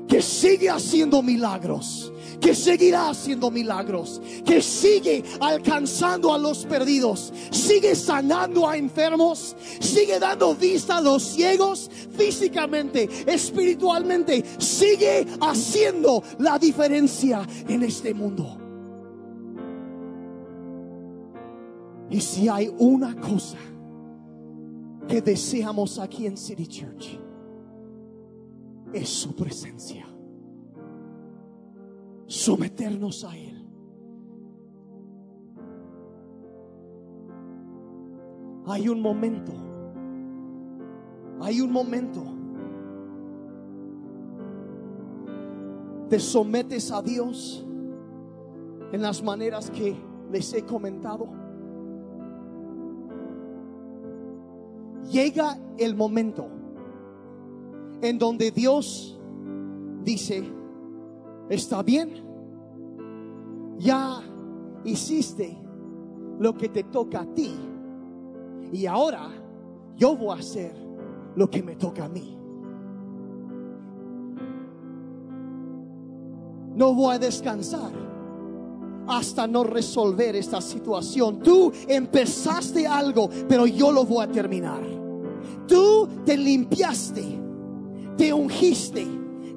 que 0.08 0.20
sigue 0.22 0.70
haciendo 0.70 1.22
milagros 1.22 2.12
que 2.44 2.54
seguirá 2.54 3.08
haciendo 3.08 3.50
milagros, 3.50 4.20
que 4.44 4.60
sigue 4.60 5.24
alcanzando 5.40 6.30
a 6.30 6.36
los 6.36 6.66
perdidos, 6.66 7.32
sigue 7.50 7.94
sanando 7.94 8.68
a 8.68 8.76
enfermos, 8.76 9.56
sigue 9.80 10.18
dando 10.18 10.54
vista 10.54 10.98
a 10.98 11.00
los 11.00 11.22
ciegos 11.22 11.90
físicamente, 12.10 13.08
espiritualmente, 13.26 14.44
sigue 14.58 15.26
haciendo 15.40 16.22
la 16.38 16.58
diferencia 16.58 17.46
en 17.66 17.82
este 17.82 18.12
mundo. 18.12 18.58
Y 22.10 22.20
si 22.20 22.46
hay 22.48 22.70
una 22.78 23.16
cosa 23.16 23.58
que 25.08 25.22
deseamos 25.22 25.98
aquí 25.98 26.26
en 26.26 26.36
City 26.36 26.66
Church, 26.66 27.23
es 28.94 29.08
su 29.08 29.34
presencia 29.34 30.06
someternos 32.26 33.24
a 33.24 33.36
Él. 33.36 33.66
Hay 38.66 38.88
un 38.88 39.00
momento, 39.00 39.52
hay 41.40 41.60
un 41.60 41.70
momento. 41.70 42.22
Te 46.08 46.18
sometes 46.18 46.90
a 46.90 47.02
Dios 47.02 47.66
en 48.92 49.02
las 49.02 49.22
maneras 49.22 49.70
que 49.70 49.94
les 50.30 50.52
he 50.54 50.64
comentado. 50.64 51.28
Llega 55.10 55.58
el 55.78 55.94
momento 55.94 56.48
en 58.04 58.18
donde 58.18 58.50
Dios 58.50 59.18
dice, 60.02 60.44
está 61.48 61.82
bien, 61.82 62.22
ya 63.78 64.20
hiciste 64.84 65.56
lo 66.38 66.54
que 66.54 66.68
te 66.68 66.84
toca 66.84 67.22
a 67.22 67.26
ti 67.26 67.54
y 68.70 68.84
ahora 68.84 69.30
yo 69.96 70.14
voy 70.16 70.36
a 70.36 70.40
hacer 70.40 70.74
lo 71.34 71.48
que 71.48 71.62
me 71.62 71.76
toca 71.76 72.04
a 72.04 72.08
mí. 72.10 72.36
No 76.74 76.92
voy 76.92 77.14
a 77.14 77.18
descansar 77.18 77.90
hasta 79.06 79.46
no 79.46 79.64
resolver 79.64 80.36
esta 80.36 80.60
situación. 80.60 81.38
Tú 81.38 81.72
empezaste 81.88 82.86
algo, 82.86 83.30
pero 83.48 83.66
yo 83.66 83.92
lo 83.92 84.04
voy 84.04 84.24
a 84.24 84.30
terminar. 84.30 84.82
Tú 85.66 86.06
te 86.26 86.36
limpiaste, 86.36 87.43
te 88.16 88.32
ungiste, 88.32 89.06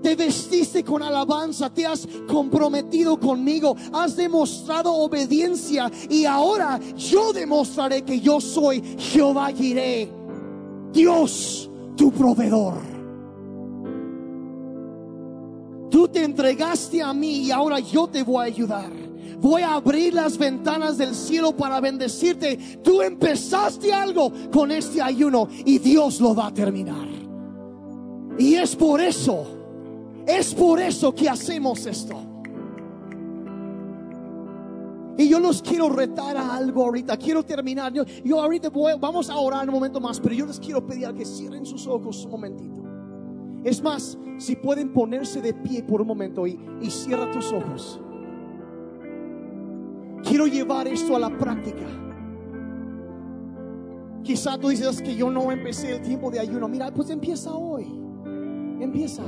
te 0.02 0.16
vestiste 0.16 0.84
con 0.84 1.02
alabanza, 1.02 1.70
te 1.70 1.86
has 1.86 2.08
comprometido 2.28 3.20
conmigo, 3.20 3.76
has 3.94 4.16
demostrado 4.16 4.94
obediencia 4.94 5.92
y 6.10 6.26
ahora 6.26 6.80
yo 6.96 7.34
demostraré 7.34 8.04
que 8.04 8.20
yo 8.20 8.40
soy 8.40 8.82
Jehová 8.98 9.52
Jireh, 9.52 10.10
Dios 10.92 11.70
tu 11.96 12.12
proveedor. 12.12 12.76
Tú 15.90 16.08
te 16.08 16.24
entregaste 16.24 17.02
a 17.02 17.14
mí 17.14 17.46
y 17.46 17.52
ahora 17.52 17.80
yo 17.80 18.08
te 18.08 18.24
voy 18.24 18.44
a 18.44 18.48
ayudar. 18.48 19.08
Voy 19.40 19.62
a 19.62 19.76
abrir 19.76 20.14
las 20.14 20.38
ventanas 20.38 20.98
del 20.98 21.14
cielo 21.14 21.56
para 21.56 21.80
bendecirte. 21.80 22.80
Tú 22.84 23.02
empezaste 23.02 23.94
algo 23.94 24.32
con 24.52 24.72
este 24.72 25.02
ayuno 25.02 25.48
y 25.66 25.78
Dios 25.80 26.20
lo 26.20 26.34
va 26.34 26.48
a 26.48 26.54
terminar. 26.54 27.17
Y 28.38 28.56
es 28.56 28.76
por 28.76 29.02
eso, 29.02 29.46
es 30.26 30.54
por 30.54 30.80
eso 30.80 31.14
que 31.14 31.28
hacemos 31.28 31.86
esto. 31.86 32.28
Y 35.18 35.28
yo 35.28 35.40
los 35.40 35.64
quiero 35.64 35.90
retar 35.90 36.38
a 36.38 36.56
algo 36.56 36.84
ahorita. 36.84 37.18
Quiero 37.18 37.44
terminar. 37.44 37.92
Yo, 37.92 38.40
ahorita 38.40 38.70
voy, 38.70 38.94
vamos 39.00 39.32
a 39.32 39.38
orar 39.38 39.68
un 39.68 39.74
momento 39.74 40.00
más, 40.00 40.20
pero 40.20 40.36
yo 40.36 40.46
les 40.46 40.60
quiero 40.60 40.86
pedir 40.86 41.12
que 41.14 41.26
cierren 41.26 41.66
sus 41.66 41.88
ojos 41.88 42.24
un 42.26 42.32
momentito. 42.32 42.84
Es 43.64 43.82
más, 43.82 44.16
si 44.38 44.56
pueden 44.56 44.94
ponerse 44.94 45.42
de 45.42 45.56
pie 45.56 45.82
por 45.82 46.02
un 46.02 46.08
momento 46.08 46.46
y, 46.46 46.60
y 46.82 46.92
cierra 46.92 47.32
tus 47.32 47.52
ojos. 47.52 48.00
Quiero 50.24 50.46
llevar 50.46 50.88
esto 50.88 51.16
a 51.16 51.20
la 51.20 51.36
práctica. 51.36 51.86
Quizá 54.22 54.58
tú 54.60 54.70
dices 54.70 55.02
que 55.02 55.16
yo 55.16 55.32
no 55.32 55.52
empecé 55.52 55.96
el 55.96 56.02
tiempo 56.04 56.30
de 56.30 56.40
ayuno. 56.40 56.68
Mira, 56.68 56.94
pues 56.94 57.10
empieza 57.10 57.56
hoy. 57.56 58.07
Empieza. 58.80 59.24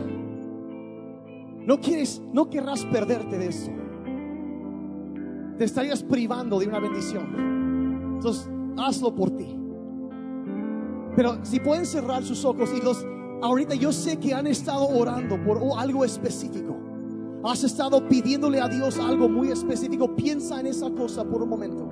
No 1.66 1.80
quieres, 1.80 2.22
no 2.34 2.50
querrás 2.50 2.86
perderte 2.86 3.38
de 3.38 3.48
eso. 3.48 3.72
Te 5.58 5.66
estarías 5.66 6.04
privando 6.04 6.60
de 6.60 6.68
una 6.68 6.80
bendición. 6.80 8.16
Entonces, 8.16 8.50
hazlo 8.78 9.14
por 9.14 9.32
ti. 9.32 9.56
Pero 11.16 11.44
si 11.44 11.60
pueden 11.60 11.86
cerrar 11.86 12.24
sus 12.24 12.46
ojos 12.46 12.70
los 12.84 13.06
ahorita 13.42 13.76
yo 13.76 13.92
sé 13.92 14.18
que 14.18 14.34
han 14.34 14.48
estado 14.48 14.88
orando 14.88 15.42
por 15.44 15.62
algo 15.78 16.06
específico. 16.06 16.76
Has 17.44 17.64
estado 17.64 18.08
pidiéndole 18.08 18.60
a 18.60 18.68
Dios 18.68 19.00
algo 19.00 19.30
muy 19.30 19.50
específico. 19.50 20.14
Piensa 20.16 20.60
en 20.60 20.68
esa 20.68 20.90
cosa 20.92 21.24
por 21.24 21.42
un 21.42 21.50
momento. 21.50 21.90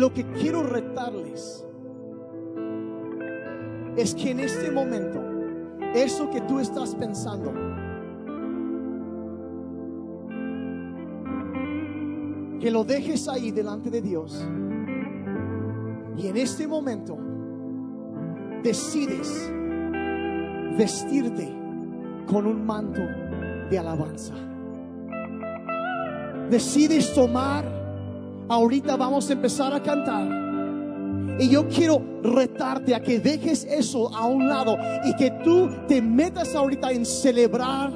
Lo 0.00 0.14
que 0.14 0.24
quiero 0.32 0.62
retarles 0.62 1.64
es 3.96 4.14
que 4.14 4.30
en 4.30 4.40
este 4.40 4.70
momento, 4.70 5.20
eso 5.94 6.30
que 6.30 6.40
tú 6.40 6.58
estás 6.58 6.94
pensando, 6.94 7.52
que 12.58 12.70
lo 12.70 12.84
dejes 12.84 13.28
ahí 13.28 13.50
delante 13.50 13.90
de 13.90 14.00
Dios. 14.00 14.48
Y 16.16 16.26
en 16.28 16.36
este 16.36 16.66
momento 16.66 17.18
decides 18.62 19.52
vestirte 20.78 21.48
con 22.26 22.46
un 22.46 22.64
manto 22.64 23.02
de 23.70 23.78
alabanza. 23.78 24.34
Decides 26.50 27.12
tomar, 27.14 27.79
ahorita 28.50 28.96
vamos 28.96 29.30
a 29.30 29.32
empezar 29.32 29.72
a 29.72 29.82
cantar. 29.82 30.28
Y 31.38 31.48
yo 31.48 31.66
quiero 31.68 32.02
retarte 32.22 32.94
a 32.94 33.00
que 33.00 33.18
dejes 33.18 33.64
eso 33.64 34.14
a 34.14 34.26
un 34.26 34.48
lado 34.48 34.76
y 35.04 35.14
que 35.14 35.30
tú 35.42 35.70
te 35.88 36.02
metas 36.02 36.54
ahorita 36.54 36.90
en 36.90 37.06
celebrar 37.06 37.90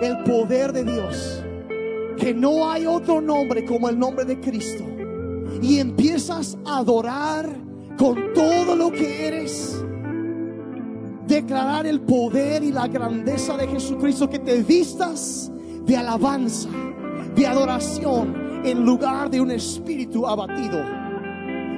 el 0.00 0.18
poder 0.24 0.72
de 0.72 0.84
Dios. 0.84 1.44
Que 2.16 2.34
no 2.34 2.70
hay 2.70 2.86
otro 2.86 3.20
nombre 3.20 3.64
como 3.66 3.88
el 3.88 3.98
nombre 3.98 4.24
de 4.24 4.40
Cristo 4.40 4.82
y 5.60 5.78
empiezas 5.78 6.56
a 6.64 6.78
adorar 6.78 7.48
con 7.98 8.32
todo 8.32 8.74
lo 8.74 8.90
que 8.90 9.28
eres, 9.28 9.84
declarar 11.26 11.86
el 11.86 12.00
poder 12.00 12.64
y 12.64 12.72
la 12.72 12.88
grandeza 12.88 13.56
de 13.56 13.68
Jesucristo, 13.68 14.28
que 14.28 14.38
te 14.38 14.62
vistas 14.62 15.52
de 15.84 15.96
alabanza, 15.96 16.70
de 17.36 17.46
adoración, 17.46 18.51
en 18.64 18.84
lugar 18.84 19.30
de 19.30 19.40
un 19.40 19.50
espíritu 19.50 20.26
abatido. 20.26 20.78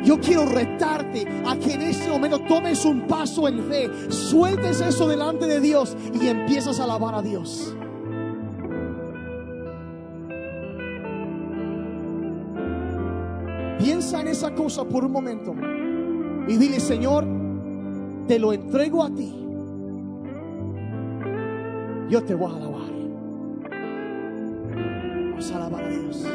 Yo 0.05 0.20
quiero 0.20 0.45
retarte 0.45 1.26
a 1.47 1.57
que 1.57 1.72
en 1.72 1.82
este 1.82 2.11
momento 2.11 2.39
tomes 2.41 2.85
un 2.85 3.07
paso 3.07 3.49
en 3.49 3.62
fe, 3.64 3.91
sueltes 4.11 4.80
eso 4.82 5.09
delante 5.09 5.47
de 5.47 5.61
Dios 5.61 5.97
y 6.20 6.28
empiezas 6.28 6.78
a 6.78 6.85
alabar 6.85 7.14
a 7.14 7.22
Dios. 7.22 7.74
Piensa 13.78 14.20
en 14.20 14.28
esa 14.28 14.55
cosa 14.55 14.85
por 14.85 15.05
un 15.05 15.12
momento 15.12 15.55
y 16.49 16.57
dile, 16.57 16.80
Señor, 16.80 17.26
te 18.26 18.39
lo 18.39 18.53
entrego 18.53 19.03
a 19.03 19.11
ti. 19.11 19.35
Yo 22.11 22.22
te 22.22 22.35
voy 22.35 22.53
a 22.53 22.57
alabar. 22.57 22.95
Vamos 25.30 25.51
a 25.51 25.57
alabar 25.57 25.85
a 25.85 25.89
Dios. 25.89 26.26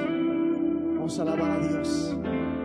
Vamos 1.09 1.19
a 1.19 1.23
alabar 1.23 1.51
a 1.53 1.57
Dios. 1.57 2.58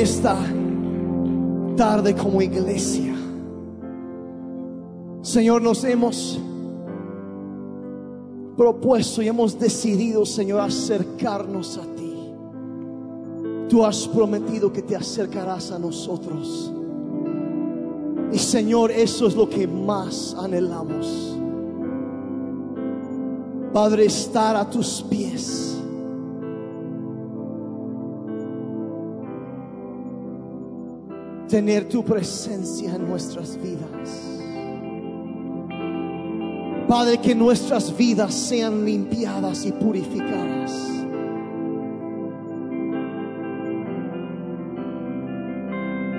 Esta 0.00 0.36
tarde 1.76 2.14
como 2.14 2.40
iglesia, 2.40 3.14
Señor, 5.22 5.60
nos 5.60 5.84
hemos 5.84 6.40
propuesto 8.56 9.22
y 9.22 9.28
hemos 9.28 9.58
decidido, 9.58 10.24
Señor, 10.24 10.60
acercarnos 10.60 11.76
a 11.76 11.82
ti. 11.82 12.14
Tú 13.68 13.84
has 13.84 14.08
prometido 14.08 14.72
que 14.72 14.82
te 14.82 14.96
acercarás 14.96 15.70
a 15.70 15.78
nosotros. 15.78 16.72
Y 18.32 18.38
Señor, 18.38 18.90
eso 18.90 19.26
es 19.26 19.36
lo 19.36 19.48
que 19.48 19.66
más 19.66 20.34
anhelamos. 20.38 21.36
Padre, 23.72 24.06
estar 24.06 24.56
a 24.56 24.68
tus 24.68 25.02
pies. 25.02 25.69
Tener 31.50 31.88
tu 31.88 32.04
presencia 32.04 32.94
en 32.94 33.08
nuestras 33.08 33.58
vidas. 33.60 34.08
Padre, 36.86 37.18
que 37.18 37.34
nuestras 37.34 37.96
vidas 37.96 38.32
sean 38.32 38.84
limpiadas 38.84 39.66
y 39.66 39.72
purificadas. 39.72 40.72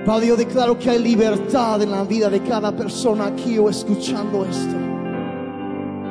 Padre, 0.06 0.28
yo 0.28 0.36
declaro 0.36 0.78
que 0.78 0.90
hay 0.90 1.00
libertad 1.00 1.82
en 1.82 1.92
la 1.92 2.04
vida 2.04 2.30
de 2.30 2.44
cada 2.44 2.76
persona 2.76 3.28
aquí 3.28 3.58
o 3.58 3.70
escuchando 3.70 4.44
esto. 4.44 4.76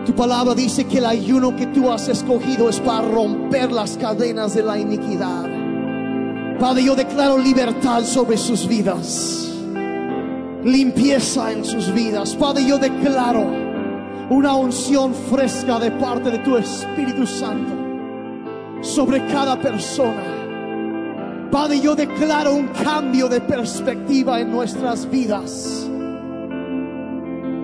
Tu 0.06 0.14
palabra 0.14 0.54
dice 0.54 0.86
que 0.86 0.96
el 0.96 1.04
ayuno 1.04 1.54
que 1.54 1.66
tú 1.66 1.92
has 1.92 2.08
escogido 2.08 2.70
es 2.70 2.80
para 2.80 3.06
romper 3.06 3.70
las 3.70 3.98
cadenas 3.98 4.54
de 4.54 4.62
la 4.62 4.78
iniquidad. 4.78 5.49
Padre, 6.60 6.84
yo 6.84 6.94
declaro 6.94 7.38
libertad 7.38 8.04
sobre 8.04 8.36
sus 8.36 8.68
vidas. 8.68 9.50
Limpieza 10.62 11.52
en 11.52 11.64
sus 11.64 11.90
vidas. 11.94 12.36
Padre, 12.36 12.66
yo 12.66 12.76
declaro 12.76 13.46
una 14.28 14.54
unción 14.54 15.14
fresca 15.14 15.78
de 15.78 15.90
parte 15.92 16.30
de 16.30 16.38
tu 16.40 16.58
Espíritu 16.58 17.26
Santo 17.26 17.72
sobre 18.82 19.26
cada 19.28 19.58
persona. 19.58 21.48
Padre, 21.50 21.80
yo 21.80 21.94
declaro 21.94 22.52
un 22.54 22.68
cambio 22.68 23.26
de 23.30 23.40
perspectiva 23.40 24.38
en 24.38 24.52
nuestras 24.52 25.10
vidas. 25.10 25.88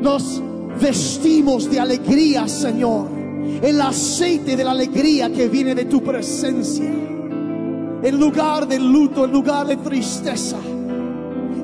Nos 0.01 0.43
vestimos 0.81 1.71
de 1.71 1.81
alegría, 1.81 2.49
Señor. 2.49 3.09
El 3.61 3.79
aceite 3.79 4.57
de 4.57 4.65
la 4.65 4.71
alegría 4.71 5.31
que 5.31 5.49
viene 5.49 5.75
de 5.75 5.85
tu 5.85 6.03
presencia. 6.03 7.16
En 8.07 8.21
lugar 8.21 8.69
de 8.69 8.79
luto, 8.79 9.25
en 9.25 9.33
lugar 9.33 9.67
de 9.67 9.79
tristeza. 9.79 10.59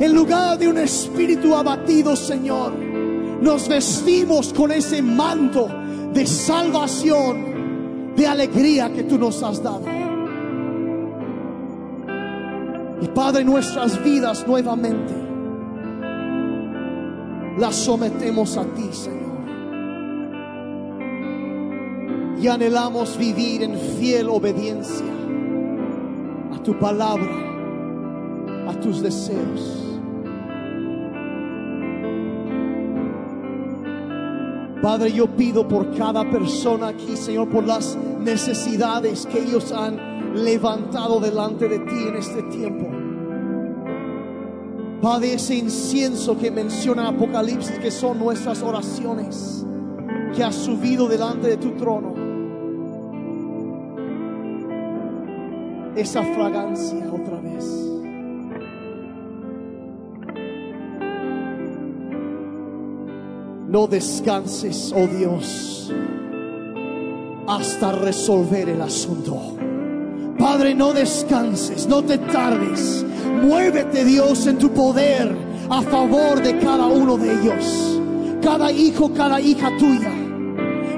En 0.00 0.12
lugar 0.12 0.58
de 0.58 0.66
un 0.66 0.76
espíritu 0.76 1.54
abatido, 1.54 2.16
Señor. 2.16 2.72
Nos 3.40 3.68
vestimos 3.68 4.52
con 4.52 4.72
ese 4.72 5.02
manto 5.02 5.68
de 6.12 6.26
salvación, 6.26 8.14
de 8.16 8.26
alegría 8.26 8.92
que 8.92 9.04
tú 9.04 9.18
nos 9.18 9.40
has 9.40 9.62
dado. 9.62 9.84
Y 13.00 13.06
Padre, 13.06 13.44
nuestras 13.44 14.02
vidas 14.02 14.44
nuevamente 14.44 15.14
las 17.56 17.76
sometemos 17.76 18.56
a 18.56 18.64
ti, 18.64 18.88
Señor. 18.90 19.20
Y 22.40 22.48
anhelamos 22.48 23.16
vivir 23.16 23.62
en 23.62 23.78
fiel 23.78 24.28
obediencia 24.28 25.21
tu 26.62 26.78
palabra, 26.78 27.30
a 28.68 28.74
tus 28.80 29.02
deseos. 29.02 29.82
Padre, 34.82 35.12
yo 35.12 35.28
pido 35.28 35.68
por 35.68 35.96
cada 35.96 36.28
persona 36.28 36.88
aquí, 36.88 37.16
Señor, 37.16 37.48
por 37.48 37.64
las 37.64 37.96
necesidades 38.20 39.26
que 39.26 39.40
ellos 39.40 39.70
han 39.70 40.34
levantado 40.34 41.20
delante 41.20 41.68
de 41.68 41.78
ti 41.78 42.08
en 42.08 42.16
este 42.16 42.42
tiempo. 42.44 42.88
Padre, 45.00 45.34
ese 45.34 45.54
incienso 45.54 46.36
que 46.36 46.50
menciona 46.50 47.08
Apocalipsis, 47.08 47.78
que 47.78 47.90
son 47.90 48.18
nuestras 48.18 48.62
oraciones, 48.62 49.64
que 50.34 50.42
has 50.42 50.54
subido 50.54 51.08
delante 51.08 51.48
de 51.48 51.56
tu 51.56 51.72
trono. 51.72 52.11
Esa 55.96 56.22
fragancia 56.22 57.06
otra 57.12 57.40
vez. 57.40 57.64
No 63.68 63.86
descanses, 63.86 64.92
oh 64.94 65.06
Dios, 65.06 65.90
hasta 67.46 67.92
resolver 67.92 68.68
el 68.68 68.82
asunto. 68.82 69.56
Padre, 70.38 70.74
no 70.74 70.92
descanses, 70.92 71.86
no 71.86 72.02
te 72.02 72.18
tardes. 72.18 73.04
Muévete, 73.42 74.04
Dios, 74.04 74.46
en 74.46 74.58
tu 74.58 74.70
poder 74.70 75.34
a 75.70 75.82
favor 75.82 76.42
de 76.42 76.58
cada 76.58 76.86
uno 76.86 77.16
de 77.16 77.32
ellos. 77.32 78.00
Cada 78.42 78.70
hijo, 78.70 79.12
cada 79.14 79.40
hija 79.40 79.70
tuya. 79.78 80.12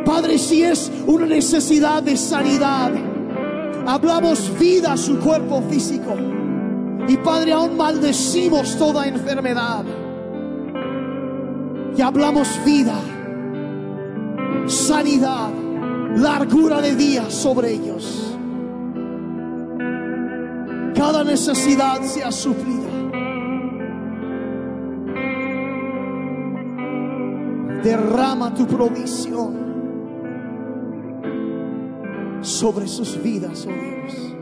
Padre, 0.05 0.39
si 0.39 0.63
es 0.63 0.91
una 1.07 1.27
necesidad 1.27 2.03
de 2.03 2.17
sanidad, 2.17 2.91
hablamos 3.87 4.59
vida 4.59 4.93
a 4.93 4.97
su 4.97 5.19
cuerpo 5.21 5.63
físico. 5.63 6.17
Y 7.07 7.17
Padre, 7.19 7.53
aún 7.53 7.77
maldecimos 7.77 8.77
toda 8.77 9.07
enfermedad. 9.07 9.85
Y 11.97 12.01
hablamos 12.01 12.49
vida, 12.65 12.99
sanidad, 14.67 15.51
largura 16.17 16.81
de 16.81 16.95
días 16.95 17.33
sobre 17.33 17.73
ellos. 17.73 18.37
Cada 20.95 21.25
necesidad 21.25 22.01
sea 22.03 22.33
suplida. 22.33 22.91
Derrama 27.83 28.55
tu 28.55 28.67
provisión 28.67 29.64
sobre 32.45 32.87
sus 32.87 33.21
vidas, 33.23 33.67
oh 33.67 33.73
Dios. 33.73 34.34